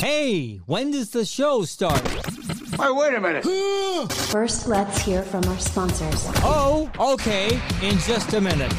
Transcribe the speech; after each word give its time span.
Hey, 0.00 0.56
when 0.64 0.92
does 0.92 1.10
the 1.10 1.26
show 1.26 1.64
start? 1.64 2.00
Hey, 2.08 2.90
wait 2.90 3.12
a 3.12 3.20
minute. 3.20 3.44
First, 4.30 4.66
let's 4.66 4.98
hear 5.02 5.22
from 5.22 5.44
our 5.44 5.58
sponsors. 5.58 6.24
Oh, 6.36 6.90
okay, 6.98 7.60
in 7.82 7.98
just 7.98 8.32
a 8.32 8.40
minute. 8.40 8.72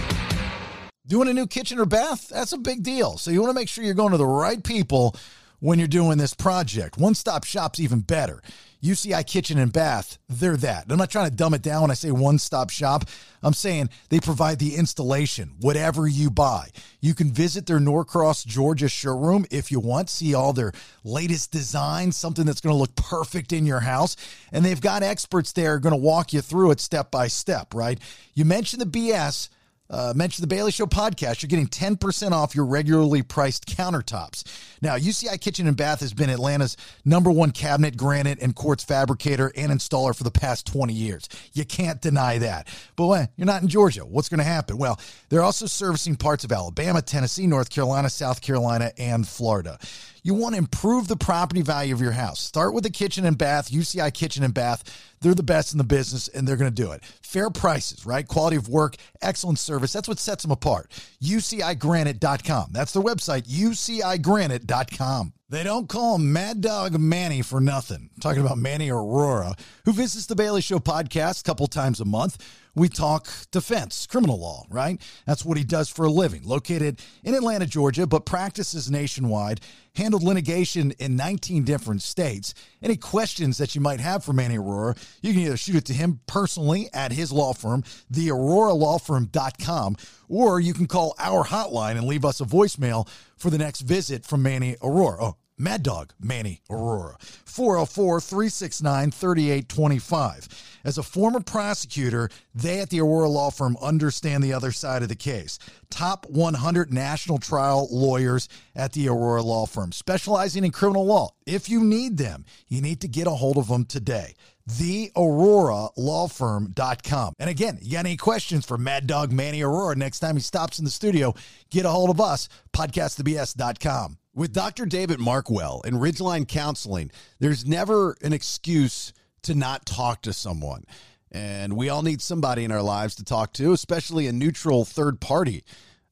Doing 1.06 1.28
a 1.28 1.34
new 1.34 1.46
kitchen 1.46 1.78
or 1.78 1.86
bath? 1.86 2.30
That's 2.30 2.54
a 2.54 2.58
big 2.58 2.82
deal. 2.82 3.20
So 3.20 3.30
you 3.30 3.40
want 3.40 3.52
to 3.52 3.54
make 3.54 3.70
sure 3.70 3.84
you're 3.84 3.94
going 3.94 4.14
to 4.14 4.18
the 4.18 4.26
right 4.26 4.64
people 4.64 5.16
when 5.60 5.78
you're 5.78 5.88
doing 5.88 6.18
this 6.18 6.34
project. 6.34 6.98
One 6.98 7.14
stop 7.14 7.44
shop's 7.44 7.80
even 7.80 8.00
better. 8.00 8.42
UCI 8.84 9.26
Kitchen 9.28 9.60
and 9.60 9.72
Bath, 9.72 10.18
they're 10.28 10.58
that. 10.58 10.86
I'm 10.90 10.98
not 10.98 11.12
trying 11.12 11.30
to 11.30 11.36
dumb 11.36 11.54
it 11.54 11.62
down 11.62 11.84
when 11.84 11.92
I 11.92 11.96
say 11.96 12.10
one 12.12 12.40
stop 12.40 12.72
shop. 12.72 13.06
I'm 13.44 13.54
saying 13.54 13.90
they 14.10 14.20
provide 14.20 14.58
the 14.58 14.76
installation, 14.76 15.52
whatever 15.60 16.08
you 16.08 16.32
buy. 16.32 16.70
You 17.00 17.14
can 17.14 17.32
visit 17.32 17.68
their 17.68 17.80
Norcross, 17.80 18.44
Georgia 18.44 18.90
showroom 18.90 19.46
if 19.52 19.72
you 19.72 19.80
want, 19.80 20.10
see 20.10 20.34
all 20.34 20.52
their 20.52 20.74
latest 21.04 21.52
designs, 21.52 22.18
something 22.18 22.46
that's 22.46 22.62
going 22.62 22.74
to 22.74 22.80
look 22.80 22.96
perfect 22.96 23.54
in 23.54 23.68
your 23.68 23.82
house. 23.82 24.16
And 24.52 24.66
they've 24.66 24.82
got 24.82 25.04
experts 25.04 25.52
there 25.52 25.78
going 25.78 25.94
to 25.94 25.98
walk 25.98 26.34
you 26.34 26.42
through 26.42 26.72
it 26.72 26.80
step 26.80 27.12
by 27.12 27.28
step, 27.28 27.74
right? 27.76 28.00
You 28.34 28.46
mentioned 28.46 28.82
the 28.82 28.86
BS 28.86 29.50
uh, 29.92 30.14
mention 30.16 30.42
the 30.42 30.48
Bailey 30.48 30.72
Show 30.72 30.86
podcast, 30.86 31.42
you're 31.42 31.50
getting 31.50 31.68
10% 31.68 32.32
off 32.32 32.56
your 32.56 32.66
regularly 32.66 33.22
priced 33.22 33.68
countertops. 33.68 34.44
Now, 34.82 34.96
UCI 34.98 35.40
Kitchen 35.40 35.68
and 35.68 35.76
Bath 35.76 36.00
has 36.00 36.14
been 36.14 36.30
Atlanta's 36.30 36.78
number 37.04 37.30
one 37.30 37.52
cabinet, 37.52 37.98
granite, 37.98 38.40
and 38.42 38.56
quartz 38.56 38.84
fabricator 38.84 39.52
and 39.56 39.72
installer 39.72 40.16
for 40.16 40.24
the 40.24 40.32
past 40.32 40.66
20 40.66 40.94
years. 40.94 41.28
You 41.54 41.66
can't 41.66 42.02
deny 42.02 42.38
that. 42.38 42.68
But 42.96 43.08
when 43.08 43.30
you're 43.36 43.46
not 43.46 43.62
in 43.62 43.68
Georgia, 43.68 44.06
what's 44.06 44.30
going 44.30 44.40
to 44.40 44.44
happen? 44.46 44.78
Well, 44.78 45.00
they're 45.30 45.44
also 45.44 45.66
servicing 45.66 46.16
parts 46.16 46.46
of 46.46 46.52
Alabama, 46.52 47.02
Tennessee, 47.02 47.46
North 47.46 47.70
Carolina, 47.70 48.10
South 48.10 48.42
Carolina, 48.42 48.92
and 48.98 49.28
Florida. 49.28 49.78
You 50.24 50.36
want 50.36 50.54
to 50.54 50.60
improve 50.60 51.08
the 51.08 51.18
property 51.18 51.62
value 51.62 51.94
of 51.94 52.02
your 52.02 52.12
house. 52.12 52.40
Start 52.40 52.74
with 52.74 52.84
the 52.84 52.92
kitchen 52.92 53.26
and 53.26 53.38
bath, 53.38 53.72
UCI 53.72 54.14
Kitchen 54.14 54.44
and 54.44 54.54
Bath. 54.54 54.84
They're 55.22 55.34
the 55.34 55.42
best 55.44 55.72
in 55.72 55.80
the 55.80 55.84
business 55.84 56.28
and 56.28 56.48
they're 56.48 56.58
going 56.58 56.74
to 56.74 56.84
do 56.84 56.92
it. 56.92 57.04
Fair 57.24 57.50
prices, 57.50 58.06
right? 58.06 58.28
Quality 58.28 58.58
of 58.58 58.70
work, 58.70 58.96
excellent 59.22 59.58
service. 59.60 59.94
That's 59.94 60.08
what 60.08 60.20
sets 60.20 60.44
them 60.44 60.52
apart. 60.52 60.92
UCIGranite.com. 61.24 62.70
That's 62.72 62.94
their 62.94 63.04
website, 63.04 63.48
UCIGranite.com. 63.48 65.34
They 65.50 65.64
don't 65.64 65.90
call 65.90 66.16
him 66.16 66.32
Mad 66.32 66.62
Dog 66.62 66.98
Manny 66.98 67.42
for 67.42 67.60
nothing. 67.60 68.10
Talking 68.22 68.42
about 68.42 68.58
Manny 68.58 68.90
Arora, 68.90 69.60
who 69.86 69.92
visits 69.92 70.28
the 70.28 70.36
Bailey 70.36 70.62
Show 70.62 70.80
podcast 70.80 71.42
a 71.42 71.44
couple 71.44 71.68
times 71.68 72.00
a 72.00 72.06
month. 72.06 72.38
We 72.74 72.88
talk 72.88 73.28
defense, 73.52 74.08
criminal 74.08 74.40
law, 74.40 74.66
right? 74.70 75.02
That's 75.26 75.44
what 75.44 75.58
he 75.58 75.64
does 75.64 75.90
for 75.90 76.06
a 76.06 76.12
living. 76.12 76.44
Located 76.44 77.02
in 77.24 77.36
Atlanta, 77.36 77.66
Georgia, 77.66 78.08
but 78.08 78.26
practices 78.26 78.90
nationwide, 78.90 79.60
handled 79.96 80.24
litigation 80.24 80.92
in 80.92 81.18
19 81.18 81.64
different 81.66 82.02
states. 82.02 82.54
Any 82.82 82.96
questions 82.96 83.58
that 83.58 83.76
you 83.76 83.82
might 83.82 84.00
have 84.00 84.24
for 84.24 84.32
Manny 84.32 84.58
Arora, 84.58 84.98
you 85.22 85.34
can 85.34 85.42
either 85.42 85.58
shoot 85.58 85.76
it 85.76 85.86
to 85.86 85.94
him 85.94 86.22
personally 86.28 86.90
at 86.94 87.12
his 87.12 87.32
law 87.32 87.54
firm, 87.54 87.84
theauroralawfirm.com, 88.14 89.98
or 90.30 90.60
you 90.60 90.74
can 90.74 90.88
call 90.88 91.14
our 91.20 91.44
hotline 91.46 91.98
and 91.98 92.06
leave 92.06 92.24
us 92.24 92.40
a 92.40 92.46
voicemail 92.46 93.08
for 93.36 93.50
the 93.50 93.58
next 93.58 93.82
visit 93.82 94.26
from 94.26 94.44
Manny 94.44 94.76
Arora. 94.82 95.18
Oh, 95.20 95.36
Mad 95.58 95.84
Dog 95.84 96.14
Manny 96.20 96.62
Arora. 96.70 97.22
404 97.46 98.22
369 98.22 99.12
3825. 99.12 100.48
As 100.84 100.98
a 100.98 101.04
former 101.04 101.40
prosecutor, 101.40 102.30
they 102.56 102.80
at 102.80 102.90
the 102.90 103.00
Arora 103.00 103.30
Law 103.30 103.52
Firm 103.52 103.78
understand 103.82 104.44
the 104.44 104.54
other 104.54 104.72
side 104.72 105.04
of 105.04 105.10
the 105.10 105.16
case. 105.16 105.60
Top 105.90 106.26
100 106.30 106.92
national 106.92 107.38
trial 107.38 107.88
lawyers 107.92 108.50
at 108.76 108.94
the 108.94 109.06
Arora 109.06 109.44
Law 109.44 109.66
Firm, 109.66 109.92
specializing 109.92 110.64
in 110.64 110.72
criminal 110.72 111.06
law. 111.06 111.30
If 111.46 111.70
you 111.70 111.84
need 111.84 112.18
them, 112.18 112.46
you 112.68 112.82
need 112.82 113.02
to 113.02 113.08
get 113.08 113.28
a 113.28 113.32
hold 113.32 113.58
of 113.58 113.68
them 113.68 113.86
today 113.86 114.36
theauroralawfirm.com. 114.70 117.34
And 117.40 117.50
again, 117.50 117.80
you 117.82 117.94
got 117.94 118.06
any 118.06 118.18
questions 118.18 118.64
for 118.66 118.78
Mad 118.78 119.08
Dog 119.08 119.32
Manny 119.32 119.62
Arora 119.62 119.96
next 119.96 120.20
time 120.20 120.36
he 120.36 120.42
stops 120.42 120.78
in 120.80 120.86
the 120.86 120.92
studio, 120.92 121.34
get 121.70 121.86
a 121.86 121.90
hold 121.90 122.10
of 122.10 122.20
us, 122.22 122.50
podcastthebs.com. 122.74 124.18
With 124.34 124.54
Dr. 124.54 124.86
David 124.86 125.20
Markwell 125.20 125.84
and 125.84 125.98
Ridgeline 125.98 126.48
Counseling, 126.48 127.12
there's 127.40 127.66
never 127.66 128.16
an 128.22 128.32
excuse 128.32 129.12
to 129.44 129.54
not 129.54 129.86
talk 129.86 130.22
to 130.22 130.32
someone. 130.32 130.86
And 131.34 131.76
we 131.76 131.90
all 131.90 132.02
need 132.02 132.22
somebody 132.22 132.64
in 132.64 132.72
our 132.72 132.82
lives 132.82 133.16
to 133.16 133.26
talk 133.26 133.52
to, 133.54 133.74
especially 133.74 134.28
a 134.28 134.32
neutral 134.32 134.86
third 134.86 135.20
party 135.20 135.66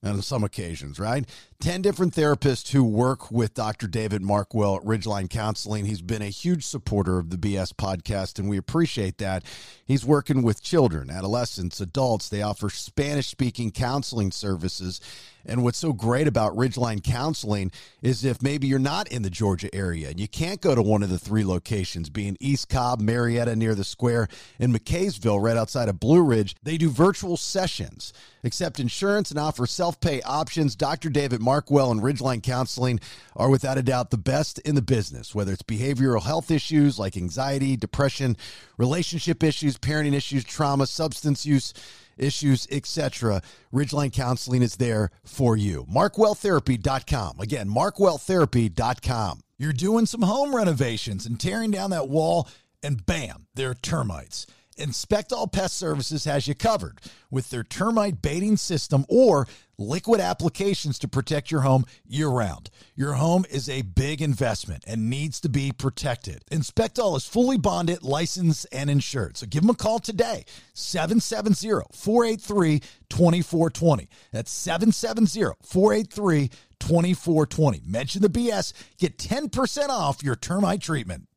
on 0.03 0.21
some 0.21 0.43
occasions, 0.43 0.99
right? 0.99 1.25
10 1.61 1.81
different 1.81 2.15
therapists 2.15 2.71
who 2.71 2.85
work 2.85 3.29
with 3.31 3.53
Dr. 3.53 3.87
David 3.87 4.21
Markwell 4.21 4.77
at 4.77 4.85
Ridgeline 4.85 5.29
Counseling. 5.29 5.83
He's 5.83 6.01
been 6.01 6.21
a 6.21 6.29
huge 6.29 6.65
supporter 6.65 7.19
of 7.19 7.31
the 7.31 7.37
BS 7.37 7.73
podcast, 7.73 8.39
and 8.39 8.49
we 8.49 8.55
appreciate 8.55 9.17
that. 9.17 9.43
He's 9.85 10.05
working 10.05 10.41
with 10.41 10.63
children, 10.63 11.09
adolescents, 11.09 11.81
adults. 11.81 12.29
They 12.29 12.41
offer 12.41 12.69
Spanish 12.69 13.27
speaking 13.27 13.71
counseling 13.71 14.31
services. 14.31 15.01
And 15.45 15.63
what's 15.63 15.77
so 15.77 15.93
great 15.93 16.27
about 16.27 16.55
Ridgeline 16.55 17.03
Counseling 17.03 17.71
is 18.01 18.23
if 18.23 18.41
maybe 18.41 18.67
you're 18.67 18.79
not 18.79 19.07
in 19.07 19.21
the 19.21 19.29
Georgia 19.29 19.73
area 19.73 20.09
and 20.09 20.19
you 20.19 20.27
can't 20.27 20.61
go 20.61 20.75
to 20.75 20.81
one 20.81 21.01
of 21.01 21.09
the 21.09 21.17
three 21.17 21.43
locations, 21.43 22.09
being 22.09 22.37
East 22.39 22.69
Cobb, 22.69 23.01
Marietta 23.01 23.55
near 23.55 23.73
the 23.73 23.83
square, 23.83 24.27
and 24.59 24.73
McCaysville 24.73 25.41
right 25.41 25.57
outside 25.57 25.89
of 25.89 25.99
Blue 25.99 26.21
Ridge, 26.21 26.55
they 26.61 26.77
do 26.77 26.89
virtual 26.89 27.35
sessions, 27.35 28.13
accept 28.43 28.79
insurance, 28.79 29.31
and 29.31 29.39
offer 29.39 29.65
self 29.65 29.99
pay 29.99 30.21
options. 30.21 30.75
Dr. 30.75 31.09
David 31.09 31.41
Markwell 31.49 31.91
and 31.91 32.01
Ridgeline 32.03 32.43
Counseling 32.43 32.99
are 33.35 33.49
without 33.49 33.79
a 33.79 33.81
doubt 33.81 34.11
the 34.11 34.17
best 34.17 34.59
in 34.59 34.75
the 34.75 34.83
business, 34.83 35.33
whether 35.33 35.51
it's 35.51 35.63
behavioral 35.63 36.21
health 36.21 36.51
issues 36.51 36.99
like 36.99 37.17
anxiety, 37.17 37.75
depression, 37.75 38.37
relationship 38.77 39.43
issues, 39.43 39.75
parenting 39.75 40.13
issues, 40.13 40.43
trauma, 40.43 40.85
substance 40.85 41.47
use 41.47 41.73
issues, 42.17 42.67
etc. 42.69 43.41
Ridgeline 43.73 44.13
Counseling 44.13 44.61
is 44.61 44.75
there 44.75 45.09
for 45.23 45.57
you. 45.57 45.87
MarkwellTherapy.com. 45.91 47.39
Again, 47.39 47.67
MarkwellTherapy.com. 47.67 49.39
You're 49.57 49.73
doing 49.73 50.05
some 50.05 50.21
home 50.21 50.55
renovations 50.55 51.25
and 51.25 51.39
tearing 51.39 51.71
down 51.71 51.89
that 51.89 52.09
wall, 52.09 52.47
and 52.83 53.03
bam, 53.07 53.47
there 53.55 53.71
are 53.71 53.75
termites. 53.75 54.45
Inspect 54.79 55.33
All 55.33 55.47
Pest 55.47 55.77
Services 55.77 56.25
has 56.25 56.47
you 56.47 56.55
covered 56.55 56.99
with 57.29 57.49
their 57.49 57.63
termite 57.63 58.21
baiting 58.21 58.57
system 58.57 59.05
or 59.09 59.47
liquid 59.77 60.21
applications 60.21 60.97
to 60.99 61.07
protect 61.07 61.51
your 61.51 61.61
home 61.61 61.85
year 62.05 62.29
round. 62.29 62.69
Your 62.95 63.13
home 63.13 63.45
is 63.49 63.69
a 63.69 63.81
big 63.81 64.21
investment 64.21 64.83
and 64.87 65.09
needs 65.09 65.39
to 65.41 65.49
be 65.49 65.71
protected. 65.71 66.43
Inspectall 66.51 67.17
is 67.17 67.25
fully 67.25 67.57
bonded, 67.57 68.03
licensed, 68.03 68.67
and 68.71 68.89
insured. 68.89 69.37
So 69.37 69.47
give 69.47 69.61
them 69.61 69.69
a 69.69 69.75
call 69.75 69.99
today 69.99 70.45
770 70.73 71.85
483 71.93 72.79
2420. 73.09 74.09
That's 74.31 74.51
770 74.51 75.55
483 75.61 76.49
2420. 76.79 77.81
Mention 77.85 78.21
the 78.21 78.29
BS, 78.29 78.73
get 78.97 79.17
10% 79.17 79.89
off 79.89 80.23
your 80.23 80.35
termite 80.35 80.81
treatment. 80.81 81.27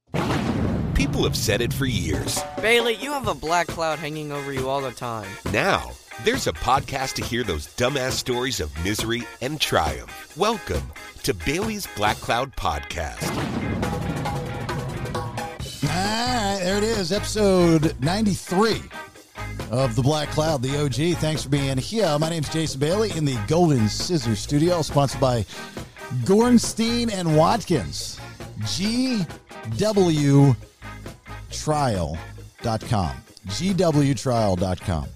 People 1.02 1.24
have 1.24 1.36
said 1.36 1.60
it 1.60 1.72
for 1.72 1.84
years. 1.84 2.40
Bailey, 2.60 2.94
you 2.94 3.10
have 3.10 3.26
a 3.26 3.34
black 3.34 3.66
cloud 3.66 3.98
hanging 3.98 4.30
over 4.30 4.52
you 4.52 4.68
all 4.68 4.80
the 4.80 4.92
time. 4.92 5.28
Now, 5.52 5.90
there's 6.22 6.46
a 6.46 6.52
podcast 6.52 7.14
to 7.14 7.24
hear 7.24 7.42
those 7.42 7.66
dumbass 7.74 8.12
stories 8.12 8.60
of 8.60 8.70
misery 8.84 9.24
and 9.40 9.60
triumph. 9.60 10.32
Welcome 10.36 10.84
to 11.24 11.34
Bailey's 11.34 11.88
Black 11.96 12.18
Cloud 12.18 12.54
Podcast. 12.54 13.28
All 15.82 15.88
right, 15.88 16.60
there 16.62 16.78
it 16.78 16.84
is, 16.84 17.10
episode 17.10 18.00
93 18.00 18.80
of 19.72 19.96
The 19.96 20.02
Black 20.02 20.28
Cloud, 20.28 20.62
the 20.62 20.84
OG. 20.84 21.16
Thanks 21.18 21.42
for 21.42 21.48
being 21.48 21.78
here. 21.78 22.16
My 22.20 22.30
name's 22.30 22.48
Jason 22.48 22.78
Bailey 22.78 23.10
in 23.16 23.24
the 23.24 23.36
Golden 23.48 23.88
Scissors 23.88 24.38
Studio, 24.38 24.82
sponsored 24.82 25.20
by 25.20 25.44
Gornstein 26.22 27.12
and 27.12 27.36
Watkins. 27.36 28.20
GW 28.60 30.54
trial.com. 30.54 30.71
GWtrial.com. 33.46 35.06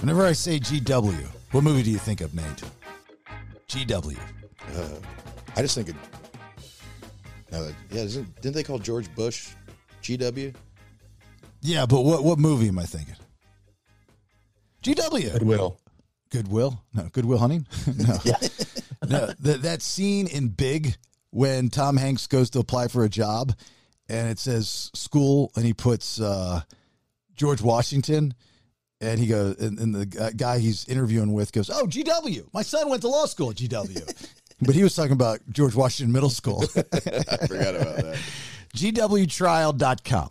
Whenever 0.00 0.26
I 0.26 0.32
say 0.32 0.58
GW, 0.58 1.26
what 1.52 1.64
movie 1.64 1.82
do 1.82 1.90
you 1.90 1.98
think 1.98 2.20
of, 2.20 2.34
Nate? 2.34 2.62
GW. 3.68 4.18
Uh, 4.74 4.88
I 5.56 5.62
just 5.62 5.74
think 5.74 5.88
it. 5.88 5.96
Uh, 7.52 7.70
yeah, 7.90 8.02
isn't, 8.02 8.40
didn't 8.40 8.54
they 8.54 8.62
call 8.62 8.78
George 8.78 9.12
Bush 9.14 9.50
GW? 10.02 10.54
Yeah, 11.62 11.86
but 11.86 12.02
what, 12.02 12.22
what 12.24 12.38
movie 12.38 12.68
am 12.68 12.78
I 12.78 12.84
thinking? 12.84 13.16
GW. 14.82 15.32
Goodwill. 15.32 15.80
Goodwill? 16.30 16.82
No, 16.94 17.08
Goodwill 17.12 17.38
Hunting? 17.38 17.66
no. 17.96 18.18
no, 19.08 19.26
that 19.40 19.62
that 19.62 19.82
scene 19.82 20.26
in 20.26 20.48
Big 20.48 20.96
when 21.30 21.70
Tom 21.70 21.96
Hanks 21.96 22.26
goes 22.26 22.50
to 22.50 22.58
apply 22.58 22.88
for 22.88 23.04
a 23.04 23.08
job 23.08 23.54
and 24.08 24.28
it 24.28 24.38
says 24.38 24.90
school 24.94 25.50
and 25.56 25.64
he 25.64 25.72
puts 25.72 26.20
uh, 26.20 26.60
George 27.34 27.62
Washington 27.62 28.34
and 29.00 29.20
he 29.20 29.26
goes 29.26 29.58
and, 29.58 29.78
and 29.78 29.94
the 29.94 30.32
guy 30.36 30.58
he's 30.58 30.88
interviewing 30.88 31.32
with 31.32 31.52
goes, 31.52 31.70
"Oh, 31.70 31.86
GW. 31.86 32.48
My 32.52 32.62
son 32.62 32.88
went 32.88 33.02
to 33.02 33.08
law 33.08 33.26
school 33.26 33.50
at 33.50 33.56
GW." 33.56 34.28
but 34.62 34.74
he 34.74 34.82
was 34.82 34.94
talking 34.94 35.12
about 35.12 35.40
George 35.50 35.74
Washington 35.74 36.12
Middle 36.12 36.30
School. 36.30 36.64
I 36.76 37.46
forgot 37.46 37.74
about 37.74 37.96
that. 37.96 38.18
GWtrial.com. 38.74 40.30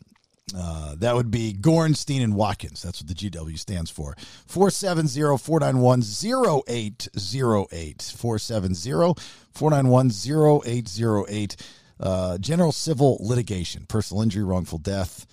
Uh, 0.56 0.95
that 1.00 1.16
would 1.16 1.31
be 1.31 1.54
Gornstein 1.54 2.24
and 2.24 2.36
Watkins. 2.36 2.83
That's 2.83 3.01
what 3.01 3.07
the 3.07 3.16
GW 3.16 3.57
stands 3.57 3.89
for. 3.89 4.16
470 4.48 5.38
491 5.38 6.01
0808. 6.01 8.13
470 8.16 9.22
491 9.54 10.12
0808. 10.12 11.56
Uh, 12.00 12.38
General 12.38 12.71
civil 12.71 13.18
litigation, 13.21 13.86
personal 13.88 14.24
injury, 14.24 14.44
wrongful 14.44 14.80
death, 14.80 15.25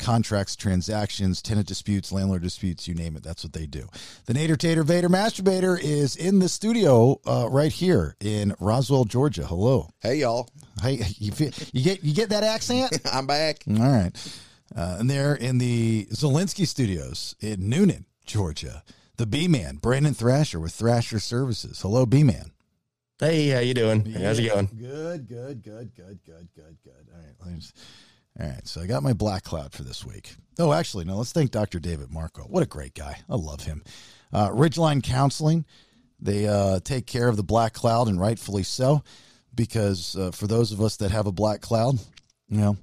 contracts, 0.00 0.56
transactions, 0.56 1.40
tenant 1.42 1.68
disputes, 1.68 2.10
landlord 2.10 2.42
disputes, 2.42 2.88
you 2.88 2.94
name 2.94 3.16
it. 3.16 3.22
That's 3.22 3.44
what 3.44 3.52
they 3.52 3.66
do. 3.66 3.88
The 4.26 4.32
Nader 4.32 4.56
Tater 4.56 4.82
Vader 4.82 5.08
Masturbator 5.08 5.78
is 5.80 6.16
in 6.16 6.38
the 6.38 6.48
studio 6.48 7.20
uh, 7.26 7.48
right 7.50 7.70
here 7.72 8.16
in 8.20 8.54
Roswell, 8.58 9.04
Georgia. 9.04 9.46
Hello. 9.46 9.90
Hey, 10.00 10.16
y'all. 10.16 10.48
Hey, 10.82 11.02
you, 11.18 11.32
feel, 11.32 11.50
you 11.72 11.84
get 11.84 12.02
you 12.02 12.14
get 12.14 12.30
that 12.30 12.42
accent? 12.42 12.98
I'm 13.12 13.26
back. 13.26 13.58
All 13.68 13.76
right. 13.76 14.10
Uh, 14.74 14.96
and 15.00 15.10
they're 15.10 15.34
in 15.34 15.58
the 15.58 16.06
Zelensky 16.12 16.66
Studios 16.66 17.34
in 17.40 17.60
Newnan, 17.60 18.04
Georgia. 18.24 18.82
The 19.16 19.26
B 19.26 19.48
Man, 19.48 19.76
Brandon 19.76 20.14
Thrasher 20.14 20.58
with 20.58 20.72
Thrasher 20.72 21.18
Services. 21.18 21.82
Hello, 21.82 22.06
B 22.06 22.22
Man. 22.24 22.52
Hey, 23.20 23.48
how 23.48 23.58
you 23.60 23.74
doing? 23.74 24.04
How's 24.06 24.38
it 24.38 24.48
going? 24.48 24.66
Good, 24.66 25.28
good, 25.28 25.62
good, 25.62 25.94
good, 25.94 26.18
good, 26.24 26.48
good, 26.56 26.76
good. 26.82 27.06
All 27.12 27.18
right, 27.20 27.34
let 27.44 27.50
me 27.52 27.58
just- 27.60 27.76
all 28.40 28.46
right. 28.46 28.66
So 28.66 28.80
I 28.80 28.86
got 28.86 29.02
my 29.02 29.12
black 29.12 29.42
cloud 29.44 29.72
for 29.74 29.82
this 29.82 30.04
week. 30.06 30.34
Oh, 30.58 30.72
actually, 30.72 31.04
no. 31.04 31.18
Let's 31.18 31.32
thank 31.32 31.50
Dr. 31.50 31.80
David 31.80 32.10
Marco. 32.10 32.44
What 32.44 32.62
a 32.62 32.66
great 32.66 32.94
guy. 32.94 33.18
I 33.28 33.34
love 33.36 33.62
him. 33.64 33.82
Uh, 34.32 34.48
Ridgeline 34.48 35.02
Counseling. 35.02 35.66
They 36.18 36.46
uh, 36.46 36.80
take 36.80 37.06
care 37.06 37.28
of 37.28 37.36
the 37.36 37.42
black 37.42 37.74
cloud, 37.74 38.08
and 38.08 38.18
rightfully 38.20 38.62
so, 38.62 39.02
because 39.54 40.16
uh, 40.16 40.30
for 40.30 40.46
those 40.46 40.72
of 40.72 40.80
us 40.80 40.96
that 40.98 41.10
have 41.10 41.26
a 41.26 41.32
black 41.32 41.60
cloud, 41.60 41.98
you 42.48 42.58
know, 42.58 42.76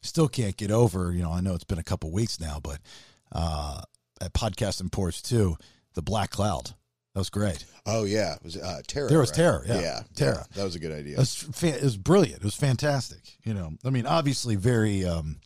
Still 0.02 0.28
can't 0.28 0.56
get 0.56 0.70
over, 0.70 1.12
you 1.12 1.22
know, 1.22 1.32
I 1.32 1.40
know 1.40 1.54
it's 1.54 1.64
been 1.64 1.78
a 1.78 1.84
couple 1.84 2.10
weeks 2.10 2.40
now, 2.40 2.60
but 2.62 2.78
uh, 3.32 3.82
at 4.20 4.32
Podcast 4.32 4.80
Imports 4.80 5.22
too, 5.22 5.56
the 5.94 6.02
Black 6.02 6.30
Cloud. 6.30 6.72
That 7.14 7.20
was 7.20 7.30
great. 7.30 7.64
Oh 7.86 8.04
yeah, 8.04 8.34
it 8.34 8.42
was 8.42 8.56
uh, 8.56 8.80
Terra? 8.86 9.08
There 9.08 9.20
was 9.20 9.30
right? 9.30 9.36
Terra, 9.36 9.62
yeah. 9.66 9.80
yeah, 9.80 10.02
Terra. 10.16 10.36
yeah, 10.36 10.56
That 10.56 10.64
was 10.64 10.74
a 10.74 10.80
good 10.80 10.92
idea. 10.92 11.14
It 11.14 11.18
was, 11.18 11.34
fa- 11.34 11.76
it 11.76 11.82
was 11.82 11.96
brilliant. 11.96 12.38
It 12.38 12.44
was 12.44 12.56
fantastic. 12.56 13.20
You 13.44 13.54
know, 13.54 13.72
I 13.84 13.90
mean, 13.90 14.04
obviously 14.06 14.56
very 14.56 15.04
um, 15.04 15.36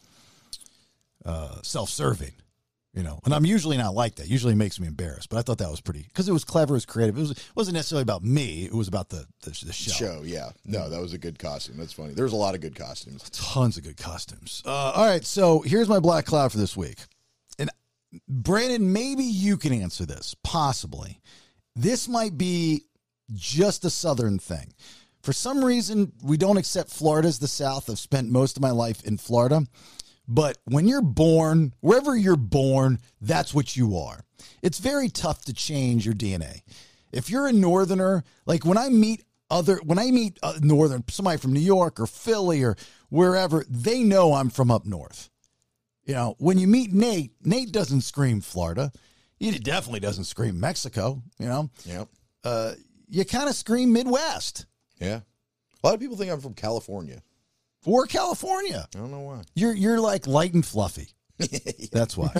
uh, 1.24 1.60
self-serving. 1.62 2.32
You 2.94 3.02
know, 3.04 3.20
and 3.24 3.34
I'm 3.34 3.44
usually 3.44 3.76
not 3.76 3.94
like 3.94 4.16
that. 4.16 4.28
Usually 4.28 4.54
it 4.54 4.56
makes 4.56 4.80
me 4.80 4.86
embarrassed, 4.88 5.28
but 5.28 5.36
I 5.36 5.42
thought 5.42 5.58
that 5.58 5.70
was 5.70 5.80
pretty 5.80 6.02
because 6.02 6.28
it 6.28 6.32
was 6.32 6.42
clever, 6.42 6.72
it 6.72 6.78
was 6.78 6.86
creative. 6.86 7.16
It 7.16 7.20
was 7.20 7.30
it 7.32 7.52
wasn't 7.54 7.74
necessarily 7.74 8.02
about 8.02 8.24
me. 8.24 8.64
It 8.64 8.72
was 8.74 8.88
about 8.88 9.10
the 9.10 9.26
the, 9.42 9.50
the 9.66 9.72
show. 9.72 9.92
Show, 9.92 10.22
yeah. 10.24 10.50
No, 10.64 10.88
that 10.88 11.00
was 11.00 11.12
a 11.12 11.18
good 11.18 11.38
costume. 11.38 11.76
That's 11.76 11.92
funny. 11.92 12.14
There's 12.14 12.32
a 12.32 12.36
lot 12.36 12.54
of 12.54 12.60
good 12.60 12.74
costumes. 12.74 13.28
Tons 13.30 13.76
of 13.76 13.84
good 13.84 13.98
costumes. 13.98 14.62
Uh, 14.66 14.70
all 14.96 15.06
right, 15.06 15.24
so 15.24 15.60
here's 15.60 15.88
my 15.88 16.00
black 16.00 16.24
cloud 16.24 16.50
for 16.50 16.58
this 16.58 16.76
week, 16.76 16.96
and 16.98 17.06
Brandon, 18.28 18.92
maybe 18.92 19.24
you 19.24 19.56
can 19.56 19.72
answer 19.72 20.06
this. 20.06 20.34
Possibly, 20.42 21.20
this 21.76 22.08
might 22.08 22.38
be 22.38 22.84
just 23.34 23.84
a 23.84 23.90
southern 23.90 24.38
thing. 24.38 24.72
For 25.22 25.32
some 25.32 25.64
reason, 25.64 26.12
we 26.22 26.36
don't 26.36 26.56
accept 26.56 26.90
Florida 26.90 27.28
as 27.28 27.38
the 27.38 27.48
South. 27.48 27.90
I've 27.90 27.98
spent 27.98 28.30
most 28.30 28.56
of 28.56 28.62
my 28.62 28.70
life 28.70 29.04
in 29.04 29.18
Florida. 29.18 29.62
But 30.26 30.58
when 30.64 30.86
you're 30.86 31.02
born, 31.02 31.74
wherever 31.80 32.14
you're 32.14 32.36
born, 32.36 32.98
that's 33.20 33.54
what 33.54 33.76
you 33.76 33.96
are. 33.96 34.24
It's 34.62 34.78
very 34.78 35.08
tough 35.08 35.44
to 35.46 35.54
change 35.54 36.04
your 36.04 36.14
DNA. 36.14 36.62
If 37.12 37.30
you're 37.30 37.46
a 37.46 37.52
northerner, 37.52 38.24
like 38.46 38.64
when 38.64 38.78
I 38.78 38.90
meet 38.90 39.24
other 39.50 39.80
when 39.82 39.98
I 39.98 40.10
meet 40.10 40.38
a 40.42 40.60
northern 40.60 41.02
somebody 41.08 41.38
from 41.38 41.54
New 41.54 41.60
York 41.60 41.98
or 41.98 42.06
Philly 42.06 42.62
or 42.62 42.76
wherever, 43.08 43.64
they 43.68 44.02
know 44.02 44.34
I'm 44.34 44.50
from 44.50 44.70
up 44.70 44.84
north. 44.84 45.30
You 46.08 46.14
know, 46.14 46.36
when 46.38 46.56
you 46.56 46.66
meet 46.66 46.90
Nate, 46.92 47.32
Nate 47.44 47.70
doesn't 47.70 48.00
scream 48.00 48.40
Florida. 48.40 48.90
He 49.38 49.50
definitely 49.58 50.00
doesn't 50.00 50.24
scream 50.24 50.58
Mexico, 50.58 51.22
you 51.38 51.46
know. 51.46 51.70
Yep. 51.84 52.08
Uh, 52.42 52.72
you 53.10 53.26
kind 53.26 53.48
of 53.48 53.54
scream 53.54 53.92
Midwest 53.92 54.64
Yeah. 55.00 55.20
A 55.82 55.86
lot 55.86 55.94
of 55.94 56.00
people 56.00 56.16
think 56.16 56.32
I'm 56.32 56.40
from 56.40 56.54
California. 56.54 57.22
or 57.84 58.06
California. 58.06 58.88
I 58.94 58.98
don't 58.98 59.10
know 59.10 59.20
why. 59.20 59.42
You're 59.54 59.74
you're 59.74 60.00
like 60.00 60.26
light 60.26 60.54
and 60.54 60.64
fluffy. 60.64 61.08
That's 61.92 62.16
why. 62.16 62.32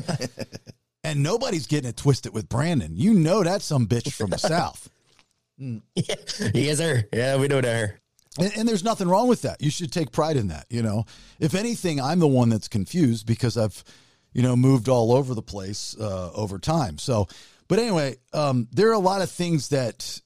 and 1.04 1.22
nobody's 1.22 1.66
getting 1.66 1.90
it 1.90 1.96
twisted 1.96 2.32
with 2.32 2.48
Brandon. 2.48 2.96
You 2.96 3.12
know 3.14 3.44
that's 3.44 3.64
some 3.66 3.86
bitch 3.86 4.12
from 4.14 4.30
the 4.30 4.38
South. 4.38 4.88
yes, 5.94 6.78
sir. 6.78 7.04
Yeah, 7.12 7.36
we 7.36 7.48
know 7.48 7.60
that. 7.60 7.96
And, 8.38 8.56
and 8.56 8.68
there's 8.68 8.84
nothing 8.84 9.08
wrong 9.08 9.28
with 9.28 9.42
that. 9.42 9.60
You 9.60 9.70
should 9.70 9.92
take 9.92 10.12
pride 10.12 10.36
in 10.36 10.48
that. 10.48 10.66
You 10.70 10.82
know, 10.82 11.04
if 11.40 11.54
anything, 11.54 12.00
I'm 12.00 12.18
the 12.18 12.28
one 12.28 12.48
that's 12.48 12.68
confused 12.68 13.26
because 13.26 13.56
I've, 13.56 13.82
you 14.32 14.42
know, 14.42 14.56
moved 14.56 14.88
all 14.88 15.12
over 15.12 15.34
the 15.34 15.42
place 15.42 15.96
uh, 16.00 16.30
over 16.32 16.58
time. 16.58 16.98
So, 16.98 17.26
but 17.66 17.78
anyway, 17.78 18.16
um, 18.32 18.68
there 18.72 18.88
are 18.88 18.94
a 18.94 18.98
lot 18.98 19.22
of 19.22 19.30
things 19.30 19.68
that 19.68 20.20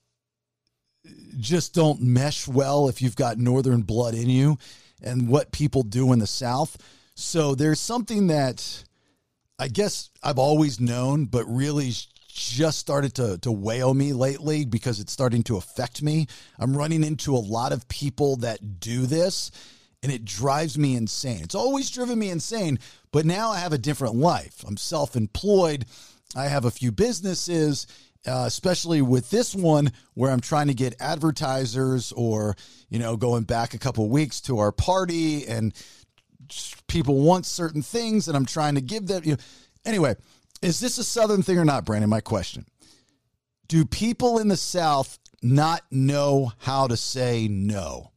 just 1.38 1.74
don't 1.74 2.00
mesh 2.00 2.46
well 2.46 2.88
if 2.88 3.02
you've 3.02 3.16
got 3.16 3.38
northern 3.38 3.82
blood 3.82 4.14
in 4.14 4.28
you 4.28 4.58
and 5.02 5.28
what 5.28 5.50
people 5.50 5.82
do 5.82 6.12
in 6.12 6.18
the 6.18 6.26
south. 6.26 6.76
So 7.14 7.54
there's 7.54 7.80
something 7.80 8.28
that 8.28 8.84
I 9.58 9.68
guess 9.68 10.10
I've 10.22 10.38
always 10.38 10.80
known, 10.80 11.26
but 11.26 11.44
really 11.46 11.92
just 12.32 12.78
started 12.78 13.14
to 13.14 13.38
to 13.38 13.50
on 13.82 13.96
me 13.96 14.12
lately 14.12 14.64
because 14.64 15.00
it's 15.00 15.12
starting 15.12 15.42
to 15.44 15.56
affect 15.56 16.02
me. 16.02 16.26
I'm 16.58 16.76
running 16.76 17.04
into 17.04 17.34
a 17.34 17.38
lot 17.38 17.72
of 17.72 17.86
people 17.88 18.36
that 18.36 18.80
do 18.80 19.06
this 19.06 19.50
and 20.02 20.10
it 20.10 20.24
drives 20.24 20.76
me 20.76 20.96
insane. 20.96 21.42
It's 21.42 21.54
always 21.54 21.90
driven 21.90 22.18
me 22.18 22.30
insane, 22.30 22.78
but 23.12 23.24
now 23.24 23.50
I 23.50 23.58
have 23.58 23.72
a 23.72 23.78
different 23.78 24.16
life. 24.16 24.64
I'm 24.66 24.76
self-employed. 24.76 25.84
I 26.34 26.46
have 26.46 26.64
a 26.64 26.70
few 26.70 26.90
businesses, 26.90 27.86
uh, 28.26 28.44
especially 28.46 29.02
with 29.02 29.30
this 29.30 29.54
one 29.54 29.92
where 30.14 30.32
I'm 30.32 30.40
trying 30.40 30.68
to 30.68 30.74
get 30.74 31.00
advertisers 31.00 32.12
or, 32.12 32.56
you 32.88 32.98
know, 32.98 33.16
going 33.16 33.44
back 33.44 33.74
a 33.74 33.78
couple 33.78 34.08
weeks 34.08 34.40
to 34.42 34.58
our 34.58 34.72
party 34.72 35.46
and 35.46 35.72
people 36.88 37.20
want 37.20 37.46
certain 37.46 37.82
things 37.82 38.26
and 38.26 38.36
I'm 38.36 38.46
trying 38.46 38.74
to 38.74 38.80
give 38.80 39.06
them, 39.06 39.22
you 39.24 39.32
know. 39.32 39.38
Anyway, 39.84 40.14
is 40.62 40.80
this 40.80 40.98
a 40.98 41.04
southern 41.04 41.42
thing 41.42 41.58
or 41.58 41.64
not, 41.64 41.84
Brandon? 41.84 42.08
My 42.08 42.20
question. 42.20 42.66
Do 43.68 43.84
people 43.84 44.38
in 44.38 44.48
the 44.48 44.56
South 44.56 45.18
not 45.42 45.82
know 45.90 46.52
how 46.58 46.86
to 46.86 46.96
say 46.96 47.48
no? 47.48 48.12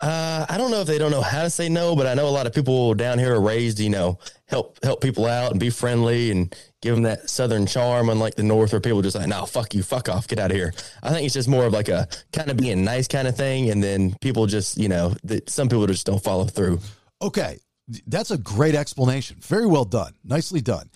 Uh, 0.00 0.46
I 0.48 0.56
don't 0.58 0.70
know 0.70 0.80
if 0.80 0.86
they 0.86 0.98
don't 0.98 1.10
know 1.10 1.22
how 1.22 1.42
to 1.42 1.50
say 1.50 1.68
no, 1.68 1.96
but 1.96 2.06
I 2.06 2.14
know 2.14 2.28
a 2.28 2.30
lot 2.30 2.46
of 2.46 2.54
people 2.54 2.94
down 2.94 3.18
here 3.18 3.34
are 3.34 3.40
raised, 3.40 3.80
you 3.80 3.90
know, 3.90 4.18
help 4.46 4.78
help 4.84 5.00
people 5.00 5.26
out 5.26 5.50
and 5.50 5.58
be 5.58 5.70
friendly 5.70 6.30
and 6.30 6.54
give 6.82 6.94
them 6.94 7.02
that 7.02 7.28
southern 7.28 7.66
charm, 7.66 8.08
unlike 8.08 8.36
the 8.36 8.44
north 8.44 8.70
where 8.70 8.80
people 8.80 9.02
just 9.02 9.16
like, 9.16 9.26
no, 9.26 9.44
fuck 9.44 9.74
you, 9.74 9.82
fuck 9.82 10.08
off, 10.08 10.28
get 10.28 10.38
out 10.38 10.52
of 10.52 10.56
here. 10.56 10.72
I 11.02 11.10
think 11.10 11.24
it's 11.24 11.34
just 11.34 11.48
more 11.48 11.66
of 11.66 11.72
like 11.72 11.88
a 11.88 12.06
kind 12.32 12.48
of 12.48 12.56
being 12.56 12.84
nice 12.84 13.08
kind 13.08 13.26
of 13.26 13.36
thing, 13.36 13.70
and 13.70 13.82
then 13.82 14.14
people 14.20 14.46
just, 14.46 14.78
you 14.78 14.88
know, 14.88 15.14
that 15.24 15.50
some 15.50 15.68
people 15.68 15.86
just 15.88 16.06
don't 16.06 16.22
follow 16.22 16.44
through. 16.44 16.78
Okay, 17.20 17.58
that's 18.06 18.30
a 18.30 18.38
great 18.38 18.74
explanation. 18.74 19.38
Very 19.40 19.66
well 19.66 19.84
done. 19.84 20.14
Nicely 20.24 20.60
done. 20.60 20.90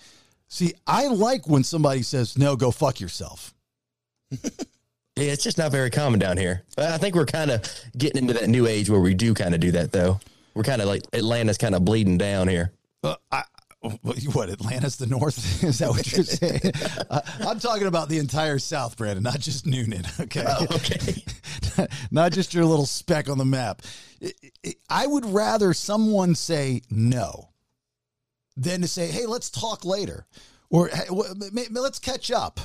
See, 0.47 0.73
I 0.85 1.07
like 1.07 1.47
when 1.47 1.63
somebody 1.63 2.03
says, 2.03 2.37
no, 2.37 2.55
go 2.55 2.71
fuck 2.71 2.99
yourself. 2.99 3.53
Yeah, 5.15 5.25
it's 5.31 5.43
just 5.43 5.59
not 5.59 5.71
very 5.71 5.91
common 5.91 6.19
down 6.19 6.37
here. 6.37 6.63
But 6.75 6.91
I 6.91 6.97
think 6.97 7.15
we're 7.15 7.27
kind 7.27 7.51
of 7.51 7.61
getting 7.95 8.23
into 8.23 8.33
that 8.33 8.49
new 8.49 8.65
age 8.65 8.89
where 8.89 8.99
we 8.99 9.13
do 9.13 9.33
kind 9.35 9.53
of 9.53 9.59
do 9.59 9.71
that, 9.73 9.91
though. 9.91 10.19
We're 10.55 10.63
kind 10.63 10.81
of 10.81 10.87
like 10.87 11.03
Atlanta's 11.13 11.57
kind 11.57 11.75
of 11.75 11.85
bleeding 11.85 12.17
down 12.17 12.47
here. 12.47 12.73
Uh, 13.03 13.15
I, 13.31 13.43
what, 14.01 14.49
Atlanta's 14.49 14.95
the 14.97 15.07
North? 15.07 15.63
Is 15.63 15.79
that 15.79 15.89
what 15.89 16.11
you're 16.11 16.23
saying? 16.23 16.71
uh, 17.09 17.21
I'm 17.47 17.59
talking 17.59 17.87
about 17.87 18.09
the 18.09 18.17
entire 18.17 18.59
South, 18.59 18.97
Brandon, 18.97 19.23
not 19.23 19.39
just 19.39 19.65
Newnan. 19.65 20.03
Okay. 20.23 20.45
Oh, 20.47 20.65
okay. 20.75 21.87
not 22.11 22.31
just 22.31 22.53
your 22.53 22.65
little 22.65 22.85
speck 22.85 23.29
on 23.29 23.37
the 23.37 23.45
map. 23.45 23.81
I- 24.89 25.07
would 25.07 25.25
rather 25.25 25.73
someone 25.73 26.33
say 26.35 26.81
no 26.89 27.49
than 28.55 28.81
to 28.81 28.87
say, 28.87 29.07
hey, 29.07 29.25
let's 29.25 29.49
talk 29.49 29.83
later. 29.83 30.25
Or 30.69 30.87
"Hey, 30.87 31.05
w- 31.07 31.29
m- 31.29 31.57
m- 31.57 31.73
let's 31.73 31.99
catch 31.99 32.31
up. 32.31 32.59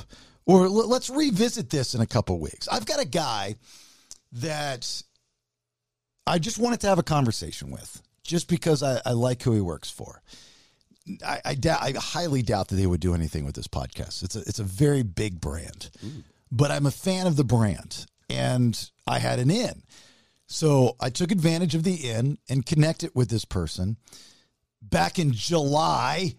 Or 0.45 0.67
let's 0.69 1.09
revisit 1.09 1.69
this 1.69 1.93
in 1.93 2.01
a 2.01 2.07
couple 2.07 2.39
weeks. 2.39 2.67
I've 2.67 2.85
got 2.85 2.99
a 2.99 3.05
guy 3.05 3.55
that 4.31 5.03
I 6.25 6.39
just 6.39 6.57
wanted 6.59 6.79
to 6.81 6.87
have 6.87 6.97
a 6.99 7.03
conversation 7.03 7.69
with, 7.71 8.01
just 8.23 8.47
because 8.47 8.81
I, 8.81 9.01
I 9.05 9.11
like 9.11 9.43
who 9.43 9.53
he 9.53 9.61
works 9.61 9.89
for. 9.91 10.21
I, 11.25 11.41
I, 11.45 11.55
doubt, 11.55 11.81
I 11.81 11.93
highly 11.97 12.41
doubt 12.41 12.69
that 12.69 12.75
they 12.75 12.87
would 12.87 12.99
do 12.99 13.13
anything 13.13 13.45
with 13.45 13.55
this 13.55 13.67
podcast. 13.67 14.23
It's 14.23 14.35
a, 14.35 14.39
it's 14.39 14.59
a 14.59 14.63
very 14.63 15.03
big 15.03 15.41
brand, 15.41 15.89
but 16.51 16.71
I'm 16.71 16.85
a 16.85 16.91
fan 16.91 17.27
of 17.27 17.35
the 17.35 17.43
brand, 17.43 18.05
and 18.29 18.89
I 19.07 19.19
had 19.19 19.39
an 19.39 19.49
in. 19.49 19.83
So 20.47 20.95
I 20.99 21.09
took 21.11 21.31
advantage 21.31 21.75
of 21.75 21.83
the 21.83 22.09
in 22.09 22.39
and 22.49 22.65
connected 22.65 23.11
with 23.13 23.29
this 23.29 23.45
person 23.45 23.97
back 24.81 25.19
in 25.19 25.31
July. 25.31 26.35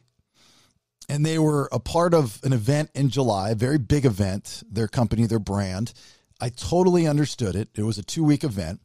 And 1.08 1.26
they 1.26 1.38
were 1.38 1.68
a 1.72 1.80
part 1.80 2.14
of 2.14 2.38
an 2.44 2.52
event 2.52 2.90
in 2.94 3.08
July, 3.10 3.50
a 3.50 3.54
very 3.56 3.78
big 3.78 4.04
event, 4.04 4.62
their 4.70 4.86
company, 4.86 5.26
their 5.26 5.40
brand. 5.40 5.92
I 6.40 6.50
totally 6.50 7.06
understood 7.06 7.56
it. 7.56 7.68
It 7.74 7.82
was 7.82 7.98
a 7.98 8.02
two 8.02 8.24
week 8.24 8.44
event. 8.44 8.80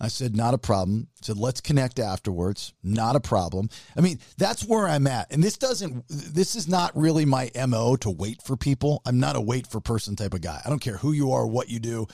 I 0.00 0.08
said, 0.08 0.36
not 0.36 0.54
a 0.54 0.58
problem. 0.58 1.08
I 1.20 1.26
said, 1.26 1.38
let's 1.38 1.60
connect 1.60 1.98
afterwards. 1.98 2.72
Not 2.84 3.16
a 3.16 3.20
problem. 3.20 3.68
I 3.96 4.00
mean, 4.00 4.20
that's 4.36 4.64
where 4.64 4.86
I'm 4.86 5.08
at. 5.08 5.32
And 5.32 5.42
this 5.42 5.58
doesn't, 5.58 6.04
this 6.08 6.54
is 6.54 6.68
not 6.68 6.96
really 6.96 7.24
my 7.24 7.50
MO 7.66 7.96
to 7.96 8.10
wait 8.10 8.40
for 8.42 8.56
people. 8.56 9.02
I'm 9.04 9.18
not 9.18 9.34
a 9.34 9.40
wait 9.40 9.66
for 9.66 9.80
person 9.80 10.14
type 10.14 10.34
of 10.34 10.40
guy. 10.40 10.60
I 10.64 10.68
don't 10.68 10.78
care 10.78 10.96
who 10.96 11.12
you 11.12 11.32
are, 11.32 11.46
what 11.46 11.68
you 11.68 11.80
do, 11.80 12.06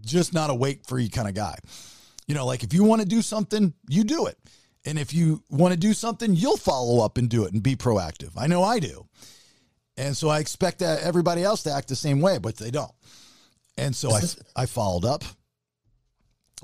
just 0.00 0.32
not 0.32 0.48
a 0.48 0.54
wait 0.54 0.86
for 0.86 0.98
you 0.98 1.10
kind 1.10 1.28
of 1.28 1.34
guy. 1.34 1.56
You 2.26 2.34
know, 2.34 2.46
like 2.46 2.62
if 2.62 2.72
you 2.72 2.84
want 2.84 3.02
to 3.02 3.08
do 3.08 3.20
something, 3.20 3.74
you 3.88 4.04
do 4.04 4.26
it. 4.26 4.38
And 4.86 4.98
if 4.98 5.12
you 5.12 5.42
want 5.50 5.74
to 5.74 5.78
do 5.78 5.92
something, 5.92 6.34
you'll 6.34 6.56
follow 6.56 7.04
up 7.04 7.18
and 7.18 7.28
do 7.28 7.44
it 7.44 7.52
and 7.52 7.62
be 7.62 7.76
proactive. 7.76 8.30
I 8.38 8.46
know 8.46 8.62
I 8.62 8.78
do. 8.78 9.06
And 9.98 10.16
so 10.16 10.28
I 10.28 10.38
expect 10.38 10.78
that 10.78 11.02
everybody 11.02 11.42
else 11.42 11.64
to 11.64 11.72
act 11.72 11.88
the 11.88 11.96
same 11.96 12.20
way, 12.20 12.38
but 12.38 12.56
they 12.56 12.70
don't. 12.70 12.92
And 13.76 13.94
so 13.94 14.12
I, 14.12 14.22
I 14.56 14.66
followed 14.66 15.04
up. 15.04 15.24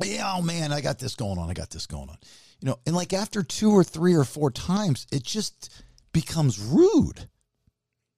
Yeah, 0.03 0.35
oh 0.37 0.43
man, 0.43 0.73
I 0.73 0.81
got 0.81 0.99
this 0.99 1.15
going 1.15 1.39
on. 1.39 1.51
I 1.51 1.55
got 1.55 1.71
this 1.71 1.87
going 1.87 2.09
on. 2.09 2.17
You 2.61 2.71
know, 2.71 2.79
and 2.87 2.97
like 2.97 3.13
after 3.13 3.43
two 3.43 3.71
or 3.71 3.85
three 3.85 4.15
or 4.15 4.25
four 4.25 4.51
times, 4.51 5.07
it 5.13 5.23
just 5.23 5.71
becomes 6.13 6.59
rude. 6.59 7.29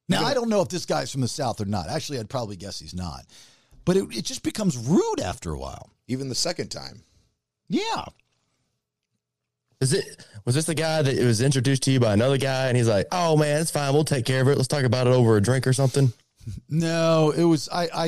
Now, 0.09 0.25
I 0.25 0.35
don't 0.35 0.49
know 0.49 0.61
if 0.61 0.69
this 0.69 0.87
guy's 0.87 1.11
from 1.11 1.21
the 1.21 1.29
South 1.29 1.61
or 1.61 1.65
not. 1.65 1.89
Actually, 1.89 2.21
I'd 2.21 2.31
probably 2.31 2.57
guess 2.57 2.79
he's 2.79 2.95
not. 2.95 3.27
But 3.85 3.97
it, 3.97 4.05
it 4.17 4.25
just 4.25 4.45
becomes 4.45 4.77
rude 4.77 5.21
after 5.21 5.53
a 5.53 5.59
while. 5.59 5.91
Even 6.07 6.29
the 6.29 6.35
second 6.37 6.69
time. 6.69 7.03
Yeah. 7.69 8.05
Is 9.81 9.93
it 9.93 10.25
was 10.45 10.55
this 10.55 10.65
the 10.65 10.75
guy 10.75 11.03
that 11.03 11.19
was 11.19 11.41
introduced 11.41 11.83
to 11.83 11.91
you 11.91 12.01
by 12.01 12.15
another 12.15 12.39
guy 12.39 12.69
and 12.69 12.77
he's 12.77 12.89
like, 12.89 13.09
"Oh 13.13 13.37
man, 13.37 13.61
it's 13.61 13.71
fine. 13.71 13.93
We'll 13.93 14.05
take 14.05 14.25
care 14.25 14.41
of 14.41 14.49
it. 14.49 14.57
Let's 14.57 14.69
talk 14.69 14.85
about 14.85 15.07
it 15.07 15.13
over 15.13 15.37
a 15.37 15.43
drink 15.43 15.67
or 15.67 15.73
something." 15.73 16.13
No, 16.69 17.33
it 17.37 17.43
was, 17.43 17.69
I 17.69 17.89
I, 17.93 18.05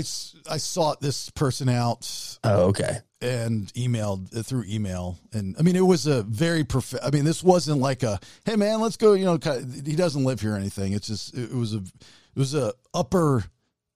I 0.48 0.58
sought 0.58 1.00
this 1.00 1.28
person 1.30 1.68
out 1.68 2.38
Oh, 2.44 2.66
okay. 2.66 2.98
And 3.20 3.72
emailed 3.74 4.36
uh, 4.36 4.42
through 4.42 4.64
email. 4.68 5.18
And 5.32 5.56
I 5.58 5.62
mean, 5.62 5.74
it 5.76 5.80
was 5.86 6.06
a 6.06 6.22
very 6.22 6.64
prof. 6.64 6.94
I 7.02 7.10
mean, 7.10 7.24
this 7.24 7.42
wasn't 7.42 7.80
like 7.80 8.02
a, 8.02 8.20
hey 8.44 8.56
man, 8.56 8.80
let's 8.80 8.96
go. 8.96 9.14
You 9.14 9.24
know, 9.24 9.38
kind 9.38 9.62
of- 9.64 9.86
he 9.86 9.96
doesn't 9.96 10.24
live 10.24 10.40
here 10.40 10.54
or 10.54 10.56
anything. 10.56 10.92
It's 10.92 11.08
just, 11.08 11.36
it 11.36 11.52
was 11.52 11.74
a, 11.74 11.78
it 11.78 12.36
was 12.36 12.54
a 12.54 12.72
upper, 12.94 13.44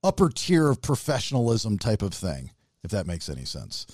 upper 0.02 0.28
tier 0.28 0.68
of 0.68 0.82
professionalism 0.82 1.78
type 1.78 2.02
of 2.02 2.12
thing, 2.12 2.50
if 2.82 2.90
that 2.90 3.06
makes 3.06 3.28
any 3.28 3.44
sense. 3.44 3.86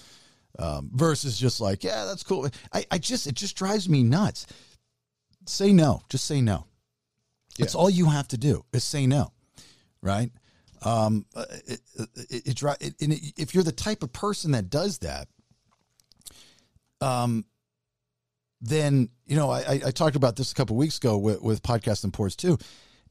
Um, 0.58 0.90
versus 0.94 1.38
just 1.38 1.60
like, 1.60 1.84
yeah, 1.84 2.04
that's 2.06 2.22
cool. 2.22 2.48
I, 2.72 2.86
I 2.90 2.98
just, 2.98 3.26
it 3.26 3.34
just 3.34 3.54
drives 3.56 3.88
me 3.88 4.02
nuts. 4.02 4.46
Say 5.46 5.72
no. 5.72 6.02
Just 6.08 6.24
say 6.24 6.40
no. 6.40 6.64
That's 7.58 7.74
all 7.74 7.90
you 7.90 8.06
have 8.06 8.28
to 8.28 8.38
do 8.38 8.64
is 8.72 8.82
say 8.84 9.06
no, 9.06 9.32
right? 10.00 10.30
Um, 10.82 11.26
uh, 11.34 11.44
it, 11.66 11.80
it, 11.94 12.08
it, 12.80 12.94
it, 13.00 13.32
if 13.36 13.54
you're 13.54 13.64
the 13.64 13.72
type 13.72 14.02
of 14.02 14.12
person 14.12 14.52
that 14.52 14.70
does 14.70 14.98
that, 14.98 15.28
um, 17.00 17.44
then 18.60 19.08
you 19.26 19.36
know 19.36 19.50
I, 19.50 19.80
I- 19.86 19.90
talked 19.90 20.16
about 20.16 20.36
this 20.36 20.52
a 20.52 20.54
couple 20.54 20.76
weeks 20.76 20.98
ago 20.98 21.16
with, 21.16 21.42
with 21.42 21.62
podcast 21.62 22.10
pours 22.12 22.36
too. 22.36 22.58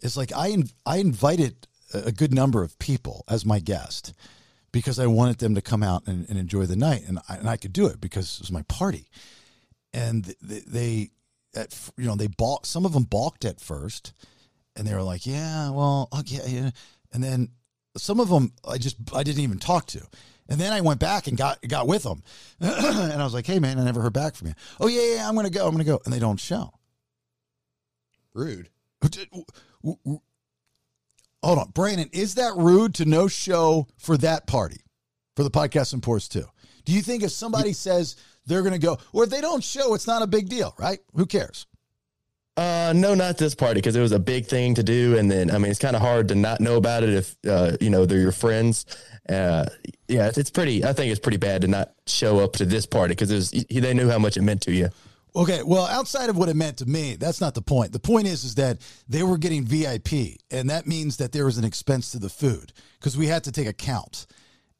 It's 0.01 0.17
like 0.17 0.31
I 0.35 0.55
I 0.85 0.97
invited 0.97 1.67
a 1.93 2.11
good 2.11 2.33
number 2.33 2.63
of 2.63 2.77
people 2.79 3.23
as 3.29 3.45
my 3.45 3.59
guest 3.59 4.13
because 4.71 4.99
I 4.99 5.07
wanted 5.07 5.37
them 5.39 5.55
to 5.55 5.61
come 5.61 5.83
out 5.83 6.03
and, 6.07 6.27
and 6.29 6.37
enjoy 6.37 6.65
the 6.65 6.75
night, 6.75 7.03
and 7.07 7.19
I, 7.29 7.37
and 7.37 7.49
I 7.49 7.57
could 7.57 7.73
do 7.73 7.87
it 7.87 8.01
because 8.01 8.35
it 8.35 8.41
was 8.41 8.51
my 8.51 8.63
party. 8.63 9.07
And 9.93 10.25
they, 10.41 10.59
they 10.59 11.09
at, 11.55 11.73
you 11.97 12.05
know 12.05 12.15
they 12.15 12.27
balked. 12.27 12.65
Some 12.67 12.85
of 12.85 12.93
them 12.93 13.03
balked 13.03 13.45
at 13.45 13.61
first, 13.61 14.13
and 14.75 14.85
they 14.85 14.93
were 14.93 15.01
like, 15.01 15.25
"Yeah, 15.25 15.69
well, 15.71 16.09
okay." 16.19 16.71
And 17.13 17.23
then 17.23 17.49
some 17.97 18.19
of 18.19 18.29
them 18.29 18.53
I 18.67 18.77
just 18.77 18.97
I 19.13 19.23
didn't 19.23 19.41
even 19.41 19.59
talk 19.59 19.87
to. 19.87 20.01
And 20.49 20.59
then 20.61 20.71
I 20.71 20.81
went 20.81 20.99
back 20.99 21.27
and 21.27 21.37
got 21.37 21.61
got 21.67 21.87
with 21.87 22.03
them, 22.03 22.23
and 22.59 23.21
I 23.21 23.23
was 23.23 23.33
like, 23.33 23.45
"Hey, 23.45 23.59
man, 23.59 23.77
I 23.79 23.83
never 23.83 24.01
heard 24.01 24.13
back 24.13 24.35
from 24.35 24.47
you." 24.47 24.53
Oh 24.79 24.87
yeah, 24.87 25.15
yeah, 25.15 25.27
I'm 25.27 25.35
gonna 25.35 25.49
go. 25.49 25.65
I'm 25.65 25.73
gonna 25.73 25.83
go, 25.83 25.99
and 26.05 26.13
they 26.13 26.19
don't 26.19 26.39
show. 26.39 26.73
Rude. 28.33 28.69
Hold 29.83 31.59
on, 31.59 31.69
Brandon. 31.71 32.09
Is 32.13 32.35
that 32.35 32.53
rude 32.55 32.95
to 32.95 33.05
no 33.05 33.27
show 33.27 33.87
for 33.97 34.17
that 34.17 34.47
party, 34.47 34.81
for 35.35 35.43
the 35.43 35.51
podcast 35.51 35.93
and 35.93 36.01
pours 36.01 36.27
too? 36.27 36.45
Do 36.85 36.93
you 36.93 37.01
think 37.01 37.23
if 37.23 37.31
somebody 37.31 37.73
says 37.73 38.15
they're 38.45 38.63
gonna 38.63 38.79
go, 38.79 38.97
or 39.11 39.25
if 39.25 39.29
they 39.29 39.41
don't 39.41 39.63
show, 39.63 39.93
it's 39.95 40.07
not 40.07 40.21
a 40.21 40.27
big 40.27 40.47
deal, 40.47 40.73
right? 40.79 40.99
Who 41.15 41.25
cares? 41.25 41.67
Uh, 42.57 42.91
no, 42.95 43.13
not 43.13 43.37
this 43.37 43.53
party 43.53 43.75
because 43.75 43.95
it 43.95 44.01
was 44.01 44.11
a 44.11 44.19
big 44.19 44.47
thing 44.47 44.73
to 44.73 44.81
do, 44.81 45.15
and 45.15 45.29
then 45.29 45.51
I 45.51 45.59
mean 45.59 45.69
it's 45.69 45.79
kind 45.79 45.95
of 45.95 46.01
hard 46.01 46.27
to 46.29 46.35
not 46.35 46.59
know 46.59 46.75
about 46.75 47.03
it 47.03 47.09
if 47.09 47.35
uh, 47.47 47.77
you 47.79 47.91
know 47.91 48.07
they're 48.07 48.19
your 48.19 48.31
friends. 48.31 48.85
Uh, 49.29 49.65
yeah, 50.07 50.27
it's, 50.27 50.39
it's 50.39 50.49
pretty. 50.49 50.83
I 50.83 50.93
think 50.93 51.11
it's 51.11 51.19
pretty 51.19 51.37
bad 51.37 51.61
to 51.61 51.67
not 51.67 51.93
show 52.07 52.39
up 52.39 52.53
to 52.53 52.65
this 52.65 52.87
party 52.87 53.11
because 53.13 53.51
they 53.51 53.93
knew 53.93 54.09
how 54.09 54.17
much 54.17 54.37
it 54.37 54.41
meant 54.41 54.61
to 54.61 54.71
you. 54.71 54.89
Okay, 55.35 55.61
well, 55.61 55.85
outside 55.85 56.31
of 56.31 56.37
what 56.37 56.49
it 56.49 56.55
meant 56.55 56.77
to 56.77 56.87
me, 56.87 57.15
that's 57.15 57.39
not 57.39 57.53
the 57.53 57.61
point. 57.61 57.91
The 57.91 57.99
point 57.99 58.25
is, 58.25 58.43
is 58.43 58.55
that 58.55 58.79
they 59.07 59.21
were 59.21 59.37
getting 59.37 59.63
VIP, 59.63 60.39
and 60.49 60.67
that 60.71 60.87
means 60.87 61.17
that 61.17 61.31
there 61.31 61.45
was 61.45 61.59
an 61.59 61.63
expense 61.63 62.11
to 62.13 62.19
the 62.19 62.29
food 62.29 62.73
because 62.99 63.15
we 63.15 63.27
had 63.27 63.43
to 63.43 63.51
take 63.51 63.67
a 63.67 63.73
count, 63.73 64.25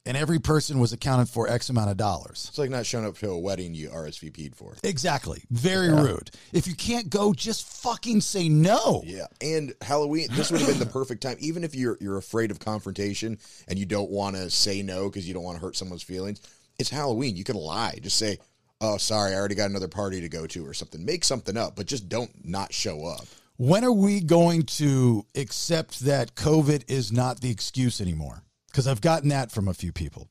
and 0.08 0.16
every 0.16 0.40
person 0.40 0.80
was 0.80 0.94
accounted 0.94 1.28
for 1.28 1.50
X 1.50 1.70
amount 1.70 1.92
of 1.92 1.98
dollars. 1.98 2.46
It's 2.50 2.58
like 2.58 2.70
not 2.70 2.86
showing 2.86 3.06
up 3.06 3.18
to 3.18 3.30
a 3.30 3.38
wedding 3.38 3.76
you 3.76 3.90
RSVP'd 3.90 4.56
for. 4.56 4.74
Exactly. 4.84 5.44
Very 5.52 5.90
rude. 5.90 6.32
If 6.54 6.66
you 6.66 6.76
can't 6.76 7.10
go, 7.10 7.34
just 7.34 7.68
fucking 7.84 8.22
say 8.22 8.48
no. 8.48 9.04
Yeah, 9.06 9.28
and 9.42 9.74
Halloween. 9.82 10.28
This 10.32 10.50
would 10.50 10.62
have 10.62 10.70
been 10.70 10.80
the 10.80 10.86
perfect 10.86 11.22
time, 11.22 11.36
even 11.40 11.64
if 11.64 11.76
you're 11.76 11.98
you're 12.00 12.18
afraid 12.18 12.50
of 12.50 12.60
confrontation 12.60 13.38
and 13.68 13.78
you 13.78 13.86
don't 13.86 14.10
want 14.10 14.38
to 14.38 14.50
say 14.50 14.82
no 14.82 15.10
because 15.10 15.28
you 15.28 15.34
don't 15.34 15.44
want 15.44 15.58
to 15.58 15.62
hurt 15.62 15.76
someone's 15.76 16.04
feelings. 16.04 16.42
It's 16.80 16.90
Halloween. 16.90 17.36
You 17.36 17.44
can 17.44 17.58
lie. 17.58 18.00
Just 18.02 18.18
say, 18.18 18.40
"Oh, 18.80 18.98
sorry, 18.98 19.34
I 19.34 19.36
already 19.36 19.56
got 19.56 19.70
another 19.70 19.90
party 19.90 20.22
to 20.22 20.30
go 20.30 20.48
to," 20.48 20.66
or 20.66 20.74
something. 20.74 21.04
Make 21.04 21.26
something 21.26 21.58
up, 21.58 21.76
but 21.76 21.86
just 21.86 22.08
don't 22.08 22.32
not 22.46 22.74
show 22.74 23.06
up. 23.06 23.26
When 23.58 23.84
are 23.84 23.92
we 23.92 24.22
going 24.22 24.64
to 24.64 25.26
accept 25.36 26.02
that 26.02 26.36
COVID 26.36 26.84
is 26.88 27.12
not 27.12 27.42
the 27.42 27.50
excuse 27.50 28.00
anymore? 28.00 28.44
Because 28.77 28.86
I've 28.86 29.01
gotten 29.01 29.29
that 29.29 29.51
from 29.51 29.67
a 29.67 29.74
few 29.74 29.91
people. 29.91 30.29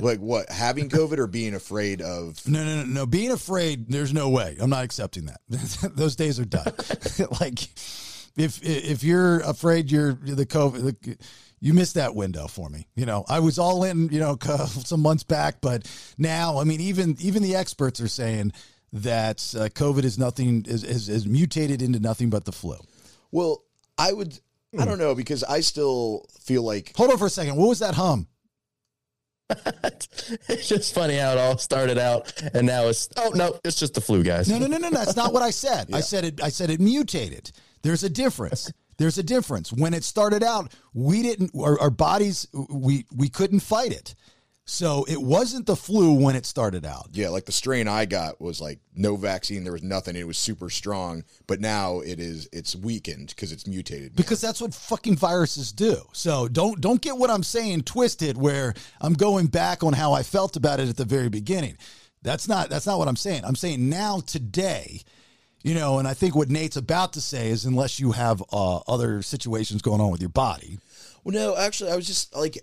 like 0.00 0.20
what? 0.20 0.48
Having 0.48 0.88
COVID 0.88 1.18
or 1.18 1.26
being 1.26 1.54
afraid 1.54 2.00
of? 2.00 2.40
No, 2.48 2.64
no, 2.64 2.76
no, 2.76 2.84
no. 2.84 3.04
Being 3.04 3.30
afraid, 3.30 3.90
there's 3.90 4.14
no 4.14 4.30
way. 4.30 4.56
I'm 4.58 4.70
not 4.70 4.84
accepting 4.84 5.26
that. 5.26 5.38
Those 5.96 6.16
days 6.16 6.40
are 6.40 6.46
done. 6.46 6.72
like, 7.42 7.62
if 8.38 8.58
if 8.62 9.04
you're 9.04 9.40
afraid 9.40 9.92
you're 9.92 10.14
the 10.14 10.46
COVID, 10.46 10.98
the, 11.02 11.18
you 11.60 11.74
missed 11.74 11.96
that 11.96 12.14
window 12.14 12.46
for 12.46 12.70
me. 12.70 12.86
You 12.96 13.04
know, 13.04 13.26
I 13.28 13.40
was 13.40 13.58
all 13.58 13.84
in. 13.84 14.08
You 14.08 14.20
know, 14.20 14.38
some 14.66 15.00
months 15.00 15.24
back, 15.24 15.60
but 15.60 15.86
now, 16.16 16.56
I 16.56 16.64
mean, 16.64 16.80
even 16.80 17.16
even 17.20 17.42
the 17.42 17.56
experts 17.56 18.00
are 18.00 18.08
saying 18.08 18.54
that 18.94 19.40
uh, 19.54 19.68
COVID 19.68 20.04
is 20.04 20.18
nothing 20.18 20.64
is, 20.66 20.82
is 20.82 21.10
is 21.10 21.26
mutated 21.26 21.82
into 21.82 22.00
nothing 22.00 22.30
but 22.30 22.46
the 22.46 22.52
flu. 22.52 22.78
Well, 23.30 23.62
I 23.98 24.14
would. 24.14 24.40
I 24.78 24.84
don't 24.84 24.98
know 24.98 25.14
because 25.14 25.44
I 25.44 25.60
still 25.60 26.26
feel 26.40 26.62
like 26.62 26.92
Hold 26.96 27.10
on 27.10 27.18
for 27.18 27.26
a 27.26 27.30
second. 27.30 27.56
What 27.56 27.68
was 27.68 27.78
that 27.80 27.94
hum? 27.94 28.26
it's 30.48 30.68
just 30.68 30.94
funny 30.94 31.16
how 31.16 31.32
it 31.32 31.38
all 31.38 31.58
started 31.58 31.98
out, 31.98 32.32
and 32.54 32.66
now 32.66 32.86
it's 32.86 33.10
oh 33.18 33.30
no, 33.34 33.58
it's 33.62 33.78
just 33.78 33.92
the 33.92 34.00
flu, 34.00 34.22
guys. 34.22 34.48
No, 34.48 34.58
no, 34.58 34.66
no, 34.66 34.78
no, 34.78 34.88
no. 34.88 34.98
That's 34.98 35.16
not 35.16 35.34
what 35.34 35.42
I 35.42 35.50
said. 35.50 35.90
I 35.92 36.00
said 36.00 36.24
it. 36.24 36.42
I 36.42 36.48
said 36.48 36.70
it 36.70 36.80
mutated. 36.80 37.52
There's 37.82 38.02
a 38.04 38.08
difference. 38.08 38.72
There's 38.96 39.18
a 39.18 39.22
difference. 39.22 39.70
When 39.70 39.92
it 39.92 40.02
started 40.02 40.42
out, 40.42 40.72
we 40.94 41.22
didn't. 41.22 41.50
Our, 41.54 41.78
our 41.78 41.90
bodies, 41.90 42.48
we 42.70 43.04
we 43.14 43.28
couldn't 43.28 43.60
fight 43.60 43.92
it. 43.92 44.14
So 44.66 45.04
it 45.08 45.20
wasn't 45.20 45.66
the 45.66 45.76
flu 45.76 46.14
when 46.14 46.36
it 46.36 46.46
started 46.46 46.86
out. 46.86 47.10
yeah, 47.12 47.28
like 47.28 47.44
the 47.44 47.52
strain 47.52 47.86
I 47.86 48.06
got 48.06 48.40
was 48.40 48.62
like 48.62 48.78
no 48.94 49.14
vaccine. 49.16 49.62
There 49.62 49.74
was 49.74 49.82
nothing. 49.82 50.16
It 50.16 50.26
was 50.26 50.38
super 50.38 50.70
strong, 50.70 51.24
but 51.46 51.60
now 51.60 52.00
it 52.00 52.18
is. 52.18 52.48
It's 52.50 52.74
weakened 52.74 53.28
because 53.28 53.52
it's 53.52 53.66
mutated. 53.66 54.16
Because 54.16 54.40
that's 54.40 54.62
what 54.62 54.72
fucking 54.72 55.16
viruses 55.16 55.70
do. 55.70 55.96
So 56.12 56.48
don't 56.48 56.80
don't 56.80 57.02
get 57.02 57.18
what 57.18 57.28
I'm 57.30 57.42
saying 57.42 57.82
twisted 57.82 58.38
where 58.38 58.72
I'm 59.02 59.12
going 59.12 59.48
back 59.48 59.82
on 59.82 59.92
how 59.92 60.14
I 60.14 60.22
felt 60.22 60.56
about 60.56 60.80
it 60.80 60.88
at 60.88 60.96
the 60.96 61.04
very 61.04 61.28
beginning. 61.28 61.76
That's 62.22 62.48
not 62.48 62.70
that's 62.70 62.86
not 62.86 62.98
what 62.98 63.06
I'm 63.06 63.16
saying. 63.16 63.44
I'm 63.44 63.56
saying 63.56 63.90
now 63.90 64.20
today, 64.20 65.02
you 65.62 65.74
know, 65.74 65.98
and 65.98 66.08
I 66.08 66.14
think 66.14 66.34
what 66.34 66.48
Nate's 66.48 66.76
about 66.76 67.12
to 67.14 67.20
say 67.20 67.50
is 67.50 67.66
unless 67.66 68.00
you 68.00 68.12
have 68.12 68.42
uh, 68.50 68.78
other 68.88 69.20
situations 69.20 69.82
going 69.82 70.00
on 70.00 70.10
with 70.10 70.22
your 70.22 70.30
body. 70.30 70.78
Well, 71.22 71.34
no, 71.34 71.56
actually, 71.56 71.90
I 71.90 71.96
was 71.96 72.06
just 72.06 72.34
like, 72.36 72.58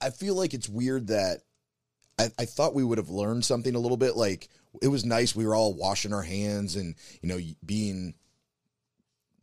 I 0.00 0.10
feel 0.10 0.34
like 0.34 0.54
it's 0.54 0.68
weird 0.68 1.08
that 1.08 1.40
I, 2.18 2.28
I 2.38 2.44
thought 2.44 2.74
we 2.74 2.84
would 2.84 2.98
have 2.98 3.10
learned 3.10 3.44
something 3.44 3.74
a 3.74 3.78
little 3.78 3.96
bit. 3.96 4.16
Like 4.16 4.48
it 4.82 4.88
was 4.88 5.04
nice. 5.04 5.34
We 5.34 5.46
were 5.46 5.54
all 5.54 5.74
washing 5.74 6.12
our 6.12 6.22
hands 6.22 6.76
and 6.76 6.94
you 7.22 7.28
know 7.28 7.38
being 7.64 8.14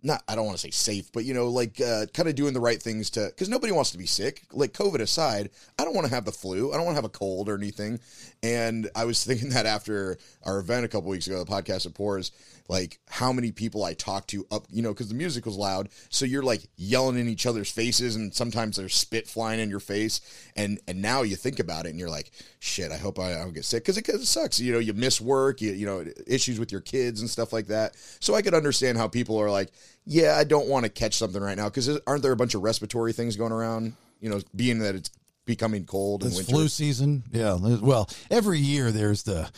not 0.04 0.24
I 0.28 0.36
don't 0.36 0.46
want 0.46 0.58
to 0.58 0.62
say 0.62 0.72
safe, 0.72 1.12
but 1.12 1.26
you 1.26 1.34
know, 1.34 1.48
like 1.48 1.80
uh, 1.80 2.08
kind 2.14 2.28
of 2.28 2.36
doing 2.36 2.54
the 2.54 2.60
right 2.60 2.82
things 2.82 3.10
to 3.12 3.28
because 3.28 3.50
nobody 3.50 3.72
wants 3.72 3.92
to 3.92 3.98
be 3.98 4.06
sick. 4.06 4.44
Like 4.52 4.74
COVID 4.74 5.00
aside, 5.00 5.52
I 5.78 5.84
don't 5.84 5.94
want 5.94 6.08
to 6.08 6.14
have 6.14 6.26
the 6.26 6.32
flu. 6.32 6.72
I 6.72 6.78
don't 6.78 6.86
want 6.86 6.96
to 6.96 7.02
have 7.02 7.06
a 7.06 7.10
cold 7.10 7.50
or 7.50 7.56
anything. 7.56 8.00
And 8.42 8.90
I 8.96 9.06
was 9.06 9.24
thinking 9.26 9.50
that 9.50 9.66
after 9.66 10.18
our 10.44 10.60
event 10.60 10.86
a 10.86 10.88
couple 10.88 11.10
weeks 11.10 11.28
ago, 11.28 11.44
the 11.44 11.52
podcast 11.52 11.86
at 11.86 11.94
Pours, 11.94 12.32
like 12.72 13.00
how 13.10 13.34
many 13.34 13.52
people 13.52 13.84
I 13.84 13.94
talked 13.94 14.30
to 14.30 14.48
up, 14.50 14.66
you 14.72 14.82
know, 14.82 14.94
because 14.94 15.10
the 15.10 15.14
music 15.14 15.46
was 15.46 15.58
loud. 15.58 15.90
So 16.08 16.24
you're 16.24 16.42
like 16.42 16.70
yelling 16.78 17.20
in 17.20 17.28
each 17.28 17.46
other's 17.46 17.70
faces, 17.70 18.16
and 18.16 18.34
sometimes 18.34 18.78
there's 18.78 18.96
spit 18.96 19.28
flying 19.28 19.60
in 19.60 19.70
your 19.70 19.82
face. 19.82 20.22
And 20.56 20.80
and 20.88 21.02
now 21.02 21.24
you 21.24 21.36
think 21.36 21.60
about 21.60 21.86
it, 21.86 21.90
and 21.90 22.00
you're 22.00 22.10
like, 22.10 22.32
shit, 22.60 22.94
I 22.94 22.96
hope 22.98 23.20
I 23.20 23.34
don't 23.34 23.54
get 23.54 23.66
sick 23.66 23.84
because 23.84 23.98
it, 23.98 24.04
'cause 24.04 24.22
it 24.22 24.26
sucks. 24.26 24.58
You 24.62 24.72
know, 24.72 24.80
you 24.80 24.94
miss 24.94 25.20
work, 25.20 25.60
you 25.60 25.74
you 25.74 25.86
know, 25.86 26.06
issues 26.26 26.60
with 26.60 26.72
your 26.72 26.80
kids 26.80 27.20
and 27.20 27.30
stuff 27.30 27.52
like 27.52 27.68
that. 27.68 27.98
So 28.22 28.36
I 28.36 28.42
could 28.42 28.54
understand 28.54 28.98
how 28.98 29.10
people 29.10 29.38
are 29.38 29.52
like, 29.52 29.70
yeah, 30.06 30.38
I 30.38 30.46
don't 30.46 30.70
want 30.70 30.86
to 30.86 30.90
catch 30.90 31.18
something 31.18 31.42
right 31.42 31.58
now 31.58 31.68
because 31.68 31.90
aren't 32.08 32.24
there 32.24 32.32
a 32.32 32.38
bunch 32.38 32.56
of 32.56 32.62
respiratory 32.62 33.12
things 33.12 33.36
going 33.36 33.52
around? 33.52 33.96
You 34.22 34.30
know, 34.30 34.40
being 34.56 34.80
that 34.80 34.96
it's 34.96 35.12
becoming 35.44 35.84
cold 35.84 36.24
and 36.24 36.32
It's 36.32 36.50
flu 36.50 36.70
season. 36.70 37.24
Yeah. 37.34 37.56
Well, 37.56 38.10
every 38.30 38.60
year 38.60 38.92
there's 38.92 39.24
the 39.24 39.52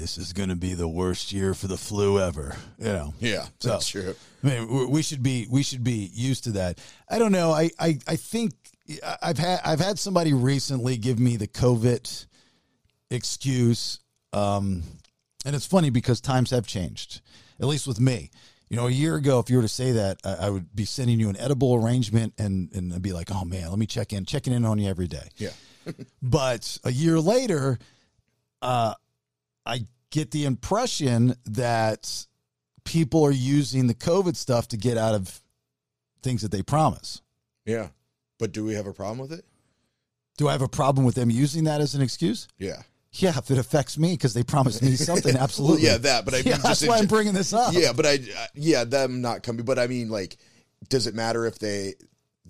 this 0.00 0.18
is 0.18 0.32
going 0.32 0.48
to 0.48 0.56
be 0.56 0.74
the 0.74 0.88
worst 0.88 1.32
year 1.32 1.54
for 1.54 1.66
the 1.68 1.76
flu 1.76 2.18
ever. 2.18 2.56
You 2.78 2.84
know. 2.86 3.14
Yeah, 3.20 3.46
So, 3.60 3.68
that's 3.70 3.88
true. 3.88 4.14
I 4.42 4.46
mean, 4.46 4.68
we- 4.68 4.86
we 4.86 5.02
should 5.02 5.22
be 5.22 5.46
we 5.50 5.62
should 5.62 5.84
be 5.84 6.10
used 6.14 6.44
to 6.44 6.52
that. 6.52 6.78
I 7.08 7.18
don't 7.18 7.32
know. 7.32 7.52
I 7.52 7.70
I, 7.78 7.98
I 8.08 8.16
think 8.16 8.52
I've 9.22 9.38
had 9.38 9.60
I've 9.64 9.80
had 9.80 9.98
somebody 9.98 10.32
recently 10.32 10.96
give 10.96 11.18
me 11.20 11.36
the 11.36 11.46
COVID 11.46 12.26
excuse, 13.10 14.00
um, 14.32 14.82
and 15.44 15.54
it's 15.56 15.66
funny 15.66 15.90
because 15.90 16.20
times 16.20 16.50
have 16.50 16.66
changed. 16.66 17.20
At 17.60 17.66
least 17.66 17.86
with 17.86 18.00
me. 18.00 18.30
You 18.68 18.76
know, 18.76 18.86
a 18.86 18.90
year 18.90 19.16
ago, 19.16 19.40
if 19.40 19.50
you 19.50 19.56
were 19.56 19.62
to 19.62 19.68
say 19.68 19.92
that, 19.92 20.18
I, 20.24 20.46
I 20.46 20.50
would 20.50 20.74
be 20.74 20.84
sending 20.84 21.18
you 21.18 21.28
an 21.28 21.36
edible 21.36 21.74
arrangement, 21.74 22.34
and 22.38 22.70
and 22.72 22.92
I'd 22.94 23.02
be 23.02 23.12
like, 23.12 23.30
"Oh 23.34 23.44
man, 23.44 23.68
let 23.68 23.78
me 23.78 23.86
check 23.86 24.12
in, 24.12 24.24
checking 24.24 24.52
in 24.52 24.64
on 24.64 24.78
you 24.78 24.88
every 24.88 25.08
day." 25.08 25.28
Yeah. 25.36 25.50
But 26.22 26.78
a 26.84 26.92
year 26.92 27.18
later, 27.18 27.78
uh, 28.62 28.94
I 29.66 29.86
get 30.10 30.30
the 30.30 30.44
impression 30.44 31.34
that 31.46 32.26
people 32.84 33.24
are 33.24 33.30
using 33.30 33.86
the 33.86 33.94
COVID 33.94 34.36
stuff 34.36 34.68
to 34.68 34.76
get 34.76 34.96
out 34.96 35.14
of 35.14 35.40
things 36.22 36.42
that 36.42 36.50
they 36.50 36.62
promise. 36.62 37.22
Yeah. 37.64 37.88
But 38.38 38.52
do 38.52 38.64
we 38.64 38.74
have 38.74 38.86
a 38.86 38.92
problem 38.92 39.18
with 39.18 39.32
it? 39.32 39.44
Do 40.38 40.48
I 40.48 40.52
have 40.52 40.62
a 40.62 40.68
problem 40.68 41.04
with 41.04 41.14
them 41.14 41.30
using 41.30 41.64
that 41.64 41.80
as 41.80 41.94
an 41.94 42.02
excuse? 42.02 42.48
Yeah. 42.58 42.82
Yeah, 43.12 43.36
if 43.36 43.50
it 43.50 43.58
affects 43.58 43.98
me 43.98 44.12
because 44.12 44.34
they 44.34 44.42
promised 44.42 44.82
me 44.82 44.92
something, 44.96 45.36
absolutely. 45.36 45.82
Well, 45.82 45.92
yeah, 45.92 45.98
that. 45.98 46.24
But 46.24 46.34
I 46.34 46.36
mean, 46.38 46.46
yeah, 46.46 46.56
that's 46.58 46.86
why 46.86 46.98
I'm 46.98 47.06
bringing 47.06 47.34
this 47.34 47.52
up. 47.52 47.74
Yeah, 47.74 47.92
but 47.92 48.06
I, 48.06 48.14
uh, 48.14 48.46
yeah, 48.54 48.84
them 48.84 49.20
not 49.20 49.42
coming. 49.42 49.64
But 49.64 49.78
I 49.78 49.88
mean, 49.88 50.08
like, 50.08 50.38
does 50.88 51.06
it 51.06 51.14
matter 51.14 51.44
if 51.46 51.58
they 51.58 51.94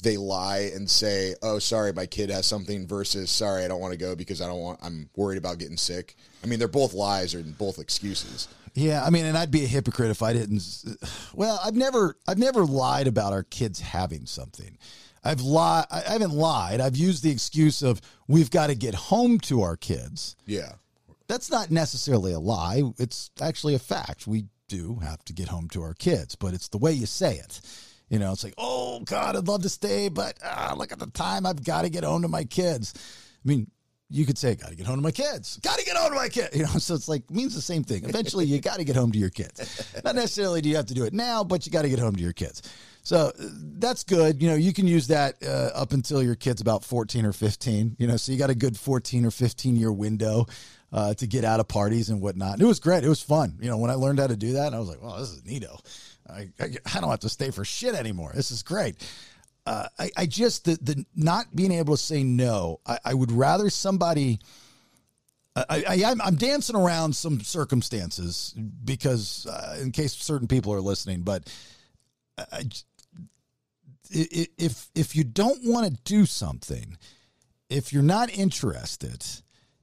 they 0.03 0.17
lie 0.17 0.71
and 0.75 0.89
say, 0.89 1.35
"Oh, 1.43 1.59
sorry, 1.59 1.93
my 1.93 2.07
kid 2.07 2.31
has 2.31 2.47
something," 2.47 2.87
versus 2.87 3.31
"Sorry, 3.31 3.65
I 3.65 3.69
don't 3.69 3.81
want 3.81 3.93
to 3.93 3.99
go 3.99 4.15
because 4.15 4.41
I 4.41 4.47
don't 4.47 4.61
want. 4.61 4.81
I'm 4.83 5.09
worried 5.17 5.39
about 5.39 5.59
getting 5.59 5.77
sick." 5.77 6.17
I 6.43 6.47
mean, 6.47 6.59
they're 6.59 6.69
both 6.69 6.95
lies 6.95 7.35
or 7.35 7.43
both 7.43 7.79
excuses. 7.79 8.49
Yeah, 8.75 9.05
I 9.05 9.11
mean, 9.11 9.27
and 9.27 9.37
I'd 9.37 9.51
be 9.51 9.65
a 9.65 9.69
hypocrite 9.69 10.11
if 10.11 10.23
I 10.23 10.33
didn't. 10.33 10.63
Well, 11.35 11.61
I've 11.65 11.75
never, 11.75 12.17
I've 12.29 12.39
never 12.39 12.65
lied 12.65 13.07
about 13.07 13.33
our 13.33 13.43
kids 13.43 13.81
having 13.81 14.27
something. 14.27 14.79
I've 15.25 15.41
lied. 15.41 15.87
I 15.91 16.01
haven't 16.13 16.33
lied. 16.33 16.81
I've 16.81 16.97
used 16.97 17.23
the 17.23 17.31
excuse 17.31 17.83
of 17.83 18.01
we've 18.29 18.51
got 18.51 18.69
to 18.69 18.75
get 18.75 18.95
home 18.95 19.39
to 19.41 19.63
our 19.63 19.77
kids. 19.77 20.37
Yeah. 20.47 20.73
That's 21.29 21.51
not 21.51 21.71
necessarily 21.71 22.33
a 22.33 22.41
lie. 22.41 22.83
It's 22.99 23.31
actually 23.41 23.75
a 23.75 23.79
fact. 23.79 24.27
We 24.27 24.47
do 24.69 25.01
have 25.03 25.25
to 25.27 25.33
get 25.33 25.49
home 25.49 25.69
to 25.71 25.83
our 25.83 25.95
kids, 25.95 26.35
but 26.35 26.55
it's 26.55 26.69
the 26.69 26.79
way 26.79 26.93
you 26.93 27.07
say 27.07 27.37
it. 27.37 27.61
You 28.11 28.19
know, 28.19 28.33
it's 28.33 28.45
like, 28.45 28.55
oh 28.59 29.01
God, 29.01 29.37
I'd 29.37 29.49
love 29.49 29.63
to 29.63 29.69
stay, 29.69 30.09
but 30.09 30.37
ah, 30.45 30.75
look 30.77 30.93
at 30.93 30.99
the 30.99 31.07
time. 31.07 31.47
I've 31.47 31.65
got 31.65 31.83
to 31.83 31.89
get 31.89 32.05
home 32.05 32.23
to 32.23 32.29
my 32.29 32.45
kids. 32.45 32.93
I 32.97 33.49
mean, 33.49 33.71
you 34.11 34.27
could 34.27 34.37
say, 34.37 34.57
got 34.57 34.71
to 34.71 34.75
get 34.75 34.87
home 34.87 34.97
to 34.97 35.03
my 35.03 35.13
kids. 35.13 35.59
Got 35.59 35.79
to 35.79 35.85
get 35.85 35.97
home 35.97 36.11
to 36.11 36.17
my 36.17 36.29
kids. 36.29 36.51
You 36.57 36.65
know, 36.65 36.79
so 36.79 36.95
it's 36.95 37.09
like 37.09 37.31
means 37.31 37.55
the 37.55 37.61
same 37.61 37.85
thing. 37.85 38.05
Eventually, 38.05 38.45
you 38.45 38.61
got 38.61 38.79
to 38.79 38.85
get 38.85 38.97
home 38.97 39.13
to 39.13 39.19
your 39.19 39.31
kids. 39.31 39.95
Not 40.05 40.17
necessarily 40.17 40.61
do 40.61 40.69
you 40.69 40.77
have 40.77 40.87
to 40.87 40.95
do 40.95 41.05
it 41.05 41.15
now, 41.15 41.45
but 41.45 41.65
you 41.65 41.73
got 41.73 41.83
to 41.83 41.89
get 41.89 42.01
home 42.01 42.17
to 42.17 42.23
your 42.23 42.33
kids. 42.33 42.63
So 43.03 43.29
uh, 43.29 43.31
that's 43.79 44.03
good. 44.03 44.43
You 44.43 44.49
know, 44.49 44.57
you 44.57 44.73
can 44.73 44.89
use 44.89 45.07
that 45.07 45.37
uh, 45.43 45.71
up 45.75 45.93
until 45.93 46.23
your 46.23 46.35
kid's 46.35 46.61
about 46.61 46.85
14 46.85 47.25
or 47.25 47.33
15. 47.33 47.97
You 47.99 48.07
know, 48.09 48.17
so 48.17 48.33
you 48.33 48.39
got 48.39 48.51
a 48.51 48.55
good 48.55 48.77
14 48.77 49.25
or 49.25 49.31
15 49.31 49.77
year 49.77 49.93
window 49.93 50.47
uh, 50.93 51.15
to 51.15 51.27
get 51.27 51.45
out 51.45 51.61
of 51.61 51.69
parties 51.69 52.11
and 52.11 52.21
whatnot. 52.21 52.55
And 52.55 52.63
it 52.63 52.67
was 52.67 52.81
great. 52.81 53.05
It 53.05 53.09
was 53.09 53.23
fun. 53.23 53.59
You 53.61 53.71
know, 53.71 53.79
when 53.79 53.91
I 53.91 53.95
learned 53.95 54.19
how 54.19 54.27
to 54.27 54.37
do 54.37 54.55
that, 54.55 54.75
I 54.75 54.79
was 54.79 54.89
like, 54.89 55.01
well, 55.03 55.19
this 55.19 55.31
is 55.31 55.43
neato. 55.43 55.81
I, 56.31 56.49
I, 56.61 56.65
I 56.95 57.01
don't 57.01 57.11
have 57.11 57.21
to 57.21 57.29
stay 57.29 57.51
for 57.51 57.65
shit 57.65 57.95
anymore. 57.95 58.33
This 58.35 58.51
is 58.51 58.63
great. 58.63 58.97
Uh, 59.67 59.87
I, 59.99 60.11
I 60.17 60.27
just, 60.27 60.65
the, 60.65 60.79
the 60.81 61.05
not 61.15 61.55
being 61.55 61.73
able 61.73 61.95
to 61.97 62.03
say 62.03 62.23
no, 62.23 62.81
I, 62.87 62.99
I 63.05 63.15
would 63.15 63.31
rather 63.33 63.71
somebody. 63.71 64.39
I, 65.55 65.85
I, 65.89 66.05
I'm, 66.07 66.21
I'm 66.23 66.37
dancing 66.37 66.77
around 66.77 67.15
some 67.15 67.41
circumstances 67.41 68.55
because, 68.85 69.47
uh, 69.47 69.79
in 69.83 69.91
case 69.93 70.13
certain 70.15 70.49
people 70.49 70.73
are 70.73 70.81
listening, 70.81 71.23
but 71.23 71.53
i- 72.39 72.71
i- 74.15 74.49
if 74.59 74.91
if 74.95 75.15
you 75.17 75.25
don't 75.25 75.61
want 75.65 75.87
to 75.87 76.03
do 76.05 76.25
something, 76.27 76.97
if 77.69 77.93
you're 77.93 78.03
not 78.03 78.31
interested, 78.31 79.25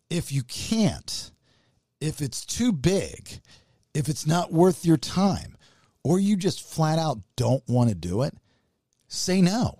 if 0.10 0.32
you 0.32 0.44
can't, 0.44 1.32
if 2.02 2.22
it's 2.22 2.46
too 2.46 2.72
big, 2.72 3.42
if 3.94 4.10
it's 4.10 4.26
not 4.26 4.52
worth 4.54 4.86
your 4.86 4.98
time, 4.98 5.57
or 6.04 6.20
you 6.20 6.36
just 6.36 6.62
flat 6.62 7.00
out 7.00 7.20
don't 7.36 7.64
want 7.68 7.90
to 7.90 7.96
do 7.96 8.24
it, 8.24 8.34
say 9.08 9.42
no. 9.42 9.80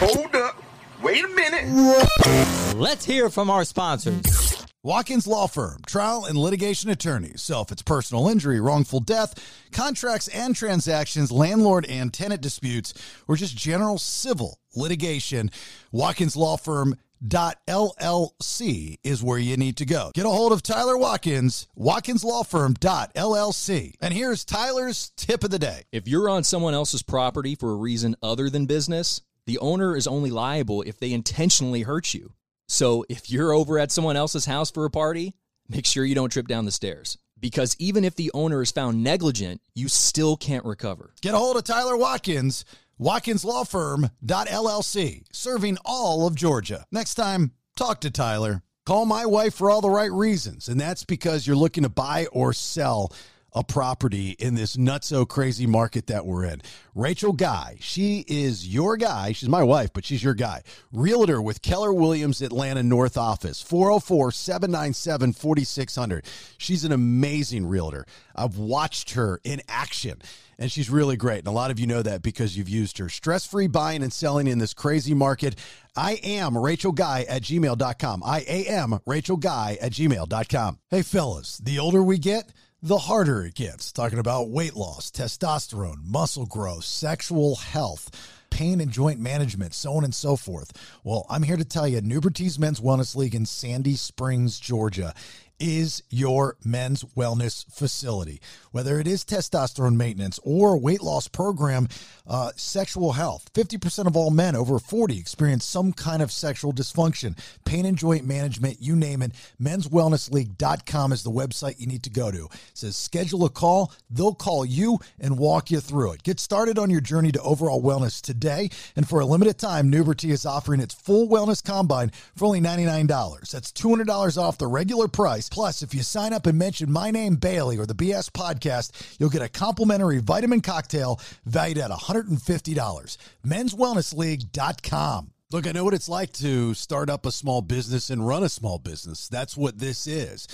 Hold 0.00 0.34
up. 0.34 0.62
Wait 1.02 1.24
a 1.24 1.28
minute. 1.28 2.76
Let's 2.76 3.04
hear 3.04 3.30
from 3.30 3.50
our 3.50 3.64
sponsors. 3.64 4.66
Watkins 4.84 5.26
Law 5.26 5.48
Firm, 5.48 5.82
trial 5.86 6.24
and 6.24 6.38
litigation 6.38 6.88
attorneys. 6.88 7.42
So 7.42 7.60
if 7.60 7.72
it's 7.72 7.82
personal 7.82 8.28
injury, 8.28 8.60
wrongful 8.60 9.00
death, 9.00 9.34
contracts 9.72 10.28
and 10.28 10.54
transactions, 10.54 11.32
landlord 11.32 11.84
and 11.86 12.12
tenant 12.12 12.40
disputes, 12.40 12.94
or 13.26 13.36
just 13.36 13.56
general 13.56 13.98
civil 13.98 14.60
litigation, 14.74 15.50
Watkins 15.90 16.36
Law 16.36 16.56
Firm. 16.56 16.96
Dot 17.26 17.58
LLC 17.66 18.98
is 19.02 19.22
where 19.22 19.38
you 19.38 19.56
need 19.56 19.76
to 19.78 19.84
go. 19.84 20.12
Get 20.14 20.26
a 20.26 20.30
hold 20.30 20.52
of 20.52 20.62
Tyler 20.62 20.96
Watkins, 20.96 21.66
Watkins 21.74 22.22
Law 22.22 22.44
Firm. 22.44 22.74
Dot 22.74 23.12
LLC. 23.14 23.94
And 24.00 24.14
here's 24.14 24.44
Tyler's 24.44 25.10
tip 25.16 25.42
of 25.42 25.50
the 25.50 25.58
day. 25.58 25.82
If 25.90 26.06
you're 26.06 26.28
on 26.28 26.44
someone 26.44 26.74
else's 26.74 27.02
property 27.02 27.56
for 27.56 27.72
a 27.72 27.76
reason 27.76 28.14
other 28.22 28.48
than 28.48 28.66
business, 28.66 29.20
the 29.46 29.58
owner 29.58 29.96
is 29.96 30.06
only 30.06 30.30
liable 30.30 30.82
if 30.82 31.00
they 31.00 31.12
intentionally 31.12 31.82
hurt 31.82 32.14
you. 32.14 32.34
So 32.68 33.04
if 33.08 33.30
you're 33.30 33.52
over 33.52 33.78
at 33.78 33.90
someone 33.90 34.16
else's 34.16 34.44
house 34.44 34.70
for 34.70 34.84
a 34.84 34.90
party, 34.90 35.34
make 35.68 35.86
sure 35.86 36.04
you 36.04 36.14
don't 36.14 36.30
trip 36.30 36.46
down 36.46 36.66
the 36.66 36.70
stairs. 36.70 37.18
Because 37.40 37.76
even 37.78 38.04
if 38.04 38.14
the 38.14 38.30
owner 38.34 38.62
is 38.62 38.70
found 38.70 39.02
negligent, 39.02 39.60
you 39.74 39.88
still 39.88 40.36
can't 40.36 40.64
recover. 40.64 41.14
Get 41.20 41.34
a 41.34 41.38
hold 41.38 41.56
of 41.56 41.64
Tyler 41.64 41.96
Watkins, 41.96 42.64
WatkinsLawFirm.LLC, 43.00 45.22
serving 45.32 45.78
all 45.84 46.26
of 46.26 46.34
Georgia. 46.34 46.84
Next 46.90 47.14
time, 47.14 47.52
talk 47.76 48.00
to 48.00 48.10
Tyler. 48.10 48.64
Call 48.84 49.06
my 49.06 49.24
wife 49.26 49.54
for 49.54 49.70
all 49.70 49.80
the 49.80 49.90
right 49.90 50.10
reasons, 50.10 50.66
and 50.68 50.80
that's 50.80 51.04
because 51.04 51.46
you're 51.46 51.54
looking 51.54 51.84
to 51.84 51.88
buy 51.88 52.26
or 52.32 52.52
sell 52.52 53.12
a 53.52 53.64
property 53.64 54.30
in 54.38 54.54
this 54.54 54.76
nutso 54.76 55.26
crazy 55.26 55.66
market 55.66 56.06
that 56.08 56.26
we're 56.26 56.44
in. 56.44 56.60
Rachel 56.94 57.32
Guy, 57.32 57.76
she 57.80 58.24
is 58.28 58.66
your 58.66 58.96
guy. 58.96 59.32
She's 59.32 59.48
my 59.48 59.62
wife, 59.62 59.92
but 59.92 60.04
she's 60.04 60.22
your 60.22 60.34
guy. 60.34 60.62
Realtor 60.92 61.40
with 61.40 61.62
Keller 61.62 61.92
Williams 61.92 62.42
Atlanta 62.42 62.82
North 62.82 63.16
Office, 63.16 63.62
404 63.62 64.32
797 64.32 65.32
4600. 65.32 66.26
She's 66.58 66.84
an 66.84 66.92
amazing 66.92 67.66
realtor. 67.66 68.06
I've 68.34 68.58
watched 68.58 69.12
her 69.12 69.40
in 69.44 69.62
action 69.68 70.20
and 70.58 70.70
she's 70.70 70.90
really 70.90 71.16
great. 71.16 71.40
And 71.40 71.48
a 71.48 71.52
lot 71.52 71.70
of 71.70 71.78
you 71.78 71.86
know 71.86 72.02
that 72.02 72.22
because 72.22 72.56
you've 72.56 72.68
used 72.68 72.98
her. 72.98 73.08
Stress 73.08 73.46
free 73.46 73.66
buying 73.66 74.02
and 74.02 74.12
selling 74.12 74.46
in 74.46 74.58
this 74.58 74.74
crazy 74.74 75.14
market. 75.14 75.56
I 75.96 76.14
am 76.22 76.56
Rachel 76.56 76.92
Guy 76.92 77.24
at 77.28 77.42
gmail.com. 77.42 78.22
I 78.24 78.40
am 78.40 78.98
Rachel 79.06 79.36
Guy 79.36 79.78
at 79.80 79.92
gmail.com. 79.92 80.78
Hey, 80.90 81.02
fellas, 81.02 81.58
the 81.58 81.78
older 81.78 82.02
we 82.02 82.18
get, 82.18 82.52
the 82.82 82.98
harder 82.98 83.44
it 83.44 83.54
gets. 83.54 83.92
Talking 83.92 84.18
about 84.18 84.50
weight 84.50 84.74
loss, 84.74 85.10
testosterone, 85.10 86.04
muscle 86.04 86.46
growth, 86.46 86.84
sexual 86.84 87.56
health 87.56 88.34
pain 88.50 88.80
and 88.80 88.90
joint 88.90 89.20
management, 89.20 89.74
so 89.74 89.92
on 89.92 90.04
and 90.04 90.14
so 90.14 90.34
forth. 90.34 90.72
Well, 91.04 91.26
I'm 91.28 91.42
here 91.42 91.56
to 91.56 91.64
tell 91.64 91.86
you, 91.86 92.00
Nubertese 92.00 92.58
Men's 92.58 92.80
Wellness 92.80 93.14
League 93.14 93.34
in 93.34 93.46
Sandy 93.46 93.94
Springs, 93.94 94.58
Georgia 94.58 95.14
is 95.60 96.02
your 96.10 96.56
men's 96.64 97.04
wellness 97.16 97.64
facility. 97.72 98.40
Whether 98.70 99.00
it 99.00 99.06
is 99.06 99.24
testosterone 99.24 99.96
maintenance 99.96 100.38
or 100.42 100.78
weight 100.78 101.02
loss 101.02 101.28
program, 101.28 101.88
uh, 102.26 102.50
sexual 102.56 103.12
health. 103.12 103.50
50% 103.54 104.06
of 104.06 104.16
all 104.16 104.30
men 104.30 104.54
over 104.54 104.78
40 104.78 105.18
experience 105.18 105.64
some 105.64 105.92
kind 105.92 106.22
of 106.22 106.30
sexual 106.30 106.72
dysfunction, 106.72 107.36
pain 107.64 107.86
and 107.86 107.96
joint 107.96 108.26
management, 108.26 108.78
you 108.80 108.94
name 108.94 109.22
it. 109.22 109.32
Menswellnessleague.com 109.60 111.12
is 111.12 111.22
the 111.22 111.30
website 111.30 111.80
you 111.80 111.86
need 111.86 112.02
to 112.02 112.10
go 112.10 112.30
to. 112.30 112.44
It 112.44 112.50
says 112.74 112.96
schedule 112.96 113.44
a 113.44 113.50
call. 113.50 113.92
They'll 114.10 114.34
call 114.34 114.64
you 114.64 114.98
and 115.18 115.38
walk 115.38 115.70
you 115.70 115.80
through 115.80 116.12
it. 116.12 116.22
Get 116.22 116.38
started 116.38 116.78
on 116.78 116.90
your 116.90 117.00
journey 117.00 117.32
to 117.32 117.42
overall 117.42 117.82
wellness 117.82 118.20
today. 118.20 118.70
And 118.94 119.08
for 119.08 119.20
a 119.20 119.26
limited 119.26 119.58
time, 119.58 119.90
Nuberty 119.90 120.30
is 120.30 120.46
offering 120.46 120.80
its 120.80 120.94
full 120.94 121.28
wellness 121.28 121.64
combine 121.64 122.10
for 122.36 122.46
only 122.46 122.60
$99. 122.60 123.50
That's 123.50 123.72
$200 123.72 124.36
off 124.36 124.58
the 124.58 124.66
regular 124.66 125.08
price. 125.08 125.47
Plus, 125.48 125.82
if 125.82 125.94
you 125.94 126.02
sign 126.02 126.32
up 126.32 126.46
and 126.46 126.58
mention 126.58 126.90
my 126.90 127.10
name, 127.10 127.36
Bailey, 127.36 127.78
or 127.78 127.86
the 127.86 127.94
BS 127.94 128.30
podcast, 128.30 128.90
you'll 129.18 129.30
get 129.30 129.42
a 129.42 129.48
complimentary 129.48 130.18
vitamin 130.18 130.60
cocktail 130.60 131.20
valued 131.44 131.78
at 131.78 131.90
$150. 131.90 133.16
Men'sWellnessLeague.com. 133.46 135.30
Look, 135.50 135.66
I 135.66 135.72
know 135.72 135.84
what 135.84 135.94
it's 135.94 136.10
like 136.10 136.32
to 136.34 136.74
start 136.74 137.08
up 137.08 137.24
a 137.24 137.32
small 137.32 137.62
business 137.62 138.10
and 138.10 138.26
run 138.26 138.42
a 138.42 138.50
small 138.50 138.78
business. 138.78 139.28
That's 139.28 139.56
what 139.56 139.78
this 139.78 140.06
is. 140.06 140.46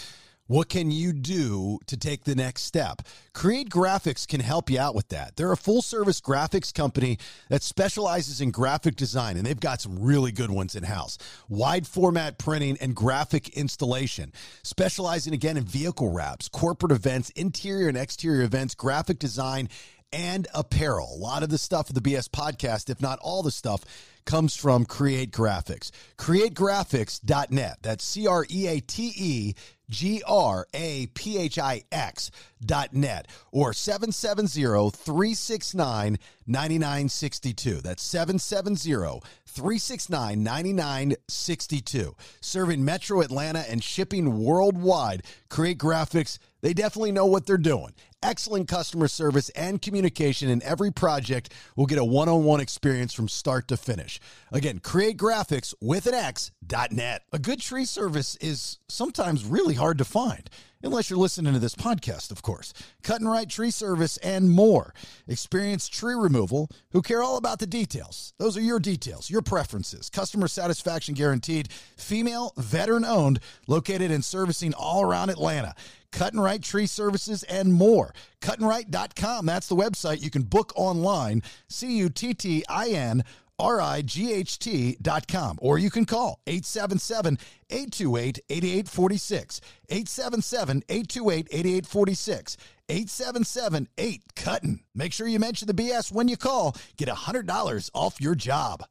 What 0.47 0.69
can 0.69 0.91
you 0.91 1.15
do 1.15 1.79
to 1.87 1.97
take 1.97 2.25
the 2.25 2.35
next 2.35 2.63
step? 2.65 3.01
Create 3.33 3.71
Graphix 3.71 4.29
can 4.29 4.41
help 4.41 4.69
you 4.69 4.79
out 4.79 4.95
with 4.95 5.09
that. 5.09 5.37
They're 5.37 5.53
a 5.53 5.57
full 5.57 5.81
service 5.81 6.21
graphics 6.21 6.73
company 6.73 7.17
that 7.49 7.63
specializes 7.63 8.43
in 8.43 8.51
graphic 8.51 8.95
design, 8.95 9.39
and 9.39 9.47
they've 9.47 9.59
got 9.59 9.81
some 9.81 9.99
really 9.99 10.33
good 10.33 10.51
ones 10.51 10.75
in 10.75 10.83
house. 10.83 11.17
Wide 11.49 11.87
format 11.87 12.37
printing 12.37 12.77
and 12.83 12.95
graphic 12.95 13.49
installation, 13.57 14.35
specializing 14.63 15.33
again 15.33 15.57
in 15.57 15.65
vehicle 15.65 16.13
wraps, 16.13 16.51
corporate 16.51 16.93
events, 16.93 17.31
interior 17.31 17.89
and 17.89 17.97
exterior 17.97 18.43
events, 18.43 18.75
graphic 18.75 19.19
design, 19.19 19.71
and 20.13 20.47
apparel. 20.55 21.11
A 21.15 21.19
lot 21.19 21.43
of 21.43 21.49
the 21.49 21.59
stuff 21.59 21.89
of 21.89 21.95
the 21.95 22.01
BS 22.01 22.29
podcast, 22.29 22.91
if 22.91 23.01
not 23.01 23.19
all 23.21 23.43
the 23.43 23.51
stuff, 23.51 23.83
comes 24.25 24.57
from 24.57 24.85
Create 24.85 25.33
Graphix. 25.33 25.91
CreateGraphix.net. 26.19 27.79
That's 27.83 28.05
C 28.05 28.27
R 28.27 28.47
E 28.51 28.67
A 28.69 28.81
T 28.81 29.13
E 29.17 29.55
G 29.91 30.23
R 30.27 30.67
A 30.75 31.07
P 31.09 31.39
H 31.39 31.59
I 31.59 31.83
X 31.93 32.31
dot 32.65 32.93
net 32.95 33.29
or 33.53 33.73
770 33.73 34.91
369 34.91 36.19
9962. 36.47 37.81
That's 37.81 38.03
770 38.03 39.21
369 39.47 40.43
9962. 40.43 42.17
Serving 42.41 42.85
Metro 42.85 43.21
Atlanta 43.21 43.65
and 43.69 43.83
shipping 43.83 44.43
worldwide. 44.43 45.23
Create 45.49 45.79
Graphix, 45.79 46.39
they 46.63 46.73
definitely 46.73 47.13
know 47.13 47.27
what 47.27 47.47
they're 47.47 47.57
doing. 47.59 47.95
Excellent 48.25 48.69
customer 48.69 49.07
service 49.07 49.51
and 49.51 49.83
communication 49.83 50.49
in 50.49 50.63
every 50.63 50.91
project 50.91 51.53
will 51.77 51.85
get 51.85 51.99
a 51.99 52.05
one 52.05 52.27
on 52.27 52.43
one 52.45 52.59
experience 52.59 53.13
from 53.13 53.29
start 53.29 53.69
to 53.69 53.77
finish. 53.77 54.19
Again, 54.51 54.79
create 54.79 55.19
graphics 55.19 55.75
with 55.83 56.07
an 56.07 56.15
X 56.15 56.51
dot 56.67 56.91
net. 56.91 57.21
A 57.35 57.39
good 57.39 57.61
tree 57.61 57.85
service 57.85 58.37
is 58.37 58.79
sometimes 58.89 59.45
really 59.45 59.75
hard 59.75 59.99
to 59.99 60.07
find, 60.07 60.49
unless 60.83 61.11
you're 61.11 61.19
listening 61.19 61.53
to 61.53 61.59
this 61.59 61.75
podcast, 61.75 62.31
of 62.31 62.41
course. 62.41 62.73
Cut 63.03 63.21
and 63.21 63.31
right 63.31 63.49
tree 63.49 63.71
service 63.71 64.17
and 64.17 64.51
more. 64.51 64.95
Experienced 65.29 65.93
tree 65.93 66.15
removal 66.15 66.71
who 66.93 67.03
care 67.03 67.23
all 67.23 67.37
about 67.37 67.59
the 67.59 67.67
details. 67.67 68.33
Those 68.39 68.57
are 68.57 68.63
your 68.63 68.81
details, 68.81 69.29
your 69.29 69.43
preferences. 69.43 70.09
Customer 70.09 70.49
satisfaction 70.49 71.15
guaranteed. 71.15 71.71
Female, 71.99 72.55
veteran 72.57 73.05
owned, 73.05 73.41
located 73.69 74.11
and 74.11 74.25
servicing 74.25 74.73
all 74.73 75.03
around 75.03 75.29
Atlanta. 75.29 75.75
Cut 76.15 76.33
and 76.33 76.43
Right 76.43 76.63
Tree 76.63 76.87
Services, 76.87 77.43
and 77.43 77.75
more. 77.75 78.15
Cuttinright.com. 78.41 79.47
That's 79.47 79.67
the 79.67 79.75
website. 79.75 80.23
You 80.23 80.31
can 80.31 80.43
book 80.43 80.73
online. 80.77 81.43
C 81.69 81.99
U 81.99 82.09
T 82.09 82.33
T 82.33 82.65
I 82.69 82.91
N 82.91 83.25
R 83.59 83.81
I 83.81 84.01
G 84.03 84.33
H 84.33 84.61
T 84.61 84.97
dot 85.03 85.27
com. 85.27 85.59
Or 85.61 85.77
you 85.77 85.91
can 85.91 86.05
call 86.05 86.41
877 86.47 87.37
828 87.69 88.39
8846. 88.49 89.61
877 89.91 90.85
828 90.89 91.49
8846. 91.51 92.57
877 92.89 93.89
8 93.99 94.23
Cuttin. 94.37 94.81
Make 94.95 95.13
sure 95.13 95.27
you 95.27 95.41
mention 95.41 95.67
the 95.67 95.75
BS 95.75 96.13
when 96.13 96.29
you 96.29 96.37
call. 96.37 96.77
Get 96.97 97.09
$100 97.09 97.91
off 97.93 98.21
your 98.21 98.37
job. 98.37 98.85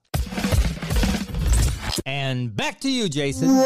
And 2.05 2.53
back 2.53 2.81
to 2.81 2.89
you, 2.89 3.07
Jason. 3.07 3.63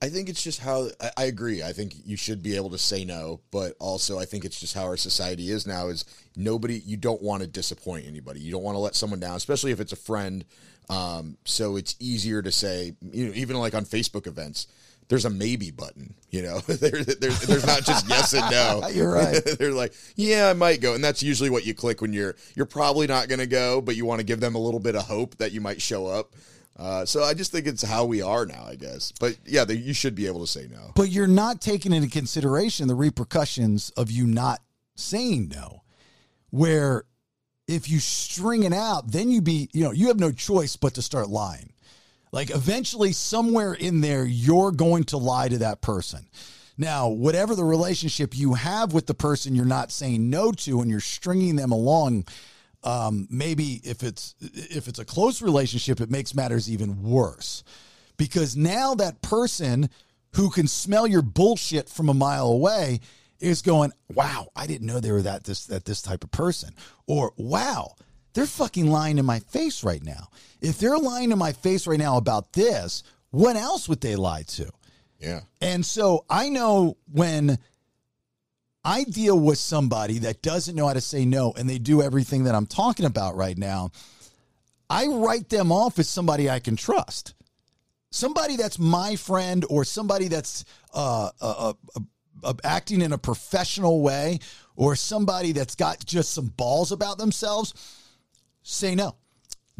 I 0.00 0.08
think 0.08 0.28
it's 0.28 0.42
just 0.42 0.60
how 0.60 0.88
I, 1.00 1.10
I 1.16 1.24
agree. 1.24 1.62
I 1.62 1.72
think 1.72 1.94
you 2.04 2.16
should 2.16 2.42
be 2.42 2.56
able 2.56 2.70
to 2.70 2.78
say 2.78 3.04
no, 3.04 3.40
but 3.50 3.74
also 3.78 4.18
I 4.18 4.24
think 4.24 4.44
it's 4.44 4.60
just 4.60 4.74
how 4.74 4.84
our 4.84 4.96
society 4.96 5.50
is 5.50 5.66
now. 5.66 5.88
Is 5.88 6.04
nobody 6.36 6.80
you 6.84 6.96
don't 6.96 7.22
want 7.22 7.42
to 7.42 7.48
disappoint 7.48 8.06
anybody. 8.06 8.40
You 8.40 8.52
don't 8.52 8.62
want 8.62 8.76
to 8.76 8.80
let 8.80 8.94
someone 8.94 9.20
down, 9.20 9.36
especially 9.36 9.72
if 9.72 9.80
it's 9.80 9.92
a 9.92 9.96
friend. 9.96 10.44
Um, 10.90 11.36
so 11.44 11.76
it's 11.76 11.96
easier 12.00 12.40
to 12.42 12.50
say, 12.52 12.94
you 13.12 13.26
know, 13.26 13.32
even 13.34 13.56
like 13.58 13.74
on 13.74 13.84
Facebook 13.84 14.26
events, 14.26 14.68
there's 15.08 15.24
a 15.24 15.30
maybe 15.30 15.70
button. 15.70 16.14
You 16.30 16.42
know, 16.42 16.58
there, 16.66 17.02
there's 17.02 17.40
there's 17.40 17.66
not 17.66 17.84
just 17.84 18.08
yes 18.08 18.32
and 18.34 18.50
no. 18.50 18.88
You're 18.92 19.12
right. 19.12 19.42
They're 19.58 19.72
like, 19.72 19.94
yeah, 20.16 20.48
I 20.48 20.52
might 20.52 20.80
go, 20.80 20.94
and 20.94 21.02
that's 21.02 21.22
usually 21.22 21.50
what 21.50 21.66
you 21.66 21.74
click 21.74 22.00
when 22.00 22.12
you're 22.12 22.36
you're 22.54 22.66
probably 22.66 23.06
not 23.06 23.28
going 23.28 23.40
to 23.40 23.46
go, 23.46 23.80
but 23.80 23.96
you 23.96 24.06
want 24.06 24.20
to 24.20 24.24
give 24.24 24.40
them 24.40 24.54
a 24.54 24.58
little 24.58 24.80
bit 24.80 24.94
of 24.94 25.02
hope 25.06 25.36
that 25.38 25.52
you 25.52 25.60
might 25.60 25.82
show 25.82 26.06
up. 26.06 26.34
Uh, 26.78 27.04
so 27.04 27.24
I 27.24 27.34
just 27.34 27.50
think 27.50 27.66
it's 27.66 27.82
how 27.82 28.04
we 28.04 28.22
are 28.22 28.46
now, 28.46 28.64
I 28.66 28.76
guess. 28.76 29.12
But 29.18 29.36
yeah, 29.44 29.64
they, 29.64 29.74
you 29.74 29.92
should 29.92 30.14
be 30.14 30.26
able 30.26 30.40
to 30.40 30.46
say 30.46 30.68
no. 30.70 30.92
But 30.94 31.10
you're 31.10 31.26
not 31.26 31.60
taking 31.60 31.92
into 31.92 32.08
consideration 32.08 32.86
the 32.86 32.94
repercussions 32.94 33.90
of 33.90 34.10
you 34.10 34.26
not 34.26 34.60
saying 34.94 35.48
no. 35.48 35.82
Where 36.50 37.04
if 37.66 37.90
you 37.90 37.98
string 37.98 38.62
it 38.62 38.72
out, 38.72 39.10
then 39.10 39.30
you 39.30 39.42
be, 39.42 39.68
you 39.72 39.84
know, 39.84 39.90
you 39.90 40.08
have 40.08 40.20
no 40.20 40.32
choice 40.32 40.76
but 40.76 40.94
to 40.94 41.02
start 41.02 41.28
lying. 41.28 41.72
Like 42.30 42.50
eventually, 42.50 43.12
somewhere 43.12 43.72
in 43.74 44.00
there, 44.00 44.24
you're 44.24 44.70
going 44.70 45.04
to 45.04 45.16
lie 45.16 45.48
to 45.48 45.58
that 45.58 45.80
person. 45.80 46.28
Now, 46.76 47.08
whatever 47.08 47.56
the 47.56 47.64
relationship 47.64 48.36
you 48.36 48.54
have 48.54 48.92
with 48.92 49.06
the 49.06 49.14
person 49.14 49.54
you're 49.54 49.64
not 49.64 49.90
saying 49.90 50.30
no 50.30 50.52
to 50.52 50.80
and 50.80 50.90
you're 50.90 51.00
stringing 51.00 51.56
them 51.56 51.72
along, 51.72 52.26
um, 52.82 53.26
maybe 53.30 53.80
if 53.84 54.02
it's 54.02 54.34
if 54.40 54.88
it's 54.88 54.98
a 54.98 55.04
close 55.04 55.42
relationship, 55.42 56.00
it 56.00 56.10
makes 56.10 56.34
matters 56.34 56.70
even 56.70 57.02
worse 57.02 57.64
because 58.16 58.56
now 58.56 58.94
that 58.94 59.22
person 59.22 59.88
who 60.34 60.50
can 60.50 60.68
smell 60.68 61.06
your 61.06 61.22
bullshit 61.22 61.88
from 61.88 62.08
a 62.08 62.14
mile 62.14 62.48
away 62.48 63.00
is 63.40 63.62
going, 63.62 63.92
"Wow, 64.12 64.48
I 64.54 64.66
didn't 64.66 64.86
know 64.86 65.00
they 65.00 65.12
were 65.12 65.22
that 65.22 65.44
this 65.44 65.66
that 65.66 65.84
this 65.84 66.02
type 66.02 66.24
of 66.24 66.30
person," 66.30 66.74
or 67.06 67.32
"Wow, 67.36 67.94
they're 68.34 68.46
fucking 68.46 68.90
lying 68.90 69.18
in 69.18 69.24
my 69.24 69.40
face 69.40 69.82
right 69.82 70.02
now." 70.02 70.28
If 70.60 70.78
they're 70.78 70.98
lying 70.98 71.32
in 71.32 71.38
my 71.38 71.52
face 71.52 71.86
right 71.86 71.98
now 71.98 72.16
about 72.16 72.52
this, 72.52 73.02
what 73.30 73.56
else 73.56 73.88
would 73.88 74.00
they 74.00 74.16
lie 74.16 74.42
to? 74.42 74.70
Yeah. 75.18 75.40
And 75.60 75.84
so 75.84 76.24
I 76.30 76.48
know 76.48 76.96
when 77.10 77.58
I 78.84 79.04
deal 79.04 79.38
with 79.38 79.58
somebody 79.58 80.18
that 80.20 80.42
doesn't 80.42 80.74
know 80.74 80.86
how 80.86 80.94
to 80.94 81.00
say 81.00 81.24
no 81.24 81.52
and 81.52 81.68
they 81.68 81.78
do 81.78 82.02
everything 82.02 82.44
that 82.44 82.54
I'm 82.54 82.66
talking 82.66 83.06
about 83.06 83.36
right 83.36 83.58
now, 83.58 83.90
I 84.88 85.06
write 85.06 85.48
them 85.48 85.70
off 85.70 85.98
as 85.98 86.08
somebody 86.08 86.48
I 86.48 86.60
can 86.60 86.76
trust. 86.76 87.34
Somebody 88.10 88.56
that's 88.56 88.78
my 88.78 89.16
friend 89.16 89.66
or 89.68 89.84
somebody 89.84 90.28
that's 90.28 90.64
uh, 90.94 91.30
uh, 91.40 91.72
uh, 91.96 92.00
uh, 92.42 92.54
acting 92.64 93.02
in 93.02 93.12
a 93.12 93.18
professional 93.18 94.00
way 94.00 94.38
or 94.76 94.96
somebody 94.96 95.52
that's 95.52 95.74
got 95.74 96.04
just 96.06 96.32
some 96.32 96.46
balls 96.46 96.90
about 96.92 97.18
themselves, 97.18 97.74
say 98.62 98.94
no. 98.94 99.16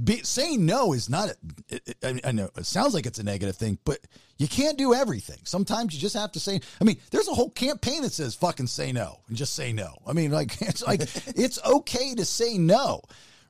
Be, 0.03 0.23
saying 0.23 0.65
no 0.65 0.93
is 0.93 1.09
not, 1.09 1.31
a, 1.71 1.81
I, 2.05 2.21
I 2.25 2.33
know 2.33 2.51
it 2.57 2.67
sounds 2.67 2.95
like 2.95 3.07
it's 3.07 3.19
a 3.19 3.25
negative 3.25 3.57
thing, 3.57 3.79
but 3.85 3.99
you 4.37 4.47
can't 4.47 4.79
do 4.79 4.95
everything. 4.95 5.39
Sometimes 5.45 5.93
you 5.93 6.01
just 6.01 6.15
have 6.15 6.31
to 6.33 6.41
say, 6.41 6.61
I 6.81 6.85
mean, 6.85 6.99
there's 7.11 7.29
a 7.29 7.35
whole 7.35 7.51
campaign 7.51 8.03
that 8.03 8.13
says 8.13 8.35
fucking 8.37 8.69
say 8.69 8.93
no 8.93 9.21
and 9.27 9.37
just 9.37 9.55
say 9.55 9.73
no. 9.73 10.01
I 10.07 10.13
mean, 10.13 10.31
like, 10.31 10.61
it's 10.63 10.83
like, 10.87 11.01
it's 11.37 11.59
okay 11.65 12.15
to 12.15 12.25
say 12.25 12.59
no, 12.59 13.03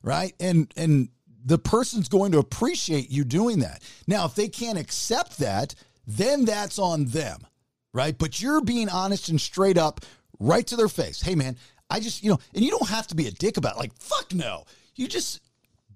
right? 0.03 0.35
And, 0.41 0.73
and, 0.77 1.09
the 1.45 1.59
person's 1.59 2.09
going 2.09 2.33
to 2.33 2.39
appreciate 2.39 3.11
you 3.11 3.25
doing 3.25 3.61
that. 3.61 3.83
Now, 4.07 4.27
if 4.27 4.35
they 4.35 4.49
can't 4.49 4.79
accept 4.79 5.39
that, 5.39 5.75
then 6.07 6.45
that's 6.45 6.79
on 6.79 7.07
them, 7.07 7.41
right? 7.95 8.17
But 8.17 8.43
you're 8.43 8.61
being 8.61 8.89
honest 8.89 9.29
and 9.29 9.41
straight 9.41 9.79
up, 9.79 10.01
right 10.39 10.67
to 10.67 10.77
their 10.77 10.89
face. 10.89 11.21
Hey, 11.23 11.35
man, 11.35 11.57
I 11.89 12.01
just, 12.01 12.23
you 12.23 12.31
know, 12.31 12.39
and 12.55 12.65
you 12.65 12.71
don't 12.71 12.89
have 12.89 13.07
to 13.09 13.15
be 13.15 13.29
a 13.29 13.31
dick 13.31 13.57
about 13.57 13.77
it. 13.77 13.79
Like, 13.79 13.95
fuck 13.95 14.35
no. 14.35 14.65
You 14.95 15.09
just 15.09 15.41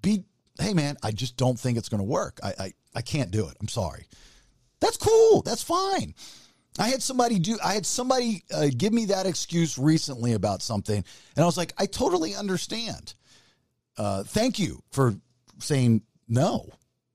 be, 0.01 0.23
hey, 0.59 0.73
man, 0.73 0.97
I 1.03 1.11
just 1.11 1.37
don't 1.37 1.59
think 1.59 1.77
it's 1.77 1.89
going 1.89 1.99
to 1.99 2.07
work. 2.07 2.39
I, 2.43 2.53
I, 2.59 2.73
I 2.95 3.01
can't 3.01 3.31
do 3.31 3.47
it. 3.47 3.57
I'm 3.59 3.67
sorry. 3.67 4.05
That's 4.79 4.97
cool. 4.97 5.41
That's 5.41 5.63
fine. 5.63 6.13
I 6.79 6.87
had 6.89 7.03
somebody 7.03 7.39
do, 7.39 7.57
I 7.63 7.73
had 7.73 7.85
somebody 7.85 8.43
uh, 8.53 8.67
give 8.75 8.93
me 8.93 9.05
that 9.05 9.25
excuse 9.25 9.77
recently 9.77 10.33
about 10.33 10.61
something. 10.61 11.03
And 11.35 11.43
I 11.43 11.45
was 11.45 11.57
like, 11.57 11.73
I 11.77 11.85
totally 11.85 12.35
understand. 12.35 13.13
Uh, 13.97 14.23
thank 14.23 14.57
you 14.57 14.81
for 14.91 15.15
saying 15.59 16.01
no. 16.27 16.67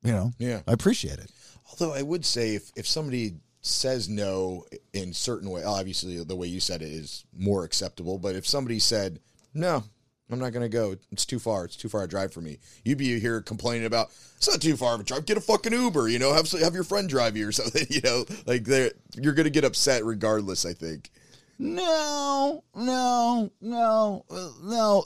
You 0.03 0.13
know, 0.13 0.31
Yeah. 0.39 0.61
I 0.67 0.73
appreciate 0.73 1.19
it. 1.19 1.31
Although 1.71 1.93
I 1.93 2.03
would 2.03 2.25
say 2.25 2.55
if, 2.55 2.71
if 2.77 2.87
somebody 2.87 3.35
says 3.63 4.09
no 4.09 4.65
in 4.93 5.13
certain 5.13 5.51
way, 5.51 5.65
obviously 5.65 6.23
the 6.23 6.37
way 6.37 6.47
you 6.47 6.61
said 6.61 6.81
it 6.81 6.91
is 6.93 7.25
more 7.37 7.65
acceptable. 7.65 8.17
But 8.19 8.37
if 8.37 8.47
somebody 8.47 8.79
said 8.79 9.19
no, 9.53 9.83
I'm 10.31 10.39
not 10.39 10.53
going 10.53 10.63
to 10.63 10.69
go. 10.69 10.97
It's 11.11 11.25
too 11.25 11.39
far. 11.39 11.65
It's 11.65 11.77
too 11.77 11.89
far 11.89 12.03
a 12.03 12.09
drive 12.09 12.33
for 12.33 12.41
me. 12.41 12.59
You'd 12.85 12.99
be 12.99 13.19
here 13.19 13.41
complaining 13.41 13.87
about 13.87 14.09
it's 14.37 14.49
not 14.49 14.61
too 14.61 14.77
far 14.77 14.95
of 14.95 15.01
a 15.01 15.05
drive. 15.05 15.25
Get 15.25 15.39
a 15.39 15.41
fucking 15.41 15.73
Uber. 15.73 16.09
You 16.09 16.19
know, 16.19 16.35
have 16.35 16.51
have 16.53 16.75
your 16.75 16.85
friend 16.85 17.09
drive 17.09 17.37
you 17.37 17.49
or 17.49 17.53
something. 17.53 17.87
You 17.89 18.03
know, 18.03 18.25
like 18.47 18.65
they're 18.65 18.93
you're 19.15 19.33
going 19.33 19.45
to 19.45 19.51
get 19.51 19.65
upset 19.65 20.05
regardless. 20.05 20.67
I 20.67 20.75
think. 20.75 21.11
No, 21.59 22.63
no, 22.77 23.51
no, 23.61 24.25
no. 24.63 25.05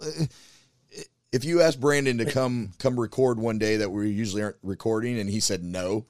If 1.30 1.44
you 1.44 1.62
asked 1.62 1.80
Brandon 1.80 2.18
to 2.18 2.30
come 2.30 2.72
come 2.78 3.00
record 3.00 3.38
one 3.38 3.58
day 3.58 3.78
that 3.78 3.90
we 3.90 4.10
usually 4.10 4.42
aren't 4.42 4.56
recording, 4.62 5.18
and 5.18 5.30
he 5.30 5.40
said 5.40 5.62
no, 5.62 6.04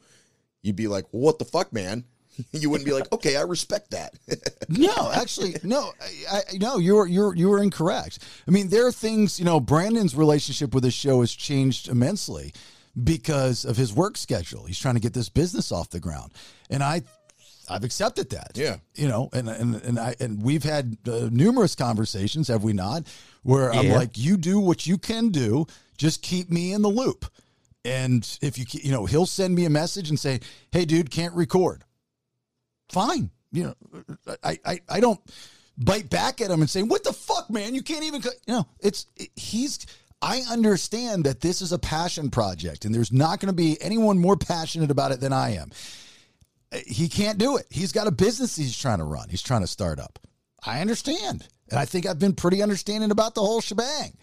you'd 0.63 0.75
be 0.75 0.89
like, 0.89 1.05
well, 1.13 1.23
"What 1.23 1.39
the 1.39 1.45
fuck, 1.45 1.73
man?" 1.73 2.05
You 2.53 2.71
wouldn't 2.71 2.87
be 2.87 2.93
like, 2.93 3.11
"Okay, 3.13 3.37
I 3.37 3.43
respect 3.43 3.91
that." 3.91 4.15
no, 4.69 5.11
actually, 5.13 5.57
no, 5.63 5.93
I, 6.31 6.41
no, 6.55 6.79
you're 6.79 7.07
you're 7.07 7.35
you 7.35 7.49
were 7.49 7.63
incorrect. 7.63 8.21
I 8.47 8.51
mean, 8.51 8.69
there 8.69 8.87
are 8.87 8.93
things. 8.93 9.39
You 9.39 9.45
know, 9.45 9.61
Brandon's 9.61 10.15
relationship 10.15 10.75
with 10.75 10.83
this 10.83 10.95
show 10.95 11.21
has 11.21 11.33
changed 11.33 11.89
immensely 11.89 12.53
because 13.03 13.65
of 13.65 13.77
his 13.77 13.93
work 13.93 14.17
schedule. 14.17 14.65
He's 14.65 14.79
trying 14.79 14.95
to 14.95 15.01
get 15.01 15.13
this 15.15 15.29
business 15.29 15.73
off 15.73 15.91
the 15.91 16.01
ground, 16.01 16.33
and 16.71 16.83
I. 16.83 17.03
I've 17.69 17.85
accepted 17.85 18.31
that. 18.31 18.51
Yeah. 18.55 18.79
You 18.97 19.09
know, 19.09 19.31
and 19.33 19.49
and 19.49 19.77
and 19.77 19.99
I 19.99 20.17
and 20.19 20.43
we've 20.43 20.65
had 20.65 20.99
uh, 21.07 21.29
numerous 21.31 21.75
conversations, 21.77 22.49
have 22.49 22.65
we 22.65 22.73
not? 22.73 23.05
Where 23.45 23.73
I'm 23.73 23.89
like, 23.91 24.19
you 24.19 24.37
do 24.37 24.59
what 24.59 24.87
you 24.87 24.99
can 24.99 25.29
do, 25.31 25.67
just 25.97 26.23
keep 26.23 26.51
me 26.51 26.73
in 26.73 26.83
the 26.83 26.91
loop. 26.91 27.25
And 27.85 28.27
if 28.43 28.59
you 28.59 28.67
you 28.71 28.91
know, 28.91 29.07
he'll 29.07 29.27
send 29.27 29.55
me 29.55 29.65
a 29.65 29.71
message 29.71 30.09
and 30.09 30.19
say, 30.19 30.41
"Hey, 30.73 30.85
dude, 30.85 31.11
can't 31.11 31.35
record." 31.35 31.85
Fine. 32.93 33.31
You 33.53 33.65
know, 33.65 33.75
I 34.45 34.59
I 34.65 34.81
I 34.89 35.01
don't 35.01 35.21
bite 35.79 36.11
back 36.11 36.41
at 36.41 36.51
him 36.51 36.61
and 36.61 36.71
say, 36.71 36.83
"What 36.83 37.05
the 37.05 37.13
fuck, 37.13 37.51
man? 37.51 37.75
You 37.75 37.83
can't 37.83 38.05
even." 38.05 38.21
co-" 38.21 38.31
You 38.47 38.55
know, 38.55 38.67
it's 38.81 39.07
he's. 39.35 39.87
I 40.21 40.43
understand 40.51 41.25
that 41.25 41.41
this 41.41 41.63
is 41.63 41.73
a 41.73 41.79
passion 41.79 42.31
project, 42.31 42.85
and 42.85 42.95
there's 42.95 43.13
not 43.13 43.41
going 43.41 43.49
to 43.49 43.57
be 43.57 43.77
anyone 43.81 44.19
more 44.19 44.37
passionate 44.37 44.91
about 44.91 45.11
it 45.11 45.21
than 45.21 45.33
I 45.33 45.57
am. 45.57 45.71
He 46.87 47.09
can't 47.09 47.39
do 47.39 47.57
it. 47.57 47.67
He's 47.71 47.93
got 47.93 48.07
a 48.07 48.13
business 48.13 48.55
he's 48.55 48.79
trying 48.79 48.99
to 48.99 49.05
run. 49.05 49.29
He's 49.31 49.43
trying 49.43 49.63
to 49.63 49.67
start 49.67 49.99
up. 49.99 50.21
I 50.65 50.81
understand, 50.81 51.49
and 51.71 51.79
I 51.79 51.87
think 51.87 52.07
I've 52.07 52.21
been 52.21 52.35
pretty 52.35 52.63
understanding 52.63 53.11
about 53.11 53.35
the 53.35 53.41
whole 53.41 53.61
shebang. 53.61 54.17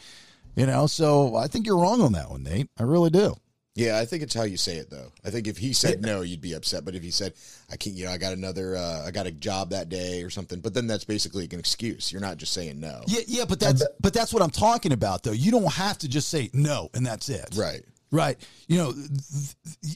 You 0.56 0.68
know, 0.68 0.88
so 0.88 1.36
I 1.36 1.48
think 1.48 1.66
you're 1.66 1.78
wrong 1.78 2.02
on 2.02 2.14
that 2.14 2.30
one, 2.30 2.44
Nate. 2.44 2.70
I 2.78 2.84
really 2.84 3.10
do. 3.10 3.36
Yeah, 3.80 3.98
I 3.98 4.06
think 4.06 4.24
it's 4.24 4.34
how 4.34 4.44
you 4.44 4.58
say 4.58 4.76
it 4.76 4.90
though. 4.90 5.12
I 5.24 5.30
think 5.30 5.48
if 5.48 5.58
he 5.58 5.72
said 5.72 6.02
no, 6.02 6.22
you'd 6.22 6.42
be 6.42 6.54
upset. 6.54 6.84
But 6.84 6.96
if 6.96 7.04
he 7.04 7.12
said, 7.12 7.34
"I 7.72 7.78
can't," 7.78 7.96
you 7.96 8.06
know, 8.06 8.12
I 8.12 8.18
got 8.18 8.34
another, 8.34 8.76
uh, 8.76 9.06
I 9.08 9.12
got 9.12 9.26
a 9.26 9.32
job 9.32 9.70
that 9.70 9.88
day 9.88 10.22
or 10.22 10.30
something. 10.30 10.60
But 10.60 10.74
then 10.74 10.86
that's 10.86 11.06
basically 11.06 11.48
an 11.52 11.60
excuse. 11.60 12.12
You're 12.12 12.22
not 12.22 12.38
just 12.38 12.52
saying 12.52 12.80
no. 12.80 13.02
Yeah, 13.08 13.22
yeah, 13.26 13.46
but 13.46 13.60
that's 13.60 13.86
but 14.02 14.14
that's 14.14 14.34
what 14.34 14.44
I'm 14.44 14.50
talking 14.50 14.92
about 14.92 15.24
though. 15.24 15.32
You 15.32 15.52
don't 15.52 15.72
have 15.74 15.98
to 16.00 16.10
just 16.10 16.28
say 16.28 16.50
no 16.54 16.90
and 16.94 17.06
that's 17.06 17.30
it. 17.30 17.56
Right. 17.56 17.82
Right. 18.12 18.38
You 18.68 18.78
know, 18.80 18.94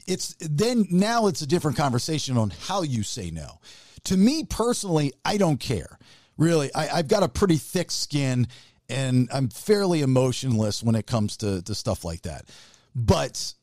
it's 0.06 0.34
then 0.40 0.86
now 0.90 1.26
it's 1.26 1.42
a 1.42 1.46
different 1.46 1.76
conversation 1.76 2.38
on 2.38 2.50
how 2.66 2.82
you 2.82 3.02
say 3.02 3.30
no. 3.30 3.58
To 4.04 4.16
me 4.16 4.44
personally, 4.44 5.12
I 5.24 5.36
don't 5.36 5.58
care. 5.58 5.98
Really, 6.38 6.72
I, 6.74 6.98
I've 6.98 7.08
got 7.08 7.22
a 7.22 7.28
pretty 7.28 7.56
thick 7.56 7.90
skin 7.90 8.46
and 8.88 9.28
I'm 9.32 9.48
fairly 9.48 10.02
emotionless 10.02 10.82
when 10.82 10.94
it 10.94 11.06
comes 11.06 11.36
to, 11.38 11.62
to 11.62 11.74
stuff 11.74 12.04
like 12.04 12.22
that. 12.22 12.48
But 12.94 13.54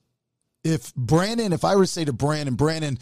if 0.64 0.94
Brandon, 0.96 1.54
if 1.54 1.66
I 1.66 1.76
were 1.76 1.84
to 1.84 1.88
say 1.88 2.06
to 2.06 2.14
Brandon, 2.14 2.56
Brandon, 2.56 2.98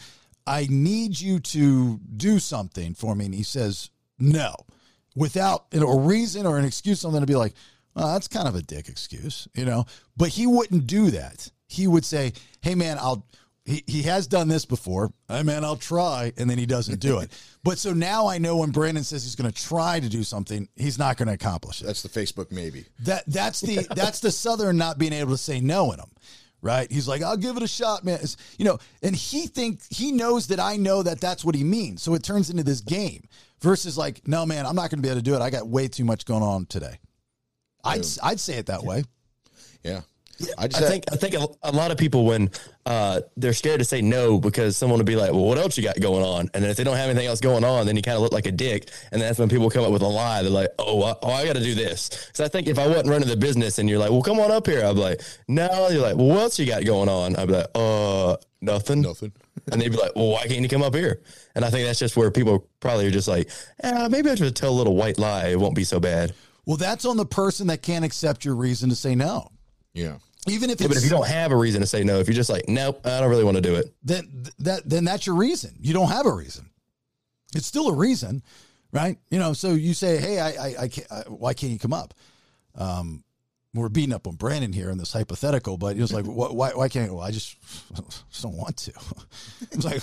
I 0.46 0.66
need 0.70 1.20
you 1.20 1.40
to 1.40 2.00
do 2.16 2.38
something 2.38 2.94
for 2.94 3.14
me, 3.14 3.26
and 3.26 3.34
he 3.34 3.42
says 3.42 3.90
no, 4.18 4.54
without 5.16 5.66
you 5.72 5.80
know, 5.80 5.88
a 5.88 5.98
reason 5.98 6.46
or 6.46 6.58
an 6.58 6.64
excuse, 6.64 7.04
I'm 7.04 7.10
going 7.10 7.22
to 7.22 7.26
be 7.26 7.36
like, 7.36 7.54
well, 7.94 8.12
that's 8.12 8.28
kind 8.28 8.46
of 8.46 8.54
a 8.54 8.62
dick 8.62 8.88
excuse, 8.88 9.48
you 9.54 9.64
know. 9.64 9.84
But 10.16 10.28
he 10.28 10.46
wouldn't 10.46 10.86
do 10.86 11.10
that. 11.10 11.50
He 11.66 11.86
would 11.86 12.04
say, 12.04 12.32
"Hey, 12.62 12.74
man, 12.74 12.98
I'll." 12.98 13.26
He, 13.66 13.84
he 13.86 14.02
has 14.02 14.26
done 14.26 14.48
this 14.48 14.64
before. 14.64 15.12
Hey, 15.28 15.42
man, 15.42 15.64
I'll 15.64 15.76
try, 15.76 16.32
and 16.38 16.48
then 16.48 16.56
he 16.56 16.64
doesn't 16.64 16.98
do 16.98 17.18
it. 17.18 17.30
but 17.62 17.78
so 17.78 17.92
now 17.92 18.26
I 18.26 18.38
know 18.38 18.56
when 18.56 18.70
Brandon 18.70 19.04
says 19.04 19.22
he's 19.22 19.36
going 19.36 19.52
to 19.52 19.62
try 19.62 20.00
to 20.00 20.08
do 20.08 20.24
something, 20.24 20.66
he's 20.76 20.98
not 20.98 21.18
going 21.18 21.28
to 21.28 21.34
accomplish 21.34 21.82
it. 21.82 21.84
That's 21.84 22.02
the 22.02 22.08
Facebook 22.08 22.50
maybe. 22.50 22.86
That 23.00 23.24
that's 23.26 23.60
the 23.60 23.86
that's 23.94 24.20
the 24.20 24.30
Southern 24.30 24.76
not 24.78 24.98
being 24.98 25.12
able 25.12 25.32
to 25.32 25.38
say 25.38 25.60
no 25.60 25.92
in 25.92 26.00
him, 26.00 26.10
right? 26.62 26.90
He's 26.90 27.08
like, 27.08 27.22
I'll 27.22 27.36
give 27.36 27.56
it 27.56 27.62
a 27.62 27.68
shot, 27.68 28.04
man. 28.04 28.18
It's, 28.22 28.36
you 28.58 28.64
know, 28.64 28.78
and 29.02 29.14
he 29.14 29.46
think 29.46 29.80
he 29.90 30.12
knows 30.12 30.48
that 30.48 30.60
I 30.60 30.76
know 30.76 31.02
that 31.02 31.20
that's 31.20 31.44
what 31.44 31.54
he 31.54 31.64
means. 31.64 32.02
So 32.02 32.14
it 32.14 32.22
turns 32.22 32.50
into 32.50 32.62
this 32.62 32.80
game 32.80 33.28
versus 33.60 33.96
like, 33.96 34.26
no, 34.26 34.46
man, 34.46 34.66
I'm 34.66 34.76
not 34.76 34.90
going 34.90 34.98
to 34.98 35.02
be 35.02 35.08
able 35.08 35.20
to 35.20 35.24
do 35.24 35.34
it. 35.34 35.40
I 35.40 35.50
got 35.50 35.68
way 35.68 35.88
too 35.88 36.04
much 36.04 36.24
going 36.24 36.42
on 36.42 36.66
today. 36.66 36.98
I'd 37.82 38.04
I'd 38.22 38.40
say 38.40 38.58
it 38.58 38.66
that 38.66 38.82
way. 38.82 39.04
Yeah. 39.82 40.00
I 40.58 40.68
just 40.68 40.82
I 40.82 40.88
think 40.88 41.04
I 41.12 41.16
think 41.16 41.34
a, 41.34 41.46
a 41.62 41.72
lot 41.72 41.90
of 41.90 41.98
people 41.98 42.24
when 42.24 42.50
uh, 42.86 43.20
they're 43.36 43.52
scared 43.52 43.78
to 43.80 43.84
say 43.84 44.00
no 44.00 44.38
because 44.38 44.76
someone 44.76 44.98
will 44.98 45.04
be 45.04 45.16
like, 45.16 45.32
"Well, 45.32 45.44
what 45.44 45.58
else 45.58 45.76
you 45.76 45.82
got 45.84 46.00
going 46.00 46.24
on?" 46.24 46.48
And 46.54 46.62
then 46.62 46.70
if 46.70 46.76
they 46.76 46.84
don't 46.84 46.96
have 46.96 47.10
anything 47.10 47.26
else 47.26 47.40
going 47.40 47.64
on, 47.64 47.86
then 47.86 47.96
you 47.96 48.02
kind 48.02 48.16
of 48.16 48.22
look 48.22 48.32
like 48.32 48.46
a 48.46 48.52
dick. 48.52 48.90
And 49.12 49.20
that's 49.20 49.38
when 49.38 49.48
people 49.48 49.68
come 49.70 49.84
up 49.84 49.92
with 49.92 50.02
a 50.02 50.06
lie. 50.08 50.42
They're 50.42 50.50
like, 50.50 50.68
"Oh, 50.78 51.02
I, 51.02 51.14
oh, 51.22 51.30
I 51.30 51.46
got 51.46 51.56
to 51.56 51.62
do 51.62 51.74
this." 51.74 52.30
So 52.32 52.44
I 52.44 52.48
think 52.48 52.66
if 52.68 52.78
I 52.78 52.86
wasn't 52.86 53.08
running 53.08 53.28
the 53.28 53.36
business 53.36 53.78
and 53.78 53.88
you're 53.88 53.98
like, 53.98 54.10
"Well, 54.10 54.22
come 54.22 54.40
on 54.40 54.50
up 54.50 54.66
here," 54.66 54.84
I'd 54.84 54.94
be 54.94 55.00
like, 55.00 55.20
"No." 55.48 55.88
You're 55.90 56.02
like, 56.02 56.16
"Well, 56.16 56.26
what 56.28 56.38
else 56.38 56.58
you 56.58 56.66
got 56.66 56.84
going 56.84 57.08
on?" 57.08 57.36
I'd 57.36 57.48
be 57.48 57.54
like, 57.54 57.70
"Uh, 57.74 58.36
nothing, 58.62 59.02
Nothing. 59.02 59.32
and 59.72 59.80
they'd 59.80 59.90
be 59.90 59.96
like, 59.98 60.12
"Well, 60.16 60.28
why 60.28 60.46
can't 60.46 60.60
you 60.60 60.68
come 60.68 60.82
up 60.82 60.94
here?" 60.94 61.20
And 61.54 61.64
I 61.64 61.70
think 61.70 61.86
that's 61.86 61.98
just 61.98 62.16
where 62.16 62.30
people 62.30 62.66
probably 62.80 63.06
are 63.06 63.10
just 63.10 63.28
like, 63.28 63.50
eh, 63.82 64.08
"Maybe 64.08 64.30
I 64.30 64.34
should 64.36 64.56
tell 64.56 64.70
a 64.70 64.78
little 64.78 64.96
white 64.96 65.18
lie. 65.18 65.48
It 65.48 65.60
won't 65.60 65.74
be 65.74 65.84
so 65.84 66.00
bad." 66.00 66.32
Well, 66.66 66.76
that's 66.76 67.04
on 67.04 67.16
the 67.16 67.26
person 67.26 67.66
that 67.68 67.82
can't 67.82 68.04
accept 68.04 68.44
your 68.44 68.54
reason 68.54 68.90
to 68.90 68.96
say 68.96 69.14
no. 69.14 69.50
yeah. 69.94 70.16
Even 70.48 70.70
if 70.70 70.80
Yeah, 70.80 70.88
but 70.88 70.96
if 70.96 71.04
you 71.04 71.10
don't 71.10 71.26
have 71.26 71.52
a 71.52 71.56
reason 71.56 71.80
to 71.82 71.86
say 71.86 72.02
no, 72.02 72.18
if 72.18 72.26
you're 72.26 72.34
just 72.34 72.48
like, 72.48 72.68
"Nope, 72.68 73.06
I 73.06 73.20
don't 73.20 73.28
really 73.28 73.44
want 73.44 73.56
to 73.56 73.60
do 73.60 73.74
it," 73.74 73.94
then 74.02 74.44
that 74.60 74.88
then 74.88 75.04
that's 75.04 75.26
your 75.26 75.36
reason. 75.36 75.76
You 75.80 75.92
don't 75.92 76.08
have 76.08 76.24
a 76.24 76.32
reason. 76.32 76.70
It's 77.54 77.66
still 77.66 77.88
a 77.88 77.94
reason, 77.94 78.42
right? 78.92 79.18
You 79.30 79.38
know. 79.38 79.52
So 79.52 79.72
you 79.72 79.92
say, 79.92 80.16
"Hey, 80.16 80.38
I, 80.40 80.48
I, 80.48 80.74
I 80.82 80.88
can't. 80.88 81.12
I, 81.12 81.20
why 81.28 81.52
can't 81.52 81.72
you 81.72 81.78
come 81.78 81.92
up?" 81.92 82.14
Um, 82.74 83.22
we're 83.74 83.88
beating 83.88 84.14
up 84.14 84.26
on 84.26 84.34
Brandon 84.34 84.72
here 84.72 84.90
in 84.90 84.98
this 84.98 85.12
hypothetical, 85.12 85.76
but 85.76 85.94
he 85.94 86.00
was 86.00 86.12
like, 86.12 86.24
"Why? 86.24 86.48
Why, 86.48 86.70
why 86.70 86.88
can't? 86.88 87.12
Well, 87.12 87.22
I 87.22 87.30
just, 87.30 87.56
just 88.30 88.42
don't 88.42 88.56
want 88.56 88.76
to." 88.78 88.92
It's 89.72 89.84
like, 89.84 90.02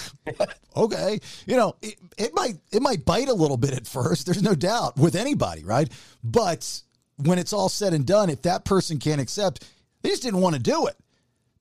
okay, 0.78 1.20
you 1.46 1.58
know, 1.58 1.76
it, 1.82 1.96
it 2.18 2.34
might 2.34 2.56
it 2.72 2.82
might 2.82 3.04
bite 3.04 3.28
a 3.28 3.34
little 3.34 3.58
bit 3.58 3.74
at 3.74 3.88
first. 3.88 4.26
There's 4.26 4.44
no 4.44 4.54
doubt 4.54 4.98
with 4.98 5.16
anybody, 5.16 5.64
right? 5.64 5.92
But 6.24 6.82
when 7.18 7.40
it's 7.40 7.54
all 7.54 7.70
said 7.70 7.94
and 7.94 8.06
done, 8.06 8.30
if 8.30 8.44
that 8.44 8.64
person 8.64 9.00
can't 9.00 9.20
accept, 9.20 9.66
they 10.02 10.10
just 10.10 10.24
didn't 10.24 10.42
want 10.42 10.56
to 10.56 10.62
do 10.62 10.88
it 10.88 10.96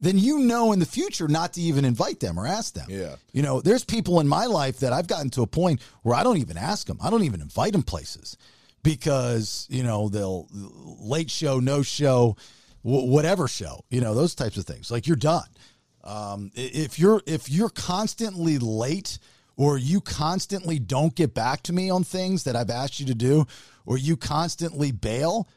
then 0.00 0.18
you 0.18 0.40
know 0.40 0.72
in 0.72 0.78
the 0.78 0.86
future 0.86 1.28
not 1.28 1.54
to 1.54 1.60
even 1.60 1.84
invite 1.84 2.20
them 2.20 2.38
or 2.38 2.46
ask 2.46 2.74
them. 2.74 2.86
Yeah. 2.88 3.16
You 3.32 3.42
know, 3.42 3.60
there's 3.60 3.84
people 3.84 4.20
in 4.20 4.28
my 4.28 4.46
life 4.46 4.78
that 4.80 4.92
I've 4.92 5.06
gotten 5.06 5.30
to 5.30 5.42
a 5.42 5.46
point 5.46 5.80
where 6.02 6.14
I 6.14 6.22
don't 6.22 6.36
even 6.38 6.56
ask 6.56 6.86
them. 6.86 6.98
I 7.02 7.10
don't 7.10 7.24
even 7.24 7.40
invite 7.40 7.72
them 7.72 7.82
places 7.82 8.36
because, 8.82 9.66
you 9.70 9.82
know, 9.82 10.08
they'll 10.08 10.48
late 11.00 11.30
show, 11.30 11.60
no 11.60 11.82
show, 11.82 12.36
wh- 12.82 13.08
whatever 13.08 13.48
show, 13.48 13.84
you 13.90 14.00
know, 14.00 14.14
those 14.14 14.34
types 14.34 14.56
of 14.56 14.64
things. 14.64 14.90
Like 14.90 15.06
you're 15.06 15.16
done. 15.16 15.48
Um, 16.04 16.52
if 16.54 16.98
you're 16.98 17.22
if 17.26 17.50
you're 17.50 17.70
constantly 17.70 18.58
late 18.58 19.18
or 19.56 19.78
you 19.78 20.00
constantly 20.00 20.78
don't 20.78 21.14
get 21.14 21.34
back 21.34 21.62
to 21.64 21.72
me 21.72 21.90
on 21.90 22.04
things 22.04 22.44
that 22.44 22.54
I've 22.54 22.70
asked 22.70 23.00
you 23.00 23.06
to 23.06 23.14
do 23.14 23.46
or 23.86 23.96
you 23.98 24.16
constantly 24.16 24.92
bail, 24.92 25.48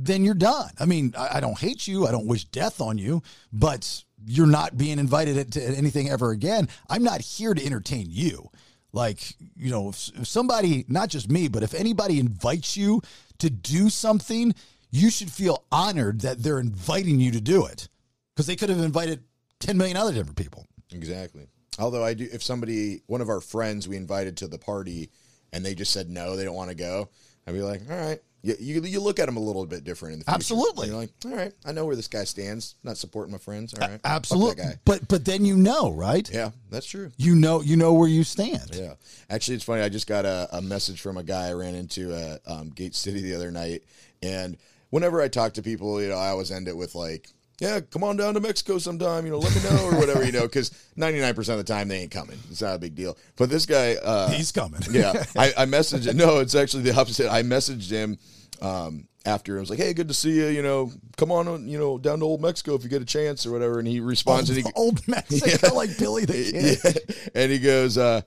then 0.00 0.24
you're 0.24 0.34
done. 0.34 0.70
I 0.78 0.86
mean, 0.86 1.12
I, 1.18 1.36
I 1.36 1.40
don't 1.40 1.58
hate 1.58 1.88
you. 1.88 2.06
I 2.06 2.12
don't 2.12 2.26
wish 2.26 2.44
death 2.44 2.80
on 2.80 2.98
you, 2.98 3.22
but 3.52 4.04
you're 4.24 4.46
not 4.46 4.78
being 4.78 4.98
invited 4.98 5.52
to 5.52 5.62
anything 5.62 6.08
ever 6.08 6.30
again. 6.30 6.68
I'm 6.88 7.02
not 7.02 7.20
here 7.20 7.52
to 7.52 7.64
entertain 7.64 8.06
you. 8.08 8.50
Like, 8.92 9.34
you 9.56 9.70
know, 9.70 9.90
if, 9.90 10.08
if 10.14 10.26
somebody, 10.26 10.84
not 10.88 11.08
just 11.08 11.30
me, 11.30 11.48
but 11.48 11.62
if 11.62 11.74
anybody 11.74 12.20
invites 12.20 12.76
you 12.76 13.02
to 13.38 13.50
do 13.50 13.90
something, 13.90 14.54
you 14.90 15.10
should 15.10 15.30
feel 15.30 15.64
honored 15.70 16.22
that 16.22 16.42
they're 16.42 16.60
inviting 16.60 17.20
you 17.20 17.32
to 17.32 17.40
do 17.40 17.66
it 17.66 17.88
because 18.34 18.46
they 18.46 18.56
could 18.56 18.70
have 18.70 18.78
invited 18.78 19.24
10 19.60 19.76
million 19.76 19.96
other 19.96 20.12
different 20.12 20.36
people. 20.36 20.64
Exactly. 20.92 21.48
Although 21.78 22.04
I 22.04 22.14
do, 22.14 22.26
if 22.32 22.42
somebody, 22.42 23.02
one 23.06 23.20
of 23.20 23.28
our 23.28 23.40
friends, 23.40 23.86
we 23.86 23.96
invited 23.96 24.36
to 24.38 24.48
the 24.48 24.58
party, 24.58 25.10
and 25.52 25.64
they 25.64 25.74
just 25.74 25.92
said 25.92 26.08
no, 26.08 26.36
they 26.36 26.44
don't 26.44 26.54
want 26.54 26.70
to 26.70 26.76
go, 26.76 27.08
I'd 27.46 27.54
be 27.54 27.62
like, 27.62 27.82
all 27.90 27.96
right. 27.96 28.20
You, 28.42 28.54
you, 28.60 28.82
you 28.82 29.00
look 29.00 29.18
at 29.18 29.26
them 29.26 29.36
a 29.36 29.40
little 29.40 29.66
bit 29.66 29.82
different 29.82 30.12
in 30.12 30.18
the 30.20 30.24
future. 30.24 30.36
Absolutely. 30.36 30.88
You're 30.88 30.96
like, 30.96 31.10
all 31.24 31.34
right, 31.34 31.52
I 31.66 31.72
know 31.72 31.86
where 31.86 31.96
this 31.96 32.06
guy 32.06 32.24
stands. 32.24 32.76
Not 32.84 32.96
supporting 32.96 33.32
my 33.32 33.38
friends. 33.38 33.74
All 33.74 33.88
right, 33.88 34.00
Absolutely. 34.04 34.62
guy. 34.62 34.74
But, 34.84 35.08
but 35.08 35.24
then 35.24 35.44
you 35.44 35.56
know, 35.56 35.90
right? 35.90 36.28
Yeah, 36.32 36.50
that's 36.70 36.86
true. 36.86 37.10
You 37.16 37.34
know, 37.34 37.60
you 37.62 37.76
know 37.76 37.94
where 37.94 38.08
you 38.08 38.22
stand. 38.22 38.70
Yeah. 38.72 38.94
Actually, 39.28 39.56
it's 39.56 39.64
funny. 39.64 39.82
I 39.82 39.88
just 39.88 40.06
got 40.06 40.24
a, 40.24 40.48
a 40.52 40.62
message 40.62 41.00
from 41.00 41.16
a 41.16 41.24
guy 41.24 41.48
I 41.48 41.52
ran 41.54 41.74
into 41.74 42.14
at 42.14 42.40
um, 42.46 42.70
Gate 42.70 42.94
City 42.94 43.22
the 43.22 43.34
other 43.34 43.50
night. 43.50 43.82
And 44.22 44.56
whenever 44.90 45.20
I 45.20 45.28
talk 45.28 45.54
to 45.54 45.62
people, 45.62 46.00
you 46.00 46.08
know, 46.08 46.18
I 46.18 46.28
always 46.28 46.52
end 46.52 46.68
it 46.68 46.76
with 46.76 46.94
like, 46.94 47.28
yeah, 47.60 47.80
come 47.80 48.04
on 48.04 48.16
down 48.16 48.34
to 48.34 48.40
Mexico 48.40 48.78
sometime. 48.78 49.24
You 49.24 49.32
know, 49.32 49.38
let 49.38 49.54
me 49.54 49.62
know 49.68 49.86
or 49.86 49.98
whatever. 49.98 50.24
You 50.24 50.32
know, 50.32 50.42
because 50.42 50.70
ninety 50.96 51.20
nine 51.20 51.34
percent 51.34 51.58
of 51.58 51.66
the 51.66 51.72
time 51.72 51.88
they 51.88 51.98
ain't 52.00 52.10
coming. 52.10 52.38
It's 52.50 52.62
not 52.62 52.76
a 52.76 52.78
big 52.78 52.94
deal. 52.94 53.16
But 53.36 53.50
this 53.50 53.66
guy, 53.66 53.94
uh, 53.96 54.30
He's 54.30 54.52
coming. 54.52 54.80
yeah, 54.90 55.24
I, 55.36 55.52
I 55.58 55.66
messaged. 55.66 56.06
Him. 56.06 56.16
No, 56.16 56.38
it's 56.38 56.54
actually 56.54 56.84
the 56.84 56.94
opposite. 56.94 57.30
I 57.30 57.42
messaged 57.42 57.90
him 57.90 58.16
um, 58.62 59.08
after. 59.26 59.56
I 59.56 59.60
was 59.60 59.70
like, 59.70 59.78
"Hey, 59.80 59.92
good 59.92 60.08
to 60.08 60.14
see 60.14 60.32
you. 60.36 60.46
You 60.46 60.62
know, 60.62 60.92
come 61.16 61.32
on, 61.32 61.68
you 61.68 61.78
know, 61.78 61.98
down 61.98 62.20
to 62.20 62.24
Old 62.24 62.40
Mexico 62.40 62.74
if 62.74 62.84
you 62.84 62.88
get 62.88 63.02
a 63.02 63.06
chance 63.06 63.44
or 63.44 63.50
whatever." 63.50 63.78
And 63.80 63.88
he 63.88 64.00
responds, 64.00 64.50
Old, 64.50 64.56
and 64.58 64.66
he, 64.66 64.72
old 64.76 65.08
Mexico, 65.08 65.74
like 65.74 65.98
Billy 65.98 66.24
the 66.26 66.32
Kid. 66.84 66.96
yeah. 67.08 67.28
and 67.42 67.50
he 67.50 67.58
goes, 67.58 67.98
uh, 67.98 68.20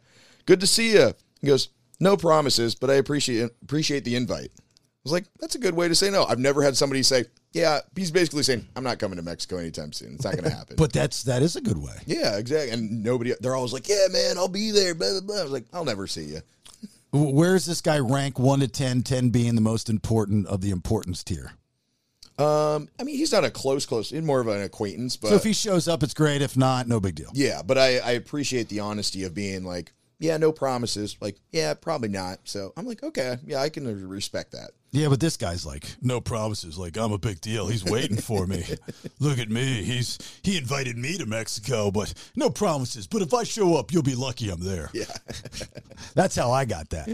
"Good 0.46 0.60
to 0.60 0.68
see 0.68 0.94
you." 0.94 1.14
He 1.40 1.48
goes, 1.48 1.70
"No 2.02 2.18
promises, 2.18 2.76
but 2.76 2.90
I 2.90 2.96
appreciate 2.96 3.50
appreciate 3.64 4.04
the 4.04 4.16
invite." 4.16 4.52
I 5.04 5.06
was 5.06 5.12
like, 5.14 5.26
"That's 5.40 5.56
a 5.56 5.60
good 5.60 5.74
way 5.76 5.88
to 5.88 5.96
say 5.96 6.10
no." 6.12 6.26
I've 6.26 6.38
never 6.40 6.62
had 6.62 6.78
somebody 6.78 7.02
say, 7.02 7.26
"Yeah." 7.54 7.80
He's 7.96 8.12
basically 8.12 8.44
saying, 8.44 8.68
"I'm 8.76 8.84
not 8.84 9.00
coming 9.00 9.18
to 9.18 9.24
Mexico 9.24 9.58
anytime 9.58 9.94
soon. 9.94 10.14
It's 10.14 10.24
not 10.24 10.34
going 10.34 10.44
to 10.50 10.56
happen." 10.56 10.76
But 10.78 10.94
that's 10.94 11.24
that 11.24 11.42
is 11.42 11.56
a 11.56 11.62
good 11.62 11.78
way. 11.80 11.96
yeah, 12.06 12.38
exactly. 12.38 12.70
And 12.72 13.04
nobody, 13.04 13.34
they're 13.40 13.56
always 13.56 13.74
like, 13.74 13.90
"Yeah, 13.90 14.08
man, 14.12 14.38
I'll 14.38 14.48
be 14.48 14.70
there." 14.72 14.94
Blah 14.94 15.12
blah 15.12 15.22
blah. 15.22 15.40
I 15.40 15.44
was 15.44 15.52
like, 15.52 15.66
"I'll 15.74 15.86
never 15.86 16.06
see 16.06 16.26
you." 16.26 16.42
W- 17.14 17.34
Where's 17.36 17.66
this 17.66 17.82
guy 17.82 17.98
rank 18.00 18.38
one 18.40 18.60
to 18.62 18.68
10, 18.68 19.02
10 19.04 19.32
being 19.32 19.56
the 19.56 19.62
most 19.62 19.90
important 19.90 20.46
of 20.48 20.62
the 20.62 20.70
importance 20.70 21.24
tier? 21.24 21.54
Um, 22.38 22.88
I 23.00 23.04
mean, 23.04 23.18
he's 23.18 23.32
not 23.32 23.44
a 23.44 23.52
close, 23.52 23.86
close. 23.86 24.10
He's 24.12 24.22
more 24.24 24.40
of 24.40 24.48
an 24.48 24.62
acquaintance, 24.62 25.18
but 25.18 25.30
so 25.30 25.36
if 25.36 25.44
he 25.44 25.54
shows 25.54 25.88
up, 25.88 26.02
it's 26.04 26.14
great. 26.14 26.42
If 26.42 26.56
not, 26.58 26.88
no 26.88 27.00
big 27.00 27.16
deal. 27.16 27.30
yeah. 27.34 27.62
But 27.64 27.78
I, 27.78 27.98
I 28.00 28.12
appreciate 28.12 28.70
the 28.70 28.80
honesty 28.80 29.24
of 29.26 29.34
being 29.34 29.64
like, 29.64 29.94
"Yeah, 30.22 30.38
no 30.38 30.52
promises." 30.52 31.18
Like, 31.20 31.38
yeah, 31.52 31.74
probably 31.74 32.10
not. 32.10 32.40
So 32.46 32.72
I'm 32.78 32.86
like, 32.86 33.04
okay, 33.04 33.38
yeah, 33.46 33.62
I 33.62 33.70
can 33.70 34.08
respect 34.08 34.54
that. 34.54 34.72
Yeah, 34.94 35.08
but 35.08 35.22
this 35.22 35.38
guy's 35.38 35.66
like, 35.66 35.86
no 36.02 36.20
promises. 36.20 36.78
Like, 36.78 36.98
I'm 36.98 37.14
a 37.14 37.18
big 37.18 37.40
deal. 37.40 37.68
He's 37.68 37.86
waiting 37.86 38.18
for 38.18 38.46
me. 38.46 38.66
Look 39.20 39.40
at 39.40 39.50
me. 39.50 39.84
He's 39.84 40.18
he 40.44 40.58
invited 40.58 40.98
me 40.98 41.18
to 41.18 41.26
Mexico, 41.26 41.92
but 41.92 42.14
no 42.36 42.50
promises. 42.50 43.08
But 43.08 43.22
if 43.22 43.34
I 43.34 43.44
show 43.44 43.76
up, 43.78 43.94
you'll 43.94 44.04
be 44.04 44.16
lucky 44.16 44.50
I'm 44.50 44.60
there. 44.60 44.90
Yeah. 44.94 45.06
That's 46.14 46.36
how 46.36 46.52
I 46.52 46.66
got 46.66 46.90
that. 46.90 47.08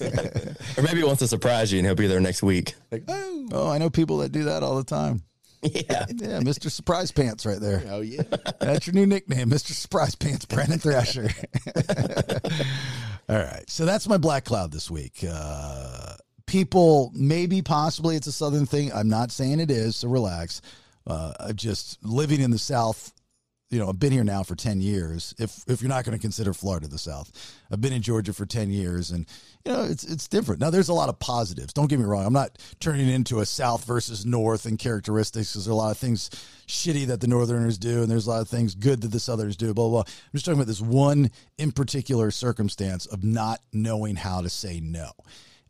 Or 0.76 0.82
maybe 0.82 0.98
he 0.98 1.04
wants 1.04 1.20
to 1.20 1.28
surprise 1.28 1.72
you 1.72 1.78
and 1.78 1.86
he'll 1.86 1.94
be 1.94 2.06
there 2.06 2.20
next 2.20 2.42
week. 2.42 2.74
Like, 2.90 3.04
oh, 3.08 3.48
oh, 3.52 3.70
I 3.70 3.78
know 3.78 3.90
people 3.90 4.18
that 4.18 4.32
do 4.32 4.44
that 4.44 4.62
all 4.62 4.76
the 4.76 4.84
time. 4.84 5.22
Yeah. 5.64 6.06
Yeah, 6.14 6.40
Mr. 6.40 6.70
Surprise 6.70 7.10
Pants 7.10 7.44
right 7.46 7.58
there. 7.60 7.82
oh 7.90 8.00
yeah. 8.00 8.22
That's 8.60 8.86
your 8.86 8.94
new 8.94 9.06
nickname, 9.06 9.50
Mr. 9.50 9.72
Surprise 9.72 10.14
Pants, 10.14 10.44
Brandon 10.44 10.78
Thrasher. 10.78 11.28
All 13.28 13.36
right. 13.36 13.64
So 13.68 13.84
that's 13.84 14.08
my 14.08 14.16
black 14.16 14.44
cloud 14.44 14.72
this 14.72 14.90
week. 14.90 15.24
Uh, 15.28 16.14
people, 16.46 17.10
maybe, 17.14 17.62
possibly 17.62 18.16
it's 18.16 18.26
a 18.26 18.32
Southern 18.32 18.66
thing. 18.66 18.92
I'm 18.92 19.08
not 19.08 19.30
saying 19.30 19.60
it 19.60 19.70
is, 19.70 19.96
so 19.96 20.08
relax. 20.08 20.60
Uh, 21.06 21.52
just 21.52 22.02
living 22.04 22.40
in 22.40 22.50
the 22.50 22.58
South, 22.58 23.12
you 23.70 23.78
know, 23.78 23.88
I've 23.88 23.98
been 23.98 24.12
here 24.12 24.24
now 24.24 24.42
for 24.42 24.54
10 24.54 24.80
years. 24.80 25.34
If 25.38 25.64
if 25.66 25.82
you're 25.82 25.88
not 25.88 26.04
going 26.04 26.16
to 26.16 26.22
consider 26.22 26.52
Florida 26.54 26.86
the 26.86 26.98
South, 26.98 27.30
I've 27.70 27.80
been 27.80 27.92
in 27.92 28.02
Georgia 28.02 28.32
for 28.32 28.46
10 28.46 28.70
years 28.70 29.10
and 29.10 29.26
you 29.64 29.72
know, 29.72 29.84
it's 29.84 30.04
it's 30.04 30.28
different. 30.28 30.60
Now 30.60 30.68
there's 30.68 30.90
a 30.90 30.94
lot 30.94 31.08
of 31.08 31.18
positives. 31.18 31.72
Don't 31.72 31.88
get 31.88 31.98
me 31.98 32.04
wrong. 32.04 32.26
I'm 32.26 32.34
not 32.34 32.58
turning 32.80 33.08
into 33.08 33.40
a 33.40 33.46
South 33.46 33.84
versus 33.86 34.26
North 34.26 34.66
and 34.66 34.78
characteristics 34.78 35.52
because 35.52 35.64
there 35.64 35.72
are 35.72 35.74
a 35.74 35.78
lot 35.78 35.90
of 35.90 35.96
things 35.96 36.28
shitty 36.66 37.06
that 37.06 37.20
the 37.20 37.26
Northerners 37.26 37.78
do 37.78 38.02
and 38.02 38.10
there's 38.10 38.26
a 38.26 38.30
lot 38.30 38.42
of 38.42 38.48
things 38.48 38.74
good 38.74 39.00
that 39.00 39.08
the 39.10 39.20
Southerners 39.20 39.56
do, 39.56 39.72
blah, 39.72 39.88
blah. 39.88 40.00
I'm 40.00 40.30
just 40.32 40.44
talking 40.44 40.58
about 40.58 40.66
this 40.66 40.82
one 40.82 41.30
in 41.56 41.72
particular 41.72 42.30
circumstance 42.30 43.06
of 43.06 43.24
not 43.24 43.60
knowing 43.72 44.16
how 44.16 44.42
to 44.42 44.50
say 44.50 44.80
no. 44.80 45.10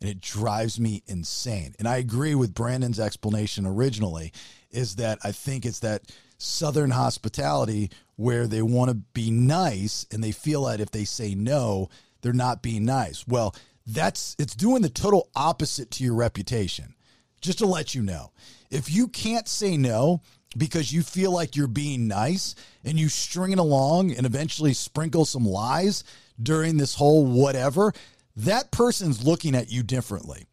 And 0.01 0.09
it 0.09 0.19
drives 0.19 0.77
me 0.77 1.03
insane. 1.07 1.73
And 1.79 1.87
I 1.87 1.95
agree 1.97 2.35
with 2.35 2.53
Brandon's 2.53 2.99
explanation 2.99 3.65
originally 3.65 4.33
is 4.71 4.97
that 4.97 5.19
I 5.23 5.31
think 5.31 5.65
it's 5.65 5.79
that 5.79 6.11
Southern 6.37 6.91
hospitality 6.91 7.91
where 8.17 8.45
they 8.45 8.61
want 8.61 8.89
to 8.89 8.95
be 8.95 9.31
nice 9.31 10.05
and 10.11 10.21
they 10.21 10.33
feel 10.33 10.65
that 10.65 10.81
if 10.81 10.91
they 10.91 11.05
say 11.05 11.33
no, 11.33 11.87
they're 12.21 12.33
not 12.33 12.61
being 12.61 12.83
nice. 12.83 13.25
Well, 13.25 13.55
that's 13.85 14.35
it's 14.39 14.55
doing 14.55 14.81
the 14.81 14.89
total 14.89 15.29
opposite 15.35 15.91
to 15.91 16.03
your 16.03 16.15
reputation. 16.15 16.95
Just 17.41 17.59
to 17.59 17.65
let 17.65 17.93
you 17.93 18.01
know, 18.01 18.31
if 18.71 18.91
you 18.91 19.07
can't 19.07 19.47
say 19.47 19.77
no 19.77 20.21
because 20.57 20.91
you 20.91 21.03
feel 21.03 21.31
like 21.31 21.55
you're 21.55 21.67
being 21.67 22.07
nice 22.07 22.55
and 22.83 22.99
you 22.99 23.09
string 23.09 23.51
it 23.51 23.59
along 23.59 24.11
and 24.11 24.25
eventually 24.25 24.73
sprinkle 24.73 25.25
some 25.25 25.45
lies 25.45 26.03
during 26.41 26.77
this 26.77 26.95
whole 26.95 27.25
whatever, 27.25 27.93
that 28.35 28.71
person's 28.71 29.23
looking 29.23 29.53
at 29.53 29.71
you 29.71 29.83
differently 29.83 30.47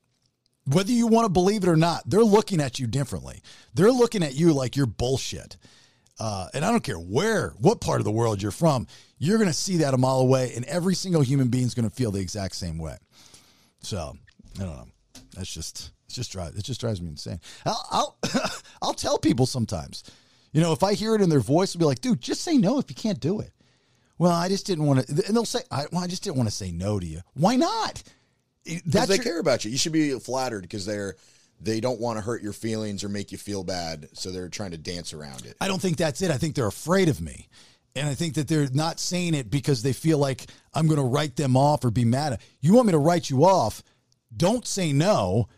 whether 0.67 0.93
you 0.93 1.07
want 1.07 1.25
to 1.25 1.33
believe 1.33 1.65
it 1.65 1.69
or 1.69 1.77
not, 1.77 2.09
they're 2.09 2.23
looking 2.23 2.61
at 2.61 2.79
you 2.79 2.87
differently. 2.87 3.43
They're 3.75 3.93
looking 3.93 4.23
at 4.23 4.35
you 4.35 4.53
like 4.53 4.77
you're 4.77 4.87
bullshit. 4.87 5.57
Uh, 6.21 6.49
and 6.55 6.65
I 6.65 6.71
don't 6.71 6.85
care 6.85 6.99
where, 6.99 7.51
what 7.59 7.81
part 7.81 8.01
of 8.01 8.05
the 8.05 8.11
world 8.13 8.41
you're 8.41 8.53
from, 8.53 8.87
you're 9.19 9.39
going 9.39 9.49
to 9.49 9.55
see 9.55 9.79
that 9.79 9.95
a 9.95 9.99
mile 9.99 10.21
away, 10.21 10.53
and 10.55 10.65
every 10.67 10.95
single 10.95 11.23
human 11.23 11.49
being 11.49 11.67
is 11.67 11.75
going 11.75 11.89
to 11.89 11.95
feel 11.95 12.11
the 12.11 12.21
exact 12.21 12.55
same 12.55 12.79
way. 12.79 12.97
So 13.83 14.15
I 14.57 14.63
don't 14.63 14.77
know. 14.77 14.89
That's 15.37 15.53
just 15.53 15.93
it's 16.07 16.15
just 16.15 16.33
drives 16.33 16.57
it 16.57 16.65
just 16.65 16.81
drives 16.81 17.01
me 17.01 17.09
insane. 17.09 17.41
I'll 17.67 17.87
I'll, 17.91 18.19
I'll 18.83 18.95
tell 18.95 19.19
people 19.19 19.47
sometimes, 19.47 20.05
you 20.53 20.61
know, 20.61 20.73
if 20.73 20.83
I 20.83 20.95
hear 20.95 21.15
it 21.15 21.21
in 21.21 21.29
their 21.29 21.41
voice, 21.41 21.75
I'll 21.75 21.81
be 21.81 21.85
like, 21.85 22.01
dude, 22.01 22.21
just 22.21 22.43
say 22.43 22.57
no 22.57 22.79
if 22.79 22.89
you 22.89 22.97
can't 22.97 23.21
do 23.21 23.41
it. 23.41 23.53
Well, 24.19 24.33
I 24.33 24.49
just 24.49 24.67
didn't 24.67 24.87
want 24.87 25.07
to, 25.07 25.27
and 25.27 25.35
they'll 25.35 25.45
say, 25.45 25.61
I, 25.71 25.87
well, 25.91 26.05
I 26.05 26.07
just 26.07 26.23
didn't 26.23 26.37
want 26.37 26.49
to 26.49 26.55
say 26.55 26.71
no 26.71 27.01
to 27.01 27.07
you. 27.07 27.21
Why 27.35 27.57
not? 27.57 28.03
Because 28.65 29.09
they 29.09 29.17
your- 29.17 29.25
care 29.25 29.41
about 29.41 29.65
you. 29.65 29.71
You 29.73 29.79
should 29.79 29.93
be 29.93 30.17
flattered 30.21 30.63
because 30.63 30.87
they're 30.87 31.17
they 31.61 31.81
don't 31.81 32.01
want 32.01 32.19
to 32.19 32.23
hurt 32.23 32.43
your 32.43 32.53
feelings 32.53 33.05
or 33.05 33.09
make 33.09 33.33
you 33.33 33.39
feel 33.39 33.65
bad, 33.65 34.09
so 34.13 34.31
they're 34.31 34.49
trying 34.49 34.73
to 34.73 34.79
dance 34.79 35.13
around 35.13 35.47
it. 35.47 35.57
I 35.61 35.69
don't 35.69 35.81
think 35.81 35.97
that's 35.97 36.21
it. 36.23 36.31
I 36.31 36.37
think 36.37 36.55
they're 36.55 36.67
afraid 36.67 37.09
of 37.09 37.21
me. 37.21 37.49
And 37.95 38.09
I 38.09 38.15
think 38.15 38.35
that 38.35 38.49
they're 38.49 38.69
not 38.73 38.99
saying 38.99 39.35
it 39.35 39.51
because 39.51 39.83
they 39.83 39.93
feel 39.93 40.19
like 40.19 40.47
I'm 40.73 40.87
going 40.87 41.01
to 41.01 41.07
write 41.07 41.37
them 41.37 41.57
off 41.57 41.85
or 41.85 41.91
be 41.91 42.05
mad. 42.05 42.35
at 42.35 42.41
You 42.61 42.75
want 42.75 42.87
me 42.87 42.93
to 42.93 42.99
write 42.99 43.29
you 43.29 43.45
off? 43.45 43.83
Don't 44.35 44.67
say 44.67 44.93
no. 44.93 45.49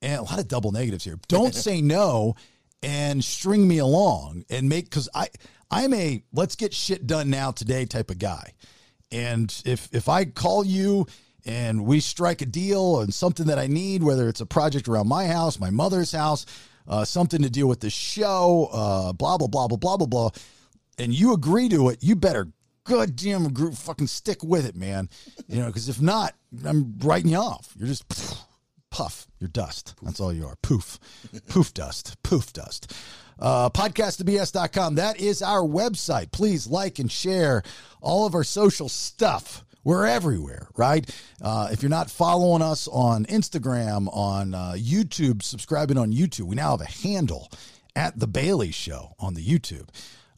And 0.00 0.18
a 0.18 0.22
lot 0.22 0.38
of 0.38 0.48
double 0.48 0.72
negatives 0.72 1.04
here. 1.04 1.18
Don't 1.28 1.54
say 1.66 1.80
no 1.82 2.34
and 2.82 3.22
string 3.24 3.66
me 3.68 3.78
along 3.78 4.44
and 4.50 4.68
make 4.68 4.86
because 4.86 5.08
I 5.14 5.28
I'm 5.70 5.94
a 5.94 6.22
let's 6.32 6.56
get 6.56 6.74
shit 6.74 7.06
done 7.06 7.30
now 7.30 7.50
today 7.50 7.86
type 7.86 8.10
of 8.10 8.18
guy. 8.18 8.52
And 9.10 9.54
if 9.64 9.88
if 9.92 10.08
I 10.08 10.24
call 10.24 10.64
you 10.64 11.06
and 11.44 11.84
we 11.84 12.00
strike 12.00 12.42
a 12.42 12.46
deal 12.46 12.96
on 12.96 13.10
something 13.10 13.46
that 13.46 13.58
I 13.58 13.66
need, 13.66 14.02
whether 14.02 14.28
it's 14.28 14.40
a 14.40 14.46
project 14.46 14.88
around 14.88 15.08
my 15.08 15.26
house, 15.26 15.58
my 15.58 15.70
mother's 15.70 16.12
house, 16.12 16.46
uh, 16.88 17.04
something 17.04 17.42
to 17.42 17.50
deal 17.50 17.68
with 17.68 17.80
the 17.80 17.90
show, 17.90 18.68
uh, 18.72 19.12
blah 19.12 19.38
blah 19.38 19.48
blah 19.48 19.68
blah 19.68 19.78
blah 19.78 19.96
blah 19.96 20.06
blah, 20.06 20.30
and 20.98 21.12
you 21.12 21.32
agree 21.32 21.68
to 21.68 21.88
it, 21.88 22.02
you 22.02 22.16
better 22.16 22.48
goddamn 22.84 23.46
agree, 23.46 23.72
fucking 23.72 24.06
stick 24.06 24.42
with 24.42 24.66
it, 24.66 24.74
man. 24.74 25.08
You 25.48 25.60
know, 25.60 25.66
because 25.66 25.88
if 25.88 26.00
not, 26.00 26.34
I'm 26.64 26.98
writing 26.98 27.30
you 27.30 27.38
off. 27.38 27.74
You're 27.76 27.88
just 27.88 28.08
puff. 28.90 29.26
You're 29.38 29.48
dust. 29.48 29.94
That's 30.02 30.20
all 30.20 30.32
you 30.32 30.46
are. 30.46 30.56
Poof. 30.62 30.98
Poof 31.48 31.72
dust. 31.74 32.16
Poof 32.22 32.52
dust. 32.52 32.92
Uh. 33.38 33.68
That 33.68 35.14
is 35.18 35.42
our 35.42 35.62
website. 35.62 36.32
Please 36.32 36.66
like 36.66 36.98
and 36.98 37.10
share 37.10 37.62
all 38.00 38.26
of 38.26 38.34
our 38.34 38.44
social 38.44 38.88
stuff. 38.88 39.64
We're 39.84 40.06
everywhere, 40.06 40.68
right? 40.76 41.10
Uh, 41.40 41.68
if 41.72 41.82
you're 41.82 41.90
not 41.90 42.08
following 42.08 42.62
us 42.62 42.86
on 42.86 43.24
Instagram, 43.26 44.08
on 44.16 44.54
uh, 44.54 44.74
YouTube, 44.76 45.42
subscribing 45.42 45.98
on 45.98 46.12
YouTube, 46.12 46.42
we 46.42 46.54
now 46.54 46.76
have 46.76 46.82
a 46.82 46.84
handle 46.84 47.50
at 47.96 48.18
The 48.18 48.28
Bailey 48.28 48.70
Show 48.70 49.16
on 49.18 49.34
the 49.34 49.44
YouTube, 49.44 49.88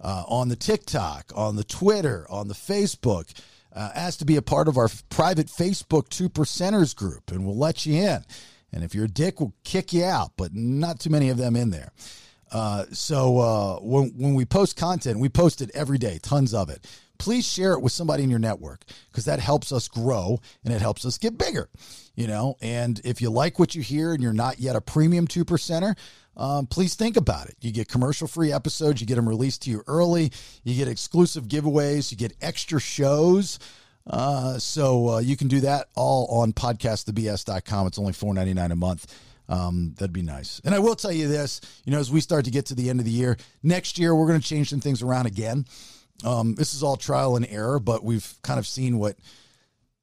uh, 0.04 0.24
on 0.28 0.48
the 0.50 0.56
TikTok, 0.56 1.32
on 1.34 1.56
the 1.56 1.64
Twitter, 1.64 2.26
on 2.28 2.48
the 2.48 2.54
Facebook. 2.54 3.32
Uh, 3.74 3.90
ask 3.94 4.18
to 4.20 4.24
be 4.24 4.36
a 4.36 4.42
part 4.42 4.68
of 4.68 4.76
our 4.76 4.88
private 5.08 5.48
Facebook 5.48 6.08
Two 6.08 6.28
Percenters 6.28 6.94
group, 6.94 7.32
and 7.32 7.44
we'll 7.44 7.58
let 7.58 7.86
you 7.86 7.94
in. 7.94 8.24
And 8.72 8.84
if 8.84 8.94
you're 8.94 9.06
a 9.06 9.08
dick, 9.08 9.40
we'll 9.40 9.54
kick 9.64 9.92
you 9.92 10.04
out, 10.04 10.32
but 10.36 10.54
not 10.54 11.00
too 11.00 11.10
many 11.10 11.30
of 11.30 11.38
them 11.38 11.56
in 11.56 11.70
there. 11.70 11.90
Uh, 12.52 12.84
so 12.92 13.38
uh, 13.38 13.76
when 13.80 14.10
when 14.10 14.34
we 14.34 14.44
post 14.44 14.76
content, 14.76 15.18
we 15.18 15.28
post 15.28 15.60
it 15.60 15.70
every 15.74 15.98
day, 15.98 16.20
tons 16.22 16.54
of 16.54 16.68
it. 16.70 16.86
Please 17.24 17.46
share 17.46 17.72
it 17.72 17.80
with 17.80 17.90
somebody 17.90 18.22
in 18.22 18.28
your 18.28 18.38
network 18.38 18.84
because 19.10 19.24
that 19.24 19.40
helps 19.40 19.72
us 19.72 19.88
grow 19.88 20.38
and 20.62 20.74
it 20.74 20.82
helps 20.82 21.06
us 21.06 21.16
get 21.16 21.38
bigger. 21.38 21.70
You 22.14 22.26
know, 22.26 22.56
and 22.60 23.00
if 23.02 23.22
you 23.22 23.30
like 23.30 23.58
what 23.58 23.74
you 23.74 23.80
hear 23.80 24.12
and 24.12 24.22
you're 24.22 24.34
not 24.34 24.60
yet 24.60 24.76
a 24.76 24.82
premium 24.82 25.26
two 25.26 25.42
percenter, 25.42 25.96
um, 26.37 26.66
please 26.66 26.96
think 26.96 27.16
about 27.16 27.48
it. 27.48 27.56
You 27.62 27.72
get 27.72 27.88
commercial 27.88 28.28
free 28.28 28.52
episodes, 28.52 29.00
you 29.00 29.06
get 29.06 29.14
them 29.14 29.26
released 29.26 29.62
to 29.62 29.70
you 29.70 29.82
early, 29.87 30.32
you 30.64 30.74
get 30.74 30.87
exclusive 30.87 31.48
giveaways, 31.48 32.10
you 32.10 32.18
get 32.18 32.35
extra 32.42 32.79
shows. 32.79 33.58
Uh, 34.06 34.58
so 34.58 35.08
uh, 35.08 35.18
you 35.20 35.35
can 35.35 35.48
do 35.48 35.60
that 35.60 35.88
all 35.94 36.27
on 36.27 36.52
podcastthebs.com. 36.52 37.87
It's 37.87 37.98
only 37.98 38.12
$4.99 38.12 38.70
a 38.70 38.77
month. 38.77 39.18
Um, 39.48 39.94
that'd 39.96 40.12
be 40.12 40.20
nice. 40.20 40.60
And 40.62 40.75
I 40.75 40.79
will 40.79 40.94
tell 40.94 41.12
you 41.12 41.27
this, 41.27 41.62
you 41.87 41.92
know, 41.92 42.00
as 42.00 42.10
we 42.10 42.20
start 42.20 42.44
to 42.44 42.50
get 42.50 42.66
to 42.66 42.75
the 42.75 42.90
end 42.90 43.00
of 43.00 43.06
the 43.06 43.12
year, 43.12 43.38
next 43.62 43.98
year 43.98 44.14
we're 44.14 44.27
going 44.27 44.42
to 44.42 44.46
change 44.46 44.68
some 44.68 44.81
things 44.81 45.00
around 45.00 45.25
again. 45.25 45.64
Um, 46.23 46.54
this 46.54 46.75
is 46.75 46.83
all 46.83 46.96
trial 46.96 47.37
and 47.37 47.46
error, 47.48 47.81
but 47.81 48.04
we've 48.04 48.35
kind 48.42 48.58
of 48.58 48.67
seen 48.67 48.98
what 48.98 49.17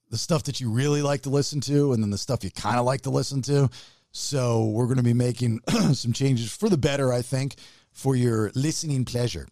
the 0.10 0.18
stuff 0.18 0.44
that 0.44 0.60
you 0.60 0.70
really 0.70 1.02
like 1.02 1.22
to 1.22 1.30
listen 1.30 1.62
to 1.62 1.94
and 1.94 2.04
then 2.04 2.10
the 2.10 2.18
stuff 2.18 2.44
you 2.44 2.52
kind 2.52 2.78
of 2.78 2.86
like 2.86 3.02
to 3.02 3.10
listen 3.10 3.42
to. 3.44 3.70
So 4.12 4.66
we're 4.66 4.86
going 4.86 4.98
to 4.98 5.04
be 5.04 5.14
making 5.14 5.62
some 5.94 6.12
changes 6.12 6.52
for 6.54 6.68
the 6.68 6.78
better, 6.78 7.14
I 7.14 7.22
think. 7.22 7.56
for 7.94 8.16
your 8.16 8.52
listening 8.56 9.06
pleasure. 9.06 9.48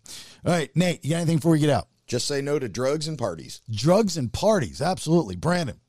All 0.45 0.51
right, 0.51 0.69
Nate, 0.75 1.03
you 1.03 1.11
got 1.11 1.17
anything 1.17 1.37
before 1.37 1.51
we 1.51 1.59
get 1.59 1.69
out? 1.69 1.87
Just 2.07 2.27
say 2.27 2.41
no 2.41 2.57
to 2.59 2.67
drugs 2.67 3.07
and 3.07 3.17
parties. 3.17 3.61
Drugs 3.69 4.17
and 4.17 4.31
parties, 4.33 4.81
absolutely. 4.81 5.35
Brandon. 5.35 5.79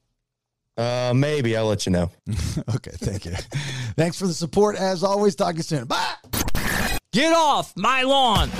Uh, 0.76 1.12
maybe 1.14 1.56
I'll 1.56 1.66
let 1.66 1.84
you 1.86 1.92
know. 1.92 2.10
okay, 2.76 2.92
thank 2.92 3.24
you. 3.24 3.32
Thanks 3.96 4.18
for 4.18 4.26
the 4.26 4.34
support. 4.34 4.76
As 4.76 5.02
always, 5.02 5.34
talk 5.34 5.52
to 5.52 5.56
you 5.58 5.62
soon. 5.62 5.84
Bye. 5.84 6.14
Get 7.12 7.32
off 7.32 7.72
my 7.76 8.02
lawn! 8.02 8.50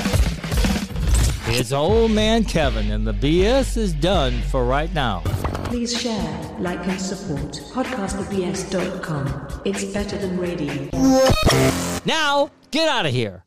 It's 1.52 1.72
old 1.72 2.12
man 2.12 2.44
Kevin, 2.44 2.92
and 2.92 3.04
the 3.04 3.12
BS 3.12 3.76
is 3.76 3.92
done 3.92 4.40
for 4.42 4.64
right 4.64 4.92
now. 4.94 5.22
Please 5.64 6.00
share, 6.00 6.56
like, 6.60 6.86
and 6.86 7.00
support 7.00 7.52
podcastthebs.com. 7.72 9.62
It's 9.64 9.84
better 9.84 10.16
than 10.16 10.38
radio. 10.38 10.88
Now, 12.04 12.50
get 12.70 12.88
out 12.88 13.04
of 13.04 13.12
here. 13.12 13.42